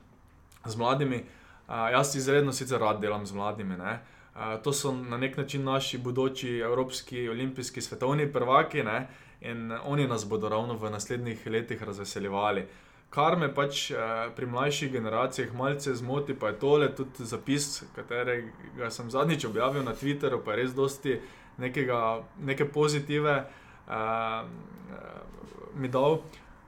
z 0.66 0.76
mladimi, 0.76 1.24
uh, 1.24 1.88
jaz 1.94 2.16
izredno 2.16 2.52
sicer 2.52 2.82
rad 2.82 3.00
delam 3.00 3.26
z 3.26 3.38
mladimi. 3.38 3.80
Uh, 3.80 4.60
to 4.64 4.74
so 4.74 4.92
na 4.92 5.18
nek 5.18 5.38
način 5.38 5.64
naši 5.64 5.98
bodoči 5.98 6.58
evropski, 6.58 7.30
olimpijski, 7.30 7.82
svetovni 7.82 8.34
prvaki 8.34 8.84
ne? 8.84 9.08
In 9.42 9.72
oni 9.84 10.08
nas 10.08 10.26
bodo 10.28 10.50
ravno 10.50 10.76
v 10.78 10.90
naslednjih 10.90 11.48
letih 11.48 11.84
razveseljevali. 11.84 12.68
Kar 13.10 13.38
me 13.38 13.50
pač 13.54 13.92
eh, 13.92 13.98
pri 14.36 14.46
mlajših 14.46 14.92
generacijah 14.92 15.54
malce 15.54 15.96
zmoti, 15.96 16.36
pa 16.38 16.52
je 16.52 16.60
tole 16.60 16.90
tudi 16.96 17.26
zapis, 17.26 17.84
katerega 17.96 18.92
sem 18.94 19.10
zadnjič 19.10 19.46
objavil 19.46 19.84
na 19.84 19.96
Twitterju, 19.98 20.44
pa 20.46 20.54
je 20.54 20.58
res 20.62 20.76
dosti 20.78 21.16
nekega, 21.58 22.22
neke 22.46 22.70
pozitive 22.70 23.40
eh, 23.90 24.44
mi 25.76 25.90
dal. 25.90 26.22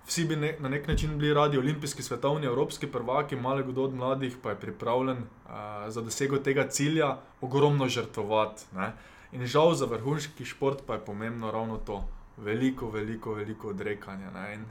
Vsi 0.06 0.26
bi 0.26 0.36
ne, 0.36 0.56
na 0.60 0.70
nek 0.70 0.88
način 0.88 1.14
bili 1.20 1.34
radi 1.34 1.58
olimpijski, 1.58 2.04
svetovni, 2.04 2.48
evropski 2.48 2.88
prvaki, 2.88 3.36
malo 3.36 3.64
kdo 3.64 3.84
od 3.84 3.94
mladih 3.94 4.38
pa 4.44 4.50
je 4.50 4.60
pripravljen 4.60 5.18
uh, 5.18 5.52
za 5.88 6.02
dosego 6.02 6.38
tega 6.38 6.68
cilja 6.68 7.18
ogromno 7.42 7.88
žrtvovati. 7.88 8.64
In 9.32 9.46
žal 9.46 9.74
za 9.74 9.86
vrhunski 9.86 10.46
šport 10.46 10.82
pa 10.88 10.94
je 10.94 11.06
pomembno 11.06 11.52
ravno 11.52 11.78
to, 11.78 12.02
veliko, 12.44 12.90
veliko, 12.90 13.34
veliko 13.34 13.70
odrekanja. 13.70 14.54
In 14.54 14.66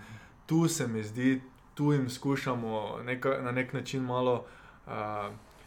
tu 0.46 0.68
se 0.68 0.88
mi 0.88 1.02
zdi 1.02 1.40
tu 1.74 1.92
jim 1.92 2.10
skušamo 2.10 2.98
neka, 3.04 3.28
na 3.42 3.52
nek 3.52 3.72
način 3.72 4.02
malo 4.02 4.44
uh, 4.86 4.92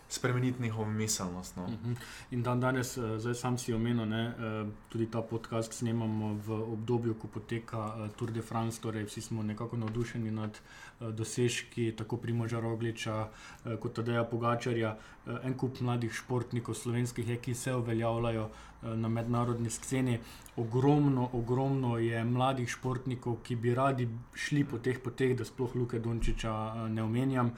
spremeniti 0.10 0.62
njihovo 0.62 0.92
miselnost. 0.92 1.56
No. 1.56 1.68
Mhm. 1.68 1.94
In 2.32 2.44
dan 2.44 2.62
danes, 2.62 2.98
uh, 2.98 3.18
zdaj 3.18 3.34
sam 3.34 3.58
si 3.58 3.74
omenil, 3.74 4.06
ne, 4.06 4.28
uh, 4.28 4.70
tudi 4.90 5.12
ta 5.12 5.22
podcast 5.22 5.74
snemamo 5.74 6.34
v 6.34 6.52
obdobju, 6.52 7.14
ko 7.14 7.28
poteka 7.28 7.80
uh, 7.80 8.12
Tour 8.16 8.32
de 8.32 8.42
France, 8.42 8.82
torej 8.82 9.04
vsi 9.04 9.22
smo 9.22 9.44
nekako 9.44 9.78
navdušeni 9.78 10.32
nad 10.32 10.50
uh, 10.50 10.93
dosežki 11.12 11.92
tako 11.98 12.18
Primoža 12.18 12.60
Rogliča 12.60 13.16
uh, 13.28 13.76
kot 13.80 13.94
Tadeja 13.94 14.24
Pogačarja, 14.24 14.96
uh, 14.98 15.40
en 15.44 15.58
kup 15.58 15.82
mladih 15.82 16.14
športnikov 16.14 16.76
slovenskih, 16.76 17.30
je, 17.30 17.38
ki 17.38 17.56
se 17.56 17.76
uveljavljajo 17.76 18.50
na 18.84 19.08
mednarodni 19.08 19.70
sceni 19.70 20.20
ogromno, 20.58 21.30
ogromno 21.34 21.98
je 21.98 22.24
mladih 22.24 22.70
športnikov, 22.70 23.38
ki 23.44 23.56
bi 23.56 23.76
radi 23.76 24.08
šli 24.36 24.66
po 24.68 24.78
teh 24.78 25.00
poteh, 25.00 25.38
da 25.38 25.46
sploh 25.46 25.76
Luke 25.76 26.00
Dončiča 26.00 26.52
eh, 26.52 26.90
ne 26.90 27.04
omenjam. 27.04 27.54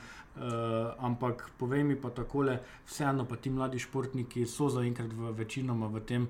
Ampak 1.00 1.46
povej 1.58 1.84
mi 1.88 1.96
pa 1.96 2.10
takole, 2.12 2.58
vseeno 2.86 3.24
pa 3.26 3.38
ti 3.40 3.50
mladi 3.50 3.80
športniki 3.80 4.44
so 4.46 4.68
zaenkrat 4.68 5.14
v 5.16 5.32
večinoma 5.32 5.88
v 5.88 6.02
tem, 6.04 6.26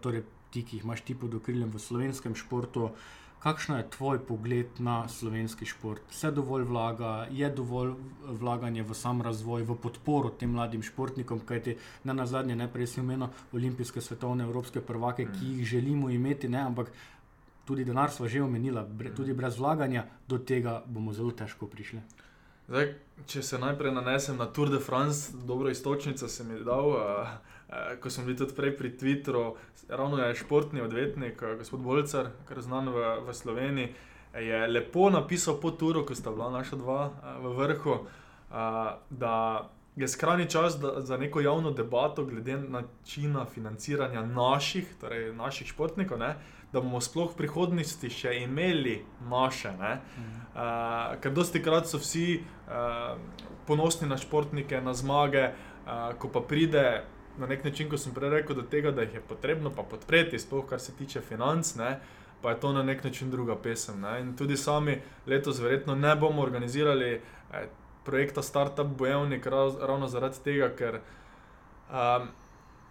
torej 0.00 0.22
ti, 0.48 0.62
ki 0.64 0.78
jih 0.78 0.86
imaš 0.86 1.02
ti 1.04 1.12
pod 1.14 1.34
okriljem 1.36 1.68
v 1.68 1.82
slovenskem 1.82 2.32
športu. 2.34 2.86
Uh, 2.88 3.23
Kakšno 3.44 3.76
je 3.76 3.90
tvoj 3.90 4.18
pogled 4.24 4.66
na 4.78 5.08
slovenski 5.08 5.66
šport? 5.68 6.00
Vse 6.10 6.30
dovolj 6.32 6.62
vlaga, 6.64 7.26
je 7.30 7.50
dovolj 7.52 7.90
vlaganje 8.40 8.82
v 8.82 8.94
sam 8.96 9.20
razvoj, 9.22 9.66
v 9.68 9.76
podporo 9.76 10.30
tem 10.32 10.48
mladim 10.48 10.80
športnikom, 10.82 11.42
kajti 11.44 11.76
ne 12.08 12.14
na 12.14 12.24
zadnje, 12.26 12.56
ne 12.56 12.70
prej 12.72 12.86
si 12.86 13.00
omenil 13.00 13.28
olimpijske, 13.52 14.00
svetovne, 14.00 14.48
evropske 14.48 14.80
prvake, 14.80 15.26
ki 15.28 15.50
jih 15.58 15.66
želimo 15.74 16.08
imeti, 16.10 16.48
ne, 16.48 16.62
ampak 16.64 16.88
tudi 17.68 17.84
denar 17.84 18.10
smo 18.10 18.28
že 18.28 18.40
omenili, 18.42 18.80
tudi 19.16 19.36
brez 19.36 19.58
vlaganja 19.60 20.06
do 20.28 20.38
tega 20.38 20.82
bomo 20.86 21.12
zelo 21.12 21.36
težko 21.36 21.68
prišli. 21.68 22.00
Zdaj, 22.68 22.94
če 23.28 23.42
se 23.42 23.58
najprej 23.60 23.92
nanesem 23.92 24.40
na 24.40 24.46
Tour 24.46 24.72
de 24.72 24.80
France, 24.80 25.36
dobro 25.36 25.68
istočnico 25.68 26.28
sem 26.28 26.48
jim 26.50 26.64
dal. 26.64 26.96
Uh, 26.96 27.28
ko 28.00 28.10
smo 28.10 28.24
bili 28.24 28.36
tudi 28.36 28.54
prej 28.54 28.76
pri 28.76 28.90
Twitteru, 28.98 29.54
ravno 29.88 30.18
je 30.18 30.34
športni 30.34 30.80
odvetnik, 30.80 31.42
eh, 31.42 31.56
gospod 31.56 31.80
Bolcar, 31.80 32.30
kar 32.48 32.62
znan 32.62 32.88
v, 32.88 33.20
v 33.26 33.34
Sloveniji, 33.34 33.94
je 34.34 34.66
lepo 34.66 35.10
napisal 35.10 35.60
po 35.60 35.70
turu, 35.70 36.06
ko 36.06 36.14
sta 36.14 36.30
bila 36.30 36.50
naša 36.50 36.76
dva 36.76 37.10
eh, 37.10 37.38
v 37.42 37.54
vrhu, 37.56 37.98
da 39.10 39.34
je 39.96 40.08
skrajni 40.08 40.50
čas 40.50 40.78
da, 40.80 41.00
za 41.00 41.16
neko 41.16 41.40
javno 41.40 41.70
debato 41.70 42.24
glede 42.24 42.56
načina 42.56 43.44
financiranja 43.44 44.24
naših, 44.26 44.94
torej 45.00 45.32
naših 45.34 45.66
športnikov. 45.66 46.18
Ne? 46.18 46.36
Da 46.72 46.80
bomo 46.80 47.00
sploh 47.00 47.32
v 47.32 47.36
prihodnosti 47.36 48.10
še 48.10 48.34
imeli 48.42 49.04
naše. 49.30 49.70
Uh, 49.70 51.14
ker 51.22 51.34
dosti 51.34 51.62
krat 51.62 51.86
so 51.86 51.98
vsi 51.98 52.42
uh, 52.42 53.18
ponosni 53.66 54.08
na 54.08 54.18
športnike, 54.18 54.80
na 54.80 54.94
zmage, 54.94 55.50
uh, 55.50 56.14
ko 56.18 56.28
pa 56.28 56.42
pride 56.42 57.02
na 57.38 57.46
nek 57.46 57.64
način, 57.64 57.90
ko 57.90 57.98
sem 57.98 58.14
prej 58.14 58.30
rekel, 58.30 58.56
do 58.56 58.62
tega, 58.62 58.90
da 58.90 59.02
jih 59.02 59.14
je 59.14 59.20
potrebno 59.28 59.70
pa 59.70 59.82
podpreti, 59.82 60.38
sploh 60.38 60.66
kar 60.68 60.80
se 60.80 60.92
tiče 60.92 61.20
financ, 61.20 61.74
ne, 61.74 61.98
pa 62.42 62.50
je 62.50 62.60
to 62.60 62.72
na 62.72 62.82
nek 62.82 63.04
način 63.04 63.30
druga 63.30 63.56
pesem. 63.56 64.00
Ne. 64.00 64.20
In 64.20 64.36
tudi 64.36 64.56
sami 64.56 65.00
letos 65.26 65.60
verjetno 65.60 65.94
ne 65.94 66.16
bomo 66.16 66.42
organizirali 66.42 67.10
eh, 67.14 67.66
projekta 68.04 68.42
Startup 68.42 68.86
Bojevnik 68.86 69.46
rav, 69.46 69.76
ravno 69.80 70.08
zaradi 70.08 70.42
tega, 70.44 70.68
ker 70.76 71.00
um, 71.90 72.28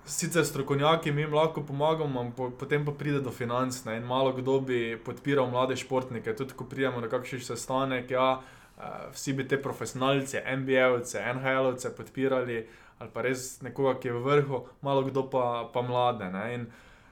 sicer 0.06 0.46
strokovnjaki 0.46 1.12
mi 1.12 1.26
lahko 1.26 1.62
pomagamo, 1.62 2.32
po, 2.38 2.50
potem 2.50 2.86
pa 2.86 2.92
pride 2.92 3.22
do 3.22 3.32
financ 3.32 3.86
ne, 3.86 3.98
in 3.98 4.04
malo 4.04 4.34
kdo 4.34 4.60
bi 4.60 4.98
podpiral 5.06 5.52
mlade 5.52 5.76
športnike, 5.76 6.36
tudi 6.36 6.58
ko 6.58 6.66
prijemo 6.66 7.02
na 7.02 7.08
kakšen 7.08 7.42
sestanek. 7.42 8.12
Ja, 8.12 8.42
Uh, 8.74 9.14
vsi 9.14 9.34
bi 9.38 9.44
te 9.48 9.60
profesionalce, 9.62 10.40
MBA-ovce, 10.58 11.20
NHL-ovce 11.36 11.92
podpirali, 11.94 12.56
ali 13.04 13.12
pa 13.12 13.22
res 13.22 13.62
nekoga, 13.62 13.98
ki 14.00 14.08
je 14.08 14.16
v 14.16 14.24
vrhu, 14.24 14.64
malo 14.82 15.04
kdo 15.04 15.28
pa, 15.28 15.68
pa 15.74 15.82
mlade. 15.84 16.30
Ne? 16.32 16.44
In 16.56 16.62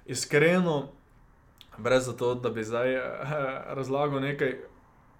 iskreno, 0.07 0.87
brez 1.77 2.07
to, 2.17 2.35
da 2.35 2.49
bi 2.49 2.63
zdaj 2.63 2.95
eh, 2.95 3.01
razlagal 3.77 4.23
nekaj, 4.23 4.55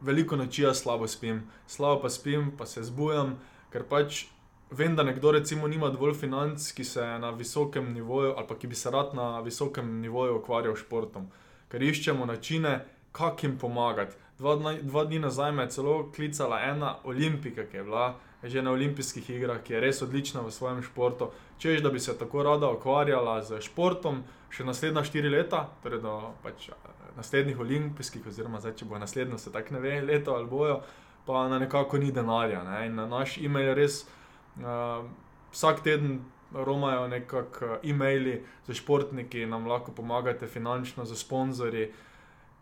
veliko 0.02 0.40
noči 0.40 0.64
jaz 0.64 0.80
slabo 0.82 1.08
spim, 1.12 1.44
slabo 1.68 2.02
pa 2.02 2.10
spim, 2.10 2.54
pa 2.58 2.66
se 2.66 2.84
zbujam, 2.84 3.36
ker 3.72 3.84
pač. 3.84 4.26
Vem, 4.72 4.96
da 4.96 5.04
nekdo 5.04 5.34
recimo 5.36 5.68
nima 5.68 5.90
dovolj 5.92 6.14
financ, 6.16 6.70
ki 6.72 6.84
se 6.88 7.04
na 7.20 7.34
visokem 7.36 7.90
nivoju 7.92 8.38
ali 8.38 8.48
pa 8.48 8.56
ki 8.56 8.70
bi 8.72 8.76
se 8.80 8.92
rad 8.92 9.12
na 9.12 9.42
visokem 9.44 10.00
nivoju 10.00 10.38
ukvarjal 10.38 10.78
s 10.80 10.86
športom, 10.86 11.26
ker 11.68 11.84
iščemo 11.84 12.24
načine, 12.26 12.78
kako 13.12 13.46
jim 13.46 13.58
pomagati. 13.58 14.16
Dva, 14.40 14.56
dva 14.82 15.04
dni 15.06 15.20
nazaj 15.20 15.52
me 15.52 15.64
je 15.64 15.70
celo 15.70 16.12
klicala 16.16 16.60
ena 16.60 16.96
olimpika, 17.04 17.66
ki 17.66 17.78
je 17.78 17.84
bila 17.84 18.16
že 18.44 18.62
na 18.62 18.72
olimpijskih 18.72 19.30
igrah, 19.30 19.62
ki 19.64 19.74
je 19.74 19.80
res 19.80 20.02
odlična 20.02 20.42
v 20.42 20.52
svojem 20.52 20.82
športu. 20.82 21.30
Češ, 21.58 21.82
da 21.82 21.90
bi 21.90 22.00
se 22.00 22.18
tako 22.18 22.44
rada 22.44 22.72
ukvarjala 22.74 23.44
z 23.44 23.62
športom 23.62 24.24
še 24.50 24.66
naslednja 24.66 25.04
štiri 25.06 25.30
leta, 25.30 25.68
torej 25.84 26.02
do 26.02 26.16
pač, 26.44 26.72
naslednjih 27.18 27.60
olimpijskih, 27.60 28.26
oziroma 28.28 28.60
zdaj, 28.60 28.80
če 28.82 28.90
bo 28.90 29.00
naslednjo, 29.00 29.38
se 29.38 29.54
tako 29.54 29.78
ne 29.78 29.84
ve, 29.84 29.96
leto 30.02 30.36
ali 30.36 30.50
bojo, 30.50 30.82
pa 31.26 31.48
na 31.52 31.60
nekako 31.62 32.02
ni 32.02 32.12
denarja. 32.12 32.64
Ne? 32.66 32.86
In 32.90 32.98
na 32.98 33.06
naš 33.06 33.38
e-mail 33.38 33.72
je 33.72 33.76
res 33.78 34.04
uh, 34.04 35.06
vsak 35.54 35.84
teden. 35.88 36.22
Romajo 36.52 37.06
nekako 37.08 37.78
e-maili 37.80 38.34
za 38.68 38.74
športniki, 38.76 39.46
nam 39.48 39.70
lahko 39.72 39.94
pomagate 39.96 40.50
finančno, 40.52 41.06
za 41.08 41.16
sponzorje. 41.16 41.86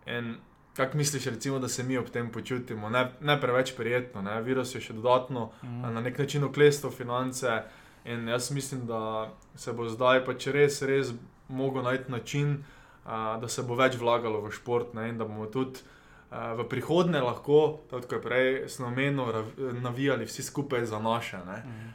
In 0.10 0.38
Kako 0.80 0.98
misliš, 0.98 1.26
recimo, 1.26 1.60
da 1.60 1.68
se 1.68 1.84
mi 1.84 1.98
ob 1.98 2.10
tem 2.10 2.32
počutimo? 2.32 2.90
Ne, 2.90 3.12
ne 3.22 3.42
preveč 3.42 3.74
prijetno, 3.78 4.22
ne? 4.22 4.42
virus 4.42 4.76
je 4.76 4.82
še 4.82 4.94
dodatno 4.94 5.50
mm. 5.62 5.82
na 5.94 6.02
nek 6.02 6.18
način 6.18 6.44
oklestil 6.44 6.90
finance. 6.90 7.52
In 8.06 8.28
jaz 8.28 8.52
mislim, 8.52 8.86
da 8.88 9.32
se 9.60 9.74
bo 9.74 9.90
zdaj 9.90 10.24
pač 10.26 10.48
res, 10.56 10.82
res 10.88 11.12
mogel 11.48 11.84
najti 11.84 12.12
način, 12.12 12.54
a, 13.04 13.38
da 13.42 13.50
se 13.52 13.66
bo 13.68 13.76
več 13.76 13.98
vlagalo 14.00 14.40
v 14.46 14.54
šport 14.56 14.94
ne? 14.96 15.10
in 15.10 15.20
da 15.20 15.28
bomo 15.28 15.50
tudi 15.52 15.84
v 16.30 16.64
prihodnje 16.70 17.26
lahko, 17.26 17.60
kot 17.90 18.12
je 18.14 18.22
prej 18.22 18.50
snoveno, 18.70 19.26
navijali 19.82 20.30
vsi 20.30 20.46
skupaj 20.46 20.86
za 20.86 21.00
naše. 21.02 21.44
Mm. 21.44 21.92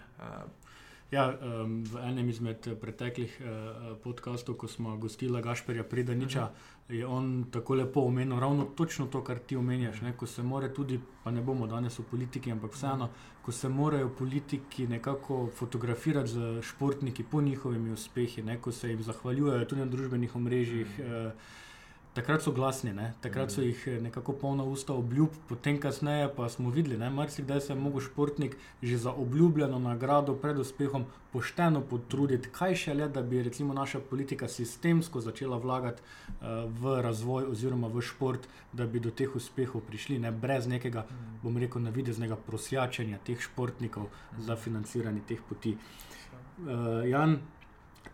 Ja, 1.11 1.29
um, 1.31 1.85
v 1.85 2.01
enem 2.03 2.29
izmed 2.29 2.67
preteklih 2.81 3.35
uh, 3.41 3.97
podkastov, 4.03 4.57
ko 4.57 4.69
smo 4.69 4.97
gostili 4.97 5.43
Gašperja 5.43 5.85
Pridaniča, 5.85 6.43
uh. 6.43 6.49
-huh 6.49 6.75
je 6.89 7.07
on 7.07 7.45
tako 7.51 7.75
lepo 7.75 8.01
omenil, 8.01 8.41
ravno 8.41 8.65
točno 8.65 9.07
to, 9.07 9.25
kar 9.25 9.39
ti 9.39 9.57
omenjaš. 9.57 10.01
Ne? 10.01 10.13
Ko 10.17 10.27
se 10.27 10.43
more 10.43 10.75
tudi, 10.75 11.01
pa 11.25 11.31
ne 11.31 11.41
bomo 11.41 11.67
danes 11.67 11.99
v 11.99 12.05
politiki, 12.11 12.53
ampak 12.53 12.75
vseeno, 12.75 13.09
ko 13.43 13.53
se 13.53 13.69
morajo 13.69 14.09
politiki 14.19 14.87
nekako 14.87 15.49
fotografirati 15.57 16.29
z 16.29 16.63
športniki 16.63 17.25
po 17.25 17.41
njihovimi 17.41 17.93
uspehi, 17.93 18.43
ne? 18.43 18.61
ko 18.61 18.73
se 18.73 18.91
jim 18.91 19.03
zahvaljujejo 19.03 19.65
tudi 19.65 19.81
na 19.81 19.87
družbenih 19.87 20.37
omrežjih. 20.37 20.99
Eh, 20.99 21.33
takrat 22.15 22.43
so 22.43 22.53
glasni, 22.53 22.93
ne? 22.95 23.13
takrat 23.21 23.51
so 23.51 23.63
jih 23.63 23.81
eh, 23.87 23.99
nekako 24.01 24.33
polna 24.39 24.65
usta 24.65 24.95
obljub, 24.95 25.35
potem 25.49 25.81
kasneje 25.81 26.29
pa 26.37 26.49
smo 26.49 26.71
videli, 26.71 26.97
da 26.99 27.11
marsikdaj 27.11 27.61
se 27.61 27.73
je 27.73 27.79
mogel 27.79 28.01
športnik 28.01 28.57
že 28.83 28.99
za 28.99 29.13
obljubljeno 29.13 29.79
nagrado 29.79 30.35
pred 30.35 30.59
uspehom 30.59 31.05
pošteno 31.33 31.81
potruditi, 31.81 32.49
kaj 32.55 32.75
še 32.79 32.95
le, 32.95 33.09
da 33.09 33.23
bi 33.23 33.43
recimo 33.43 33.75
naša 33.75 34.01
politika 34.11 34.49
sistemsko 34.49 35.21
začela 35.21 35.59
vlagati 35.59 36.03
uh, 36.03 36.71
v 36.81 37.01
razvoj 37.03 37.49
oziroma 37.51 37.91
v 37.91 38.03
šport, 38.07 38.47
da 38.73 38.87
bi 38.87 39.03
do 39.03 39.11
teh 39.11 39.35
uspehov 39.35 39.83
prišli, 39.89 40.19
ne? 40.23 40.31
brez 40.31 40.69
nekega, 40.71 41.07
bom 41.43 41.59
rekel, 41.59 41.83
navideznega 41.83 42.39
prosjačenja 42.47 43.19
teh 43.27 43.43
športnikov 43.43 44.07
za 44.39 44.57
financiranje 44.57 45.27
teh 45.27 45.43
poti. 45.49 45.75
Uh, 45.75 47.03
Jan, 47.11 47.41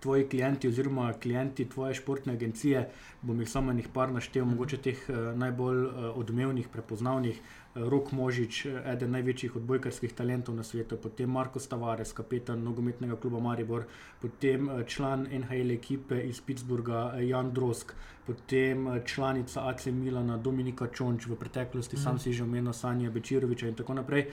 tvoji 0.00 0.28
klienti 0.28 0.68
oziroma 0.68 1.12
klienti 1.12 1.68
tvoje 1.68 1.94
športne 1.94 2.32
agencije, 2.32 2.88
bom 3.22 3.40
jih 3.40 3.50
samo 3.50 3.72
nekaj 3.72 3.92
par 3.92 4.12
naštel, 4.12 4.44
mm. 4.44 4.50
mogoče 4.50 4.76
teh 4.76 5.08
uh, 5.08 5.16
najbolj 5.38 5.84
uh, 5.84 5.92
odmevnih, 6.16 6.68
prepoznavnih. 6.68 7.40
Rok 7.74 8.08
Možič, 8.12 8.64
eden 8.66 9.12
največjih 9.14 9.56
odbojkarskih 9.60 10.10
talentov 10.18 10.56
na 10.58 10.64
svetu, 10.66 10.96
potem 10.98 11.30
Marko 11.30 11.60
Stavares, 11.62 12.10
kapetan 12.12 12.64
nogometnega 12.66 13.14
kluba 13.16 13.38
Maribor, 13.38 13.84
potem 14.18 14.66
član 14.90 15.28
NHL 15.30 15.70
ekipe 15.70 16.18
iz 16.26 16.40
Pittsburgha 16.40 17.20
Jan 17.22 17.52
Drosk, 17.54 17.94
potem 18.26 18.88
članica 19.06 19.68
AC 19.68 19.86
Milana 19.86 20.36
Dominika 20.36 20.88
Čonč, 20.90 21.28
v 21.30 21.38
preteklosti 21.38 21.96
mm. 21.96 22.02
sam 22.02 22.18
si 22.18 22.32
že 22.32 22.42
omenil 22.42 22.72
Sanja 22.72 23.10
Bečiroviča 23.10 23.68
in 23.68 23.78
tako 23.78 23.94
naprej. 23.94 24.26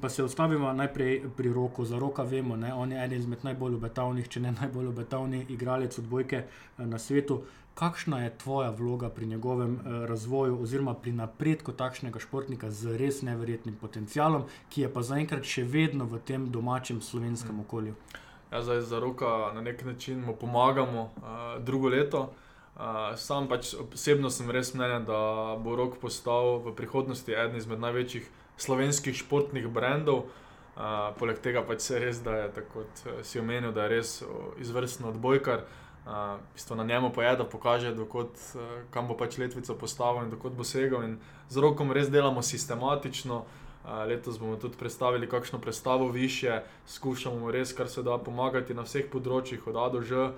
Pa 0.00 0.08
se 0.08 0.22
ustavimo 0.22 0.72
najprej 0.72 1.22
pri 1.36 1.52
roku. 1.52 1.84
Za 1.84 1.98
roka 1.98 2.22
vemo, 2.22 2.56
da 2.56 2.76
on 2.76 2.92
je 2.92 3.04
eden 3.04 3.18
izmed 3.18 3.38
najbolj 3.42 3.74
obetavnih, 3.74 4.28
če 4.28 4.40
ne 4.40 4.52
najbolj 4.52 4.86
obetavni 4.86 5.46
igralec 5.48 5.98
odbojke 5.98 6.36
eh, 6.36 6.86
na 6.86 6.98
svetu. 6.98 7.42
Kakšna 7.74 8.20
je 8.22 8.38
tvoja 8.38 8.70
vloga 8.70 9.08
pri 9.10 9.26
njegovem 9.26 9.74
eh, 9.74 10.06
razvoju, 10.06 10.60
oziroma 10.62 10.94
pri 10.94 11.12
napredku 11.12 11.72
takšnega 11.72 12.20
športnika 12.20 12.70
z 12.70 12.94
res 12.96 13.22
neverjetnim 13.22 13.74
potencialom, 13.80 14.44
ki 14.70 14.84
je 14.84 14.92
pa 14.92 15.02
zaenkrat 15.02 15.42
še 15.44 15.64
vedno 15.64 16.06
v 16.06 16.20
tem 16.20 16.46
domačem 16.52 17.00
slovenskem 17.02 17.56
mm. 17.56 17.64
okolju? 17.66 17.94
Ja, 18.52 18.62
zdaj 18.62 18.84
za 18.86 19.00
roka 19.00 19.50
na 19.54 19.60
nek 19.60 19.84
način 19.84 20.20
mu 20.22 20.36
pomagamo 20.36 21.02
uh, 21.02 21.64
drugo 21.64 21.88
leto. 21.88 22.28
Uh, 22.76 23.16
sam 23.16 23.48
pač 23.48 23.74
osebno 23.74 24.30
sem 24.30 24.50
res 24.50 24.74
mnenja, 24.74 25.00
da 25.00 25.18
bo 25.58 25.74
rok 25.76 25.98
postal 25.98 26.60
v 26.62 26.74
prihodnosti 26.76 27.32
eden 27.32 27.56
izmed 27.56 27.80
največjih 27.80 28.30
slovenskih 28.56 29.16
športnih 29.16 29.68
brendov. 29.68 30.28
Uh, 30.72 31.12
poleg 31.18 31.36
tega 31.44 31.60
pač 31.68 31.84
se 31.84 31.98
res, 32.00 32.22
da 32.24 32.32
je 32.32 32.44
tako, 32.56 32.80
kot 32.80 33.00
eh, 33.04 33.18
si 33.28 33.36
omenil, 33.36 33.74
da 33.76 33.84
je 33.84 33.90
res 33.92 34.12
izvrsten 34.62 35.04
odbojkar. 35.10 35.66
Uh, 36.02 36.76
na 36.76 36.84
njemu 36.84 37.12
pa 37.12 37.24
je, 37.24 37.36
da 37.36 37.44
pokaže, 37.44 37.94
dokot, 37.94 38.32
uh, 38.56 38.78
kam 38.90 39.06
bo 39.06 39.14
pač 39.14 39.36
letvico 39.38 39.76
postavil 39.76 40.24
in 40.24 40.30
dokot 40.30 40.56
bo 40.56 40.64
segel. 40.64 41.04
In 41.04 41.18
z 41.48 41.60
rokom 41.60 41.92
res 41.92 42.08
delamo 42.10 42.42
sistematično. 42.42 43.44
Uh, 43.84 44.06
letos 44.08 44.38
bomo 44.38 44.56
tudi 44.56 44.78
predstavili 44.78 45.28
kakšno 45.28 45.58
predstavo 45.58 46.08
više, 46.08 46.62
skušamo 46.86 47.50
res, 47.50 47.72
kar 47.76 47.88
se 47.88 48.02
da 48.02 48.16
pomagati 48.18 48.74
na 48.74 48.86
vseh 48.86 49.10
področjih, 49.10 49.66
od 49.66 49.76
A 49.76 49.88
do 49.90 50.00
Ž. 50.00 50.30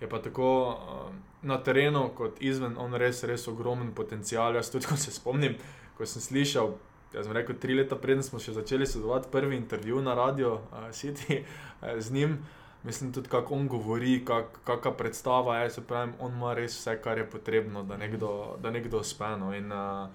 Je 0.00 0.08
pa 0.08 0.22
tako 0.22 0.48
uh, 0.72 1.12
na 1.42 1.58
terenu, 1.58 2.08
kot 2.16 2.40
izven, 2.40 2.78
on 2.78 2.94
res, 2.94 3.22
res 3.28 3.44
ogromen 3.48 3.92
potencial. 3.92 4.54
Jaz 4.54 4.70
tudi, 4.72 4.88
ko 4.90 4.96
se 4.96 5.12
spomnim, 5.12 5.58
ko 5.98 6.06
sem 6.06 6.24
slišal 6.24 6.72
Jaz 7.14 7.26
sem 7.26 7.32
rekel, 7.36 7.56
tri 7.60 7.74
leta 7.74 7.96
preden 7.96 8.22
smo 8.22 8.38
začeli 8.38 8.86
sodelovati, 8.86 9.28
prvi 9.32 9.56
intervju 9.56 10.02
na 10.02 10.14
Radio 10.14 10.54
uh, 10.54 10.88
City 10.90 11.42
uh, 11.42 11.88
z 12.04 12.12
njim. 12.12 12.38
Mislim 12.82 13.12
tudi, 13.12 13.28
kako 13.28 13.54
on 13.54 13.68
govori, 13.68 14.24
kak, 14.24 14.58
kakšna 14.64 14.90
predstava 14.90 15.58
je. 15.58 15.70
Pravim, 15.88 16.14
on 16.20 16.32
ima 16.32 16.54
res 16.54 16.78
vse, 16.78 16.96
kar 17.02 17.18
je 17.18 17.30
potrebno, 17.30 17.82
da 17.82 17.96
nekdo, 17.96 18.56
da 18.62 18.70
nekdo 18.70 18.98
uspe. 18.98 19.36
No. 19.38 19.54
In, 19.54 19.72
uh, 19.72 20.08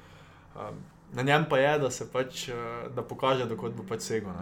uh, 0.55 0.73
Na 1.13 1.21
njem 1.21 1.45
pa 1.49 1.57
je, 1.57 1.79
da 1.79 1.91
se 1.91 2.05
pač, 2.11 2.49
da 2.95 3.01
pokaže, 3.01 3.45
da 3.45 3.55
bo 3.55 3.83
pač 3.87 4.01
segel. 4.01 4.33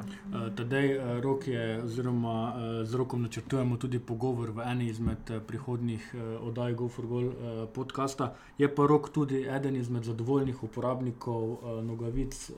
Tadej 0.57 0.97
rok 1.21 1.47
je, 1.47 1.83
oziroma 1.83 2.53
z 2.83 2.95
rokom 2.95 3.21
načrtujemo 3.21 3.77
tudi 3.77 3.99
pogovor 3.99 4.49
v 4.51 4.65
eni 4.65 4.89
izmed 4.89 5.29
prihodnjih 5.47 6.09
oddaj 6.41 6.73
GoForGol 6.73 7.29
podcasta. 7.73 8.33
Je 8.57 8.67
pa 8.75 8.87
rok 8.87 9.09
tudi 9.13 9.45
eden 9.45 9.75
izmed 9.75 10.03
zadovoljnih 10.03 10.63
uporabnikov 10.63 11.57
nogavic 11.85 12.51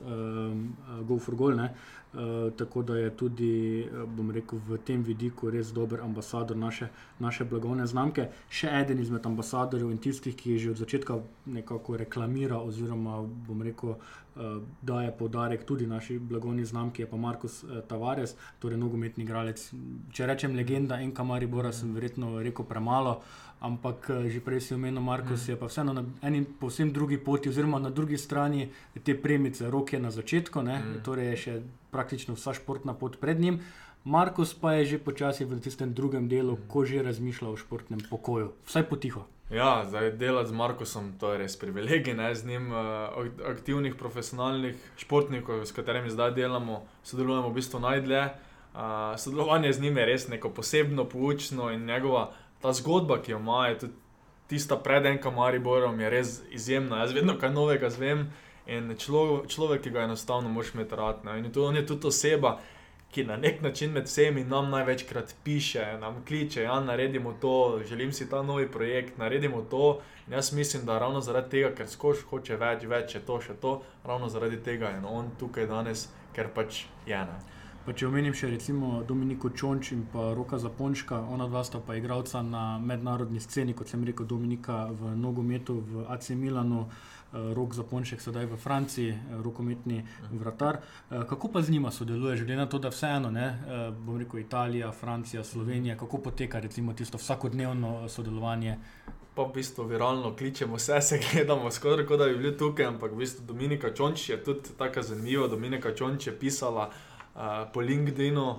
GoForGol. 1.04 1.68
Uh, 2.08 2.52
tako 2.56 2.82
da 2.82 2.96
je 2.96 3.10
tudi, 3.16 3.88
bom 4.16 4.30
rekel, 4.32 4.58
v 4.68 4.78
tem 4.80 5.02
vidiku 5.04 5.50
res 5.52 5.72
dober 5.76 6.00
ambasador 6.00 6.56
naše, 6.56 6.88
naše 7.20 7.44
blagovne 7.44 7.84
znamke. 7.86 8.30
Še 8.48 8.70
eden 8.80 9.02
izmed 9.02 9.26
ambasadorjev 9.28 9.90
in 9.92 10.00
tistih, 10.00 10.36
ki 10.36 10.54
je 10.54 10.58
že 10.58 10.70
od 10.70 10.80
začetka 10.80 11.18
nekako 11.44 11.98
reklamiral, 12.00 12.64
oziroma 12.64 13.20
bom 13.48 13.60
rekel, 13.62 13.98
daje 14.82 15.12
podarek 15.18 15.64
tudi 15.64 15.86
naši 15.86 16.18
blagovni 16.18 16.64
znamki, 16.64 17.02
je 17.02 17.10
pa 17.10 17.16
Markus 17.16 17.62
uh, 17.64 17.80
Tavares, 17.88 18.34
torej 18.58 18.78
nogometni 18.78 19.24
igralec. 19.24 19.62
Če 20.12 20.26
rečem 20.26 20.56
legenda 20.56 21.00
Enka 21.02 21.24
Maribora, 21.24 21.72
sem 21.72 21.94
verjetno 21.94 22.38
rekel 22.42 22.64
premalo. 22.64 23.20
Ampak 23.60 24.06
uh, 24.10 24.28
že 24.30 24.40
prej 24.40 24.60
si 24.60 24.74
omenil, 24.74 25.02
Markus 25.02 25.46
mm. 25.46 25.50
je 25.50 25.56
pa 25.58 25.66
vseeno 25.66 25.92
na 25.92 26.04
eni 26.22 26.44
povsem 26.46 26.92
drugi 26.94 27.18
poti, 27.18 27.50
oziroma 27.50 27.82
na 27.82 27.90
drugi 27.90 28.18
strani 28.18 28.68
te 29.02 29.16
premice, 29.18 29.70
roke 29.70 29.98
na 29.98 30.10
začetku, 30.14 30.62
mm. 30.62 31.02
torej 31.02 31.34
je 31.34 31.36
še 31.36 31.54
praktično 31.90 32.38
vsa 32.38 32.54
športna 32.54 32.94
pot 32.94 33.18
pred 33.18 33.40
njim. 33.40 33.58
Markus 34.04 34.54
pa 34.54 34.78
je 34.78 34.94
že 34.94 34.98
počasi 35.02 35.44
v 35.44 35.58
tistem 35.58 35.90
drugem 35.90 36.28
delu, 36.30 36.54
mm. 36.54 36.70
ko 36.70 36.86
že 36.86 37.02
razmišlja 37.02 37.50
o 37.50 37.58
športnem 37.58 37.98
pokoju, 38.06 38.54
vsaj 38.70 38.86
potiho. 38.86 39.26
Ja, 39.50 39.84
zdaj 39.88 40.10
delati 40.10 40.48
z 40.48 40.52
Markusom, 40.52 41.12
to 41.20 41.32
je 41.32 41.38
res 41.38 41.54
privilegij, 41.56 42.14
ne 42.14 42.34
z 42.34 42.46
njim, 42.46 42.72
uh, 42.72 43.26
aktivnih, 43.48 43.94
profesionalnih 43.96 44.76
športnikov, 44.96 45.64
s 45.64 45.72
katerimi 45.72 46.10
zdaj 46.10 46.34
delamo, 46.36 46.82
sodelujemo 47.02 47.48
v 47.48 47.54
bistvu 47.56 47.80
najdlje. 47.80 48.26
Uh, 48.74 49.16
sodelovanje 49.16 49.72
z 49.72 49.80
njim 49.80 49.96
je 49.96 50.06
res 50.06 50.28
neko 50.28 50.50
posebno, 50.50 51.08
poučno 51.08 51.70
in 51.72 51.86
njegova 51.86 52.30
ta 52.60 52.72
zgodba, 52.72 53.22
ki 53.22 53.32
jo 53.32 53.38
ima, 53.38 53.66
je 53.68 53.78
tudi 53.78 53.94
tista 54.48 54.76
pred 54.76 55.06
enim 55.06 55.34
Mariborom, 55.36 56.00
je 56.00 56.10
res 56.10 56.42
izjemna. 56.50 57.00
Jaz 57.00 57.16
vedno 57.16 57.38
kaj 57.40 57.52
novega 57.52 57.90
zvem 57.90 58.28
in 58.66 58.92
človek, 58.98 59.48
človek 59.48 59.82
ki 59.82 59.90
ga 59.90 60.04
enostavno 60.04 60.48
moš. 60.48 60.74
Ne? 60.74 61.38
In 61.38 61.52
to, 61.52 61.64
on 61.64 61.76
je 61.76 61.86
tudi 61.86 62.06
oseba 62.06 62.58
ki 63.10 63.24
na 63.24 63.36
nek 63.36 63.62
način 63.62 63.92
med 63.92 64.04
vsemi 64.04 64.44
nam 64.44 64.70
največkrat 64.70 65.34
piše, 65.44 65.98
nam 66.00 66.24
kliče, 66.28 66.60
da 66.60 66.66
ja, 66.66 66.80
naredimo 66.80 67.32
to, 67.40 67.80
želim 67.88 68.12
si 68.12 68.30
ta 68.30 68.42
novi 68.42 68.68
projekt, 68.70 69.18
naredimo 69.18 69.62
to. 69.62 70.00
In 70.26 70.32
jaz 70.32 70.52
mislim, 70.52 70.84
da 70.84 70.98
ravno 70.98 71.20
zaradi 71.20 71.50
tega, 71.50 71.74
ker 71.74 71.88
skoš 71.88 72.24
hoče 72.30 72.56
več, 72.56 72.84
več 72.84 73.14
je 73.14 73.20
to, 73.20 73.40
še 73.40 73.56
to, 73.60 73.80
ravno 74.04 74.28
zaradi 74.28 74.60
tega 74.62 74.92
je 74.92 75.00
on 75.06 75.30
tukaj 75.40 75.66
danes, 75.66 76.08
ker 76.36 76.52
pač 76.54 76.84
je. 77.06 77.16
Ne. 77.16 77.38
Pa 77.88 77.94
če 77.96 78.04
omenim 78.04 78.34
še 78.36 78.50
recimo 78.52 78.98
Dominiko 79.08 79.48
Čonč 79.56 79.94
in 79.94 80.02
pa 80.12 80.34
Roka 80.36 80.58
Zapončka, 80.60 81.22
ona 81.32 81.46
dva 81.48 81.62
sta 81.64 81.78
pa 81.80 81.94
igralca 81.96 82.42
na 82.44 82.76
mednarodni 82.76 83.40
sceni, 83.40 83.72
kot 83.72 83.88
sem 83.88 84.02
rekel, 84.04 84.26
Dominika 84.28 84.82
v 84.92 85.14
nogometu 85.16 85.78
v 85.80 86.04
AC 86.12 86.34
Milanu. 86.36 86.82
Rok 87.32 87.74
za 87.74 87.82
Ponček, 87.82 88.20
sedaj 88.20 88.46
v 88.46 88.56
Franciji, 88.56 89.10
eh, 89.10 89.18
rokometni 89.42 90.06
vratar. 90.30 90.76
Eh, 90.76 91.24
kako 91.28 91.48
pa 91.48 91.62
z 91.62 91.70
njima 91.70 91.90
sodeluješ, 91.90 92.40
glede 92.40 92.56
na 92.56 92.66
to, 92.66 92.78
da 92.78 92.88
vseeno, 92.88 93.30
ne, 93.30 93.58
bom 94.00 94.18
rekel, 94.18 94.40
Italija, 94.40 94.92
Francija, 94.92 95.44
Slovenija, 95.44 95.96
kako 95.96 96.18
poteka 96.18 96.60
recimo 96.60 96.92
tisto 96.92 97.18
vsakodnevno 97.18 98.08
sodelovanje? 98.08 98.76
Pa 99.34 99.42
v 99.42 99.52
bistvu 99.54 99.84
viralno 99.84 100.36
kličemo 100.36 100.76
vse, 100.76 101.00
se 101.00 101.20
gledamo, 101.32 101.70
skoraj 101.70 102.06
kot 102.06 102.18
da 102.18 102.26
bi 102.26 102.36
bili 102.36 102.56
tukaj, 102.56 102.86
ampak 102.86 103.12
v 103.12 103.16
bistvu 103.16 103.46
Dominika 103.46 103.94
Čonč 103.94 104.28
je 104.28 104.44
tudi 104.44 104.74
tako 104.78 105.02
zanimiva. 105.02 105.48
Dominika 105.48 105.94
Čonč 105.94 106.26
je 106.26 106.38
pisala 106.38 106.88
uh, 106.88 107.07
po 107.72 107.80
LinkedIn-u 107.80 108.46
uh, 108.50 108.58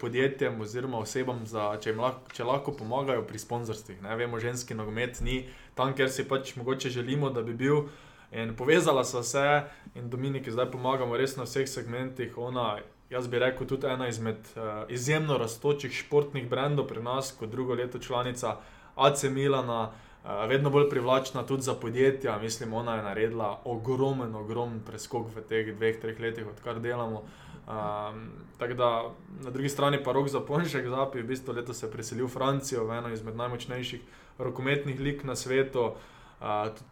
podjetjem 0.00 0.60
oziroma 0.60 0.98
osebam, 0.98 1.42
za, 1.46 1.74
če 1.80 1.92
lahko, 1.98 2.32
če 2.32 2.44
lahko 2.48 2.72
pomagajo 2.72 3.26
pri 3.28 3.38
sponzorstvih. 3.38 4.00
Ne 4.02 4.16
vemo, 4.16 4.40
ženski 4.40 4.74
nogomet 4.74 5.20
ni 5.20 5.42
tam, 5.74 5.92
kjer 5.92 6.08
si 6.10 6.24
pač 6.28 6.56
mogoče 6.56 6.90
želimo, 6.90 7.30
da 7.30 7.42
bi 7.42 7.52
bil. 7.52 7.84
Uh, 7.84 8.02
In 8.34 8.56
povezala 8.56 9.04
so 9.04 9.22
se 9.22 9.62
in 9.94 10.10
Dominiki 10.10 10.50
zdaj 10.50 10.70
pomagamo 10.70 11.16
res 11.16 11.36
na 11.36 11.44
vseh 11.46 11.68
segmentih. 11.70 12.38
Ona, 12.38 12.78
jaz 13.10 13.28
bi 13.30 13.38
rekel, 13.38 13.66
tudi 13.66 13.86
ena 13.86 14.08
izmed 14.08 14.40
uh, 14.56 14.90
izjemno 14.90 15.38
raztočih 15.38 15.94
športnih 15.94 16.48
brendov 16.50 16.88
pri 16.90 17.02
nas, 17.02 17.30
kot 17.38 17.50
drugo 17.50 17.74
leto 17.74 17.98
članica 17.98 18.56
AC 18.96 19.22
Milana, 19.30 19.92
uh, 20.24 20.48
vedno 20.50 20.70
bolj 20.70 20.88
privlačna 20.90 21.46
tudi 21.46 21.62
za 21.62 21.74
podjetja. 21.74 22.38
Mislim, 22.42 22.74
ona 22.74 22.96
je 22.96 23.02
naredila 23.02 23.60
ogromen, 23.64 24.34
ogromen 24.34 24.80
preskok 24.86 25.30
v 25.36 25.46
teh 25.48 25.70
dveh, 25.76 26.00
treh 26.02 26.20
letih, 26.20 26.50
odkar 26.50 26.82
delamo. 26.82 27.22
Um, 27.66 28.30
tako 28.58 28.74
da 28.74 29.10
na 29.40 29.50
drugi 29.50 29.68
strani 29.68 30.02
pa 30.04 30.12
rok 30.12 30.28
za 30.28 30.40
Ponšek, 30.40 30.88
zapi, 30.88 31.22
v 31.22 31.26
bistvu 31.26 31.54
leto 31.54 31.74
se 31.74 31.86
je 31.86 31.90
preselil 31.92 32.26
v 32.26 32.30
Francijo, 32.30 32.84
v 32.84 32.98
eno 32.98 33.12
izmed 33.12 33.36
najmočnejših 33.36 34.00
rokometnih 34.38 35.00
lig 35.00 35.24
na 35.24 35.36
svetu. 35.36 35.94
Uh, 36.40 36.46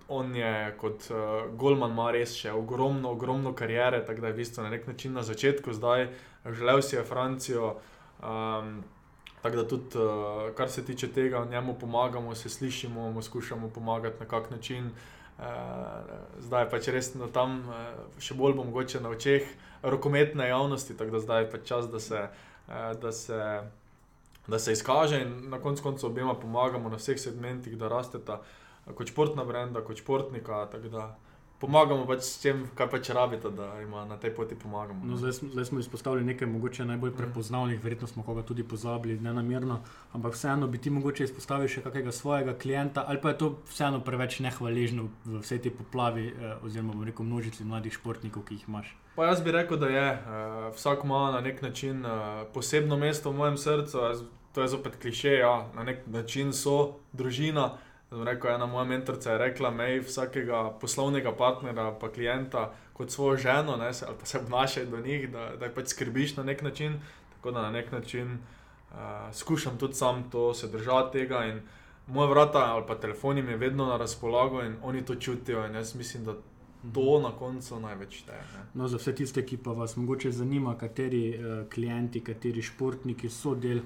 on 0.09 0.37
je 0.37 0.75
kot 0.81 1.11
uh, 1.11 1.51
Goldman, 1.59 1.93
ima 1.93 2.11
res 2.11 2.33
še 2.39 2.55
ogromno, 2.57 3.11
ogromno 3.12 3.53
karijere, 3.53 4.01
tako 4.07 4.20
da 4.20 4.31
je 4.31 4.33
v 4.33 4.41
bistvu 4.41 4.64
na 4.64 4.70
nek 4.73 4.87
način 4.87 5.12
na 5.12 5.23
začetku, 5.23 5.73
zdaj 5.73 6.09
želel 6.47 6.83
si 6.83 6.97
je 6.97 7.05
Francijo. 7.05 7.77
Um, 8.23 8.83
Tako 9.43 9.57
da 9.57 9.62
tudi, 9.68 9.99
uh, 9.99 10.53
kar 10.55 10.70
se 10.70 10.85
tiče 10.87 11.09
tega, 11.11 11.41
njemu 11.51 11.75
pomagamo, 11.75 12.35
se 12.35 12.49
slišimo, 12.49 13.11
mu 13.11 13.23
skušamo 13.23 13.68
pomagati 13.75 14.20
na 14.20 14.27
kak 14.31 14.51
način. 14.51 14.87
Uh, 14.87 14.93
zdaj 16.38 16.70
pač 16.70 16.88
res 16.88 17.12
na 17.14 17.28
tam, 17.32 17.62
uh, 17.68 17.93
še 18.22 18.36
bolj 18.38 18.57
bom 18.59 18.70
mogoče 18.70 19.01
na 19.01 19.12
očeh 19.12 19.47
rokometne 19.82 20.49
javnosti, 20.49 20.97
tako 20.99 21.16
da 21.16 21.22
zdaj 21.24 21.45
je 21.45 21.51
pač 21.55 21.64
čas, 21.68 21.88
da 21.90 22.01
se, 22.01 22.22
uh, 22.68 22.93
da 23.03 23.12
se, 23.12 23.40
da 24.47 24.59
se 24.59 24.72
izkaže 24.72 25.22
in 25.22 25.51
na 25.51 25.61
koncu 25.62 25.82
koncev 25.82 26.11
obema 26.11 26.34
pomagamo 26.34 26.93
na 26.93 27.01
vseh 27.01 27.20
segmentih, 27.20 27.78
da 27.78 27.90
rasteta 27.93 28.40
kot 28.95 29.11
športna 29.11 29.45
brenda, 29.45 29.82
kot 29.86 29.99
športnika 30.03 30.66
pomagamo 31.63 32.07
pač 32.11 32.25
s 32.27 32.41
tem, 32.43 32.65
kar 32.75 32.91
pač 32.91 33.13
rabite, 33.15 33.51
da 33.55 33.69
jim 33.79 33.95
na 34.09 34.19
tej 34.19 34.35
poti 34.35 34.59
pomagamo. 34.59 35.07
No, 35.07 35.17
zdaj, 35.21 35.53
zdaj 35.55 35.69
smo 35.71 35.83
izpostavili 35.83 36.27
nekaj 36.27 36.51
mogoče 36.51 36.87
najbolj 36.89 37.13
mm. 37.13 37.19
prepoznavnih, 37.21 37.79
verjetno 37.85 38.11
smo 38.11 38.27
koga 38.27 38.43
tudi 38.43 38.67
pozabili, 38.67 39.21
ne 39.23 39.35
namerno, 39.37 39.79
ampak 40.13 40.35
vseeno 40.35 40.67
bi 40.67 40.83
ti 40.83 40.91
mogoče 40.91 41.29
izpostavil 41.31 41.71
še 41.71 41.85
kakega 41.87 42.13
svojega 42.13 42.57
klienta, 42.59 43.07
ali 43.07 43.23
pa 43.23 43.31
je 43.31 43.39
to 43.45 43.53
vseeno 43.71 44.03
preveč 44.03 44.41
nehvaležno 44.43 45.07
v 45.25 45.45
vsej 45.45 45.63
tej 45.69 45.77
poplavi, 45.79 46.27
eh, 46.33 46.59
oziroma 46.67 46.99
neko 47.07 47.23
množici 47.23 47.65
mladih 47.65 47.95
športnikov, 47.95 48.49
ki 48.49 48.59
jih 48.59 48.69
imaš. 48.69 48.93
Pa 49.15 49.29
jaz 49.29 49.43
bi 49.45 49.53
rekel, 49.53 49.77
da 49.77 49.89
je 49.93 50.07
uh, 50.13 50.75
vsak 50.75 51.05
ima 51.05 51.31
na 51.31 51.41
nek 51.45 51.63
način 51.63 52.01
uh, 52.07 52.47
posebno 52.55 52.97
mesto 52.97 53.31
v 53.31 53.37
mojem 53.37 53.59
srcu, 53.61 53.99
to 54.53 54.63
je 54.63 54.69
zopet 54.69 54.97
klišej, 55.01 55.39
ja, 55.39 55.69
na 55.77 55.85
nek 55.85 56.07
način 56.07 56.53
so 56.53 56.97
družina. 57.13 57.77
Rekel, 58.13 58.51
ena 58.51 58.67
moja 58.67 58.85
mentorica 58.85 59.33
je 59.33 59.39
rekla, 59.39 59.71
je 59.83 60.01
vsakega 60.01 60.71
poslovnega 60.81 61.33
partnerja, 61.33 61.93
pa 62.01 62.11
klienta, 62.13 62.73
kot 62.93 63.11
svojo 63.11 63.37
ženo, 63.37 63.77
ne, 63.77 63.93
se, 63.95 64.05
ali 64.09 64.17
pa 64.21 64.27
se 64.27 64.39
obnašaj 64.39 64.87
do 64.87 65.01
njih, 65.01 65.31
da, 65.31 65.51
da 65.57 65.71
pač 65.75 65.95
skrbiš 65.95 66.37
na 66.37 66.43
nek 66.43 66.63
način. 66.63 67.01
Tako 67.35 67.51
da 67.51 67.63
na 67.63 67.71
nek 67.71 67.93
način 67.93 68.39
uh, 68.91 68.97
skušam 69.33 69.79
tudi 69.79 69.95
sam 69.95 70.31
to 70.31 70.55
se 70.55 70.69
držati 70.69 71.19
tega. 71.19 71.61
Moje 72.07 72.29
vrata 72.29 72.59
ali 72.59 72.85
pa 72.87 72.95
telefon 72.95 73.37
jim 73.37 73.49
je 73.49 73.57
vedno 73.57 73.87
na 73.87 73.97
razpolago 73.97 74.63
in 74.63 74.77
oni 74.83 75.05
to 75.05 75.15
čutijo. 75.15 75.67
In 75.67 75.75
jaz 75.75 75.95
mislim, 75.95 76.25
da 76.25 76.35
to 76.95 77.21
na 77.21 77.33
koncu 77.39 77.81
največ 77.81 78.19
šteje. 78.19 78.43
No, 78.75 78.89
za 78.89 78.97
vse 78.97 79.15
tiste, 79.15 79.47
ki 79.47 79.57
pa 79.57 79.71
vas 79.71 79.97
mogoče 79.97 80.31
zanima, 80.31 80.75
kateri 80.79 81.39
uh, 81.39 81.69
klienti, 81.75 82.21
kateri 82.21 82.63
športniki 82.63 83.31
so 83.31 83.55
del 83.55 83.81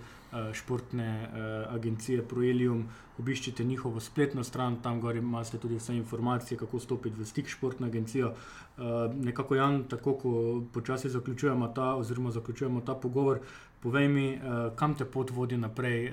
športne 0.53 1.29
uh, 1.29 1.75
agencije 1.75 2.23
Proelium, 2.29 2.89
obiščite 3.19 3.65
njihovo 3.65 4.01
spletno 4.01 4.45
stran, 4.45 4.77
tam 4.83 5.01
gor 5.01 5.17
imate 5.17 5.59
tudi 5.59 5.77
vse 5.77 5.97
informacije, 5.97 6.59
kako 6.59 6.79
stopiti 6.79 7.21
v 7.21 7.25
stik 7.25 7.49
s 7.49 7.57
športno 7.57 7.87
agencijo. 7.87 8.33
Uh, 8.77 8.85
nekako, 9.15 9.55
Jan, 9.55 9.85
tako 9.89 10.15
ko 10.15 10.63
počasi 10.73 11.09
zaključujemo 11.09 11.69
ta, 11.69 11.95
oziroma 11.95 12.31
zaključujemo 12.31 12.81
ta 12.81 12.95
pogovor. 12.95 13.41
Povej 13.81 14.09
mi, 14.09 14.41
kam 14.77 14.95
te 14.99 15.05
pot 15.05 15.31
vodi 15.31 15.57
naprej, 15.57 16.09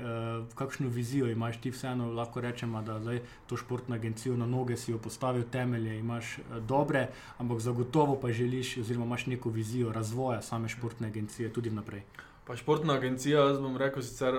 kakšno 0.55 0.89
vizijo 0.93 1.29
imaš 1.31 1.57
ti, 1.61 1.71
vseeno 1.71 2.11
lahko 2.11 2.41
rečemo, 2.41 2.81
da 2.81 2.99
zdaj 2.99 3.21
to 3.47 3.57
športno 3.57 3.95
agencijo 3.95 4.35
na 4.37 4.45
noge 4.45 4.77
si 4.77 4.91
jo 4.91 4.97
postavil, 4.97 5.43
temelje 5.51 5.95
imaš 5.99 6.37
dobre, 6.67 7.07
ampak 7.37 7.59
zagotovo 7.59 8.19
pa 8.21 8.31
želiš, 8.31 8.77
oziroma 8.77 9.05
imaš 9.05 9.25
neko 9.25 9.49
vizijo 9.49 9.91
razvoja 9.91 10.41
same 10.41 10.69
športne 10.69 11.07
agencije 11.07 11.53
tudi 11.53 11.71
naprej. 11.71 12.03
Pa 12.43 12.57
športna 12.59 12.97
agencija, 12.99 13.39
jaz 13.39 13.59
bom 13.63 13.77
rekel, 13.79 14.03
sicer 14.03 14.35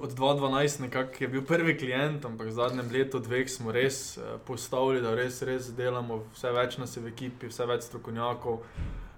od 0.00 0.12
2012 0.18 0.80
nekako 0.80 1.20
je 1.20 1.28
bil 1.28 1.44
prvi 1.46 1.76
klient, 1.78 2.24
ampak 2.24 2.48
v 2.50 2.54
zadnjem 2.56 2.90
letu, 2.90 3.20
dveh 3.22 3.46
smo 3.50 3.72
res 3.72 4.18
postavili, 4.46 5.02
da 5.04 5.14
res, 5.14 5.38
res 5.46 5.68
delamo, 5.70 6.24
vse 6.34 6.50
več 6.50 6.78
nas 6.82 6.96
je 6.96 7.02
v 7.04 7.12
ekipi, 7.12 7.52
vse 7.52 7.68
več 7.70 7.86
strokovnjakov. 7.86 8.58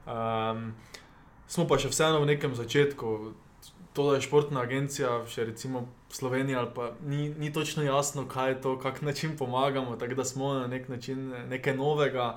Um, 0.04 0.66
smo 1.48 1.64
pa 1.64 1.80
še 1.80 1.88
vseeno 1.88 2.20
v 2.20 2.34
nekem 2.34 2.52
začetku. 2.54 3.16
To, 3.96 4.04
da 4.10 4.20
je 4.20 4.26
športna 4.28 4.66
agencija, 4.68 5.22
še 5.26 5.48
recimo 5.48 5.86
Slovenija, 6.12 6.66
pa 6.76 6.92
ni, 7.00 7.32
ni 7.40 7.48
točno 7.52 7.82
jasno, 7.82 8.28
kaj 8.28 8.52
je 8.52 8.60
to, 8.66 8.76
kak 8.78 9.00
način 9.02 9.32
pomagamo, 9.36 9.96
tako 9.96 10.20
da 10.20 10.24
smo 10.28 10.54
na 10.60 10.68
nek 10.70 10.92
način 10.92 11.32
nekaj 11.48 11.74
novega. 11.80 12.34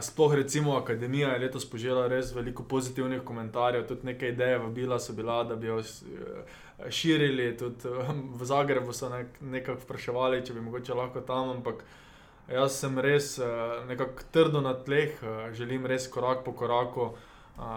Sploh 0.00 0.34
recimo 0.34 0.76
Akademija 0.76 1.28
je 1.32 1.38
letos 1.38 1.70
požela 1.70 2.06
res 2.08 2.32
veliko 2.32 2.64
pozitivnih 2.64 3.20
komentarjev, 3.24 3.84
tudi 3.86 4.06
nekaj 4.06 4.30
idej 4.32 4.56
v 4.58 4.70
Bila 4.72 4.98
so 4.98 5.12
bila, 5.12 5.42
da 5.44 5.56
bi 5.56 5.66
jo 5.66 5.78
eh, 5.80 6.90
širili, 6.90 7.56
tudi 7.56 7.92
v 8.40 8.44
Zagrebu 8.44 8.92
so 8.92 9.10
nek, 9.12 9.36
nekako 9.40 9.84
vpraševali, 9.84 10.40
če 10.46 10.56
bi 10.56 10.64
mogoče 10.64 10.96
lahko 10.96 11.20
tam, 11.20 11.50
ampak 11.58 11.84
jaz 12.48 12.80
sem 12.80 12.98
res 12.98 13.38
eh, 13.38 13.44
nekako 13.88 14.24
trdo 14.32 14.64
na 14.64 14.72
tleh, 14.72 15.20
eh, 15.20 15.52
želim 15.52 15.86
res 15.86 16.08
korak 16.08 16.44
po 16.44 16.52
koraku. 16.52 17.12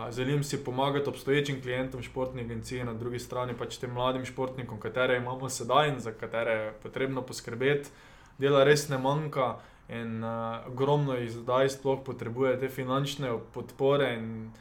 Želim 0.10 0.44
si 0.44 0.58
pomagati 0.64 1.10
obstoječim 1.10 1.62
klientom 1.62 2.02
športne 2.02 2.42
agencije, 2.42 2.86
na 2.86 2.94
drugi 2.94 3.20
strani 3.20 3.54
pač 3.54 3.76
tem 3.78 3.92
mladim 3.94 4.24
športnikom, 4.26 4.80
katere 4.80 5.18
imamo 5.18 5.50
sedaj 5.50 5.90
in 5.90 6.00
za 6.00 6.12
katere 6.12 6.52
je 6.52 6.72
potrebno 6.84 7.22
poskrbeti. 7.22 7.90
Dela 8.38 8.64
res 8.64 8.88
ne 8.90 8.98
manjka 8.98 9.60
in 9.90 10.24
uh, 10.24 10.68
ogromno 10.68 11.16
jih 11.16 11.32
zdaj 11.32 11.70
sploh 11.70 12.04
potrebuje 12.06 12.58
te 12.60 12.70
finančne 12.70 13.32
podpore. 13.54 14.14
In, 14.20 14.52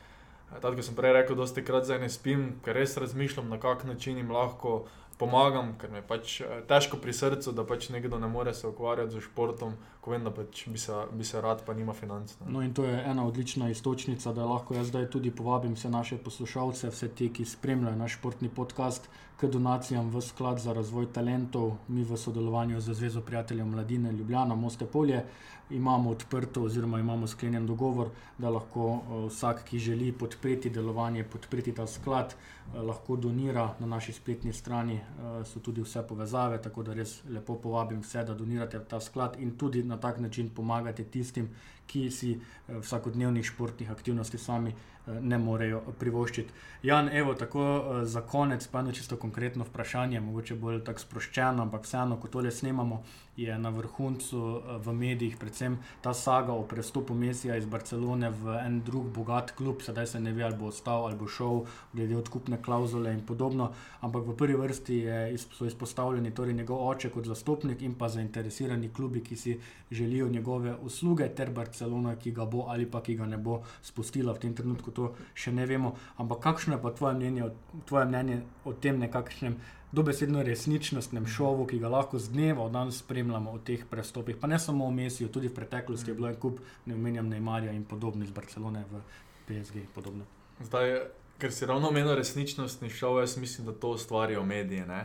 uh, 0.51 0.61
tako 0.63 0.83
sem 0.83 0.95
prej 0.95 1.17
rekel, 1.19 1.37
da 1.37 1.43
dosti 1.43 1.65
krat 1.65 1.89
zdaj 1.89 2.05
ne 2.05 2.11
spim, 2.13 2.47
ker 2.65 2.79
res 2.79 2.97
razmišljam, 2.97 3.49
na 3.49 3.59
kak 3.61 3.85
način 3.85 4.17
jim 4.17 4.31
lahko 4.31 4.85
pomagam, 5.19 5.75
ker 5.81 5.91
mi 5.91 5.99
je 5.99 6.07
pač 6.07 6.41
eh, 6.41 6.63
težko 6.69 7.01
pri 7.01 7.13
srcu, 7.17 7.53
da 7.57 7.65
pač 7.65 7.89
nekdo 7.95 8.19
ne 8.21 8.29
more 8.29 8.55
se 8.55 8.67
ukvarjati 8.69 9.15
z 9.15 9.23
športom, 9.25 9.77
ko 10.01 10.13
vem, 10.13 10.25
da 10.25 10.31
pač 10.31 10.67
bi, 10.69 10.79
se, 10.79 10.97
bi 11.13 11.25
se 11.25 11.41
rad, 11.41 11.65
pa 11.67 11.75
nima 11.75 11.95
financ. 11.97 12.37
No, 12.47 12.63
in 12.63 12.75
to 12.75 12.85
je 12.85 12.99
ena 13.01 13.27
odlična 13.27 13.71
istočnica, 13.73 14.33
da 14.37 14.47
lahko 14.47 14.77
jaz 14.77 14.93
zdaj 14.93 15.09
tudi 15.11 15.31
povabim 15.31 15.75
vse 15.75 15.91
naše 15.91 16.19
poslušalce, 16.23 16.93
vse 16.93 17.09
te, 17.09 17.31
ki 17.33 17.45
spremljajo 17.45 17.97
naš 17.97 18.19
športni 18.21 18.53
podcast. 18.53 19.09
K 19.37 19.51
donacijam 19.53 20.07
v 20.09 20.21
sklad 20.25 20.63
za 20.65 20.73
razvoj 20.73 21.11
talentov, 21.13 21.75
mi 21.93 22.05
v 22.05 22.17
sodelovanju 22.17 22.81
z 22.81 22.95
Zvezo 22.97 23.21
prijateljev 23.21 23.67
mladine 23.69 24.13
Ljubljana, 24.13 24.55
Moste 24.57 24.87
Polje, 24.89 25.27
imamo 25.71 26.11
odprto, 26.11 26.63
oziroma 26.63 27.01
imamo 27.01 27.27
sklenjen 27.27 27.67
dogovor, 27.67 28.09
da 28.39 28.51
lahko 28.51 28.87
uh, 28.93 29.25
vsak, 29.31 29.65
ki 29.65 29.79
želi 29.79 30.13
podpreti 30.13 30.71
delovanje, 30.71 31.25
podpreti 31.25 31.73
ta 31.75 31.87
sklad, 31.87 32.35
uh, 32.35 32.83
lahko 32.83 33.17
donira 33.17 33.75
na 33.81 33.87
naši 33.87 34.13
spletni 34.13 34.53
strani, 34.53 34.95
uh, 34.95 35.47
so 35.47 35.61
tudi 35.61 35.83
vse 35.83 36.03
povezave, 36.09 36.63
tako 36.63 36.83
da 36.83 36.95
res 36.95 37.21
lepo 37.29 37.59
povabim 37.63 38.01
vse, 38.01 38.25
da 38.25 38.35
donirate 38.35 38.85
ta 38.89 39.01
sklad 39.01 39.37
in 39.39 39.57
tudi 39.59 39.83
na 39.83 39.97
tak 39.97 40.21
način 40.21 40.49
pomagate 40.49 41.05
tistim, 41.05 41.51
ki 41.87 42.11
si 42.11 42.37
uh, 42.37 42.81
vsakodnevnih 42.81 43.47
športnih 43.47 43.91
aktivnosti 43.91 44.39
sami 44.39 44.75
uh, 44.75 45.21
ne 45.21 45.39
morejo 45.39 45.83
privoščiti. 45.99 46.53
Jan, 46.83 47.09
evo, 47.13 47.35
tako 47.35 47.63
za 48.05 48.21
konec, 48.21 48.67
pa 48.67 48.81
eno 48.81 48.93
čisto 48.93 49.17
konkretno 49.17 49.65
vprašanje, 49.65 50.21
mogoče 50.21 50.55
bolj 50.55 50.83
tako 50.85 51.05
sproščeno, 51.05 51.63
ampak 51.63 51.87
vseeno, 51.87 52.19
ko 52.21 52.29
tole 52.29 52.51
snemamo 52.51 53.03
je 53.37 53.59
na 53.59 53.69
vrhuncu 53.69 54.37
eh, 54.37 54.79
v 54.79 54.93
medijih, 54.93 55.37
predvsem 55.37 55.79
ta 56.01 56.15
saga 56.15 56.53
o 56.53 56.63
prestopu 56.63 57.15
Mesija 57.15 57.57
iz 57.57 57.67
Barcelone 57.67 58.31
v 58.31 58.57
en 58.65 58.81
drug 58.81 59.11
bogat 59.13 59.53
klub, 59.57 59.83
sedaj 59.83 60.07
se 60.07 60.21
ne 60.21 60.33
ve, 60.33 60.45
ali 60.45 60.57
bo 60.57 60.71
ostal 60.73 61.07
ali 61.07 61.17
bo 61.17 61.29
šel, 61.29 61.65
glede 61.93 62.17
odkupne 62.17 62.63
klauzule 62.63 63.13
in 63.13 63.21
podobno. 63.27 63.73
Ampak 64.01 64.27
v 64.27 64.37
prvi 64.37 64.57
vrsti 64.57 64.97
je, 64.97 65.39
so 65.39 65.67
izpostavljeni 65.67 66.35
torej 66.35 66.55
njegov 66.55 66.89
oče 66.89 67.11
kot 67.11 67.27
zastopnik 67.27 67.83
in 67.83 67.95
pa 67.95 68.09
zainteresirani 68.09 68.93
klubi, 68.93 69.21
ki 69.21 69.37
si 69.37 69.59
želijo 69.91 70.29
njegove 70.29 70.75
usluge, 70.83 71.29
ter 71.29 71.51
Barcelona, 71.77 72.17
ki 72.17 72.33
ga 72.33 72.45
bo 72.45 72.67
ali 72.69 72.87
pa 72.87 73.03
ki 73.03 73.17
ga 73.17 73.27
ne 73.27 73.37
bo 73.37 73.63
spustila 73.83 74.33
v 74.33 74.39
tem 74.39 74.55
trenutku, 74.55 74.91
to 74.91 75.13
še 75.35 75.53
ne 75.53 75.67
vemo. 75.67 75.93
Ampak 76.17 76.41
kakšno 76.41 76.77
je 76.77 76.81
pa 76.81 76.91
tvoje 76.91 77.15
mnenje, 77.15 77.51
tvoje 77.85 78.07
mnenje 78.07 78.43
o 78.65 78.73
tem 78.73 78.99
nekakšnem? 78.99 79.61
dobesedno 79.97 80.43
resničnostnem 80.43 81.25
šovu, 81.31 81.65
ki 81.71 81.79
ga 81.81 81.89
lahko 81.89 82.19
z 82.19 82.29
dneva 82.35 82.67
v 82.67 82.73
dan 82.75 82.91
spremljamo 82.93 83.55
v 83.55 83.61
teh 83.65 83.85
prestopih. 83.89 84.37
Pa 84.37 84.51
ne 84.51 84.59
samo 84.59 84.89
v 84.91 84.93
Mesiju, 84.93 85.31
tudi 85.33 85.49
v 85.49 85.55
preteklosti 85.57 86.11
je 86.11 86.17
bilo 86.19 86.29
en 86.29 86.37
kup, 86.37 86.59
ne 86.85 86.97
omenjam 86.99 87.31
Neymarja 87.31 87.73
in 87.73 87.85
podobno 87.87 88.27
iz 88.27 88.35
Barcelone 88.35 88.83
v 88.91 89.01
PSG. 89.47 89.87
Podobno. 89.95 90.27
Zdaj, 90.61 91.07
ker 91.39 91.55
si 91.55 91.71
ravno 91.71 91.89
omenil 91.89 92.19
resničnostni 92.19 92.91
šov, 92.91 93.23
jaz 93.23 93.39
mislim, 93.39 93.71
da 93.71 93.73
to 93.73 93.95
ustvarijo 93.97 94.45
medije. 94.45 94.85
Uh, 94.85 95.01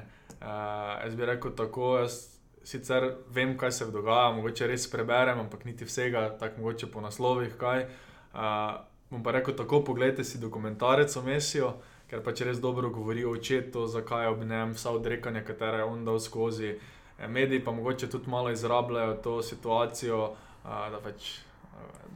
jaz 1.05 1.15
bi 1.15 1.29
rekel 1.29 1.55
tako. 1.55 2.01
Jaz 2.01 2.40
Sicer 2.63 3.15
vem, 3.33 3.57
kaj 3.57 3.71
se 3.71 3.85
dogaja, 3.91 4.31
mogoče 4.37 4.67
res 4.69 4.85
preberem, 4.91 5.39
ampak 5.39 5.65
niti 5.65 5.85
vsega, 5.85 6.27
tako 6.39 6.61
mogoče 6.61 6.91
po 6.91 7.01
naslovih. 7.01 7.55
Uh, 7.57 8.77
bom 9.09 9.23
pa 9.23 9.31
rekel 9.31 9.55
tako: 9.57 9.81
poglejte 9.83 10.23
si 10.23 10.37
dokumentarec 10.37 11.15
o 11.17 11.23
Mesiju, 11.25 11.71
ker 12.09 12.21
pač 12.21 12.43
res 12.45 12.59
dobro 12.61 12.89
govori 12.89 13.25
o 13.25 13.33
očetu, 13.33 13.87
zakaj 13.87 14.27
ob 14.27 14.43
njem 14.43 14.75
vsa 14.77 14.91
odrekanja, 14.91 15.45
katera 15.47 15.81
je 15.81 15.89
on 15.89 16.05
dal 16.05 16.19
skozi. 16.19 16.75
E, 17.17 17.27
mediji 17.27 17.63
pa 17.63 17.71
mogoče 17.71 18.09
tudi 18.09 18.29
malo 18.29 18.51
izrabljajo 18.51 19.13
to 19.23 19.41
situacijo, 19.41 20.33
da, 20.63 20.99
pač, 21.03 21.37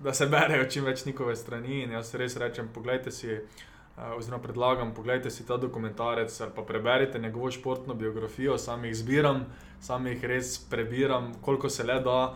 da 0.04 0.14
se 0.14 0.28
berejo 0.28 0.70
čim 0.70 0.86
več 0.86 1.06
njihove 1.06 1.36
strani. 1.36 1.84
In 1.84 1.98
jaz 1.98 2.14
res 2.16 2.38
rečem, 2.38 2.70
pogledajte 2.74 3.12
si, 3.12 3.39
oziroma 4.18 4.43
predlagam, 4.43 4.93
pogledajte 4.93 5.30
si 5.32 5.46
ta 5.48 5.58
dokumentarec 5.58 6.41
ali 6.41 6.52
pa 6.56 6.64
preberite 6.64 7.20
njegovo 7.20 7.52
športno 7.52 7.93
biografijo, 7.93 8.58
sam 8.58 8.86
jih 8.86 8.96
zbiram, 8.96 9.46
sam 9.80 10.08
jih 10.08 10.26
res 10.26 10.58
prebiram, 10.70 11.34
koliko 11.41 11.70
se 11.70 11.84
le 11.84 12.00
da, 12.04 12.34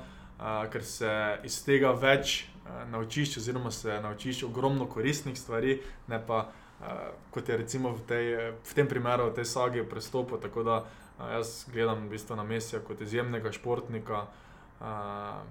ker 0.71 0.83
se 0.83 1.11
iz 1.43 1.59
tega 1.65 1.91
več 1.91 2.45
naučiš, 2.91 3.37
oziroma 3.37 3.71
se 3.71 4.01
naučiš 4.01 4.43
ogromno 4.43 4.85
koristnih 4.85 5.39
stvari, 5.39 5.81
ne 6.07 6.27
pa 6.27 6.37
uh, 6.79 6.87
kot 7.31 7.49
je 7.49 7.57
recimo 7.57 7.91
v, 7.91 8.01
tej, 8.07 8.35
v 8.63 8.73
tem 8.75 8.87
primeru, 8.87 9.29
v 9.29 9.35
tej 9.35 9.45
sagi 9.45 9.81
o 9.81 9.89
prestopu. 9.89 10.37
Tako 10.37 10.63
da 10.63 10.77
uh, 10.83 11.31
jaz 11.31 11.65
gledam 11.73 12.05
v 12.05 12.15
bistvu 12.15 12.35
na 12.35 12.43
Mesija 12.43 12.81
kot 12.81 13.01
izjemnega 13.01 13.51
športnika. 13.51 14.27
Uh, 14.79 15.43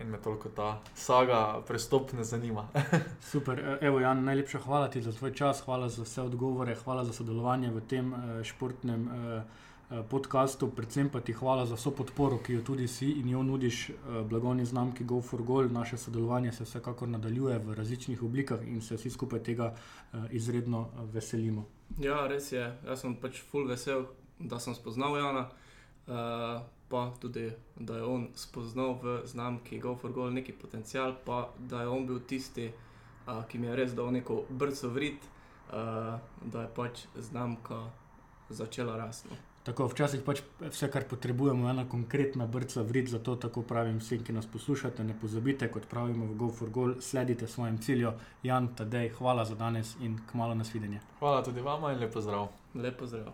In 0.00 0.10
me 0.10 0.18
toliko 0.18 0.48
ta 0.48 0.80
saga, 0.94 1.62
prestop 1.66 2.12
ne 2.12 2.24
zanima. 2.24 2.68
Super, 3.30 3.78
evo, 3.80 4.00
Jan, 4.00 4.24
najlepša 4.24 4.58
hvala 4.58 4.88
ti 4.88 5.02
za 5.02 5.12
tvoj 5.12 5.34
čas, 5.34 5.60
hvala 5.60 5.88
za 5.88 6.02
vse 6.02 6.22
odgovore, 6.22 6.74
hvala 6.74 7.04
za 7.04 7.12
sodelovanje 7.12 7.70
v 7.70 7.80
tem 7.80 8.12
uh, 8.12 8.42
športnem 8.42 9.06
uh, 9.06 9.42
podkastu, 10.10 10.68
predvsem 10.68 11.08
pa 11.08 11.20
ti 11.20 11.32
hvala 11.32 11.66
za 11.66 11.76
vso 11.78 11.90
podporo, 11.90 12.38
ki 12.42 12.52
jo 12.52 12.62
tudi 12.62 12.88
si 12.88 13.10
in 13.20 13.28
jo 13.28 13.42
nudiš 13.42 13.90
blagovni 14.28 14.64
znamki 14.64 15.04
Go 15.04 15.20
for 15.22 15.42
Gold. 15.42 15.72
Naše 15.72 15.96
sodelovanje 15.96 16.52
se 16.52 16.64
vsekakor 16.64 17.08
nadaljuje 17.08 17.58
v 17.58 17.74
različnih 17.74 18.22
oblikah 18.22 18.66
in 18.66 18.80
se 18.82 18.96
vsi 18.96 19.10
skupaj 19.10 19.42
tega 19.42 19.74
izredno 20.30 20.88
veselimo. 21.12 21.66
Ja, 21.98 22.26
res 22.26 22.52
je. 22.52 22.64
Jaz 22.86 23.04
sem 23.04 23.14
pač 23.20 23.42
full 23.50 23.68
vesel, 23.68 24.06
da 24.38 24.58
sem 24.58 24.74
spoznal 24.74 25.16
Jana. 25.20 25.48
Uh, 26.06 26.64
Pa 26.88 27.12
tudi, 27.20 27.48
da 27.76 27.96
je 27.96 28.04
on 28.04 28.28
spoznal 28.34 28.98
v 29.02 29.22
znamki 29.26 29.78
Go 29.80 29.96
for 29.96 30.12
Gold 30.12 30.34
neki 30.34 30.52
potencial, 30.52 31.14
pa 31.24 31.48
da 31.58 31.80
je 31.80 31.88
on 31.88 32.06
bil 32.06 32.20
tisti, 32.28 32.68
uh, 33.26 33.44
ki 33.48 33.58
mi 33.58 33.66
je 33.66 33.76
res 33.76 33.96
dal 33.96 34.12
neko 34.12 34.44
brco 34.50 34.92
vrit, 34.92 35.24
uh, 35.24 36.20
da 36.44 36.62
je 36.66 36.70
pač 36.76 37.06
znamka 37.16 37.82
začela 38.48 38.96
rasti. 38.96 39.28
no. 39.30 39.36
Tako, 39.64 39.86
včasih 39.88 40.20
pač 40.20 40.42
vse, 40.60 40.90
kar 40.92 41.06
potrebujemo, 41.08 41.64
je 41.64 41.70
ena 41.72 41.84
konkretna 41.88 42.44
brca 42.46 42.82
vrit, 42.84 43.08
zato 43.08 43.36
tako 43.40 43.62
pravim 43.64 43.96
vsem, 43.96 44.20
ki 44.24 44.34
nas 44.36 44.46
poslušate. 44.46 45.04
Ne 45.04 45.16
pozabite, 45.20 45.70
kot 45.72 45.86
pravimo 45.88 46.28
v 46.28 46.36
Go 46.36 46.50
for 46.52 46.70
Gold, 46.70 47.00
sledite 47.02 47.48
svojim 47.48 47.78
ciljem. 47.78 48.20
Jan, 48.42 48.68
Tadej, 48.76 49.14
hvala 49.16 49.44
za 49.48 49.56
danes 49.56 49.96
in 50.00 50.18
kmalo 50.32 50.54
nasvidenje. 50.54 51.00
Hvala 51.18 51.40
tudi 51.42 51.64
vama 51.64 51.94
in 51.96 52.04
lepo 52.04 52.20
zdrav. 52.20 52.52
Lepo 52.74 53.08
zdrav. 53.08 53.32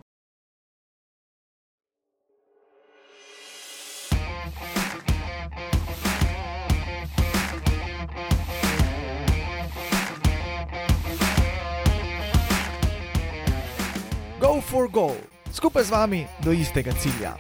For 14.71 14.87
goal, 14.87 15.19
skupaj 15.51 15.83
z 15.83 15.91
vami 15.91 16.21
do 16.47 16.55
istega 16.55 16.95
cilja. 16.95 17.35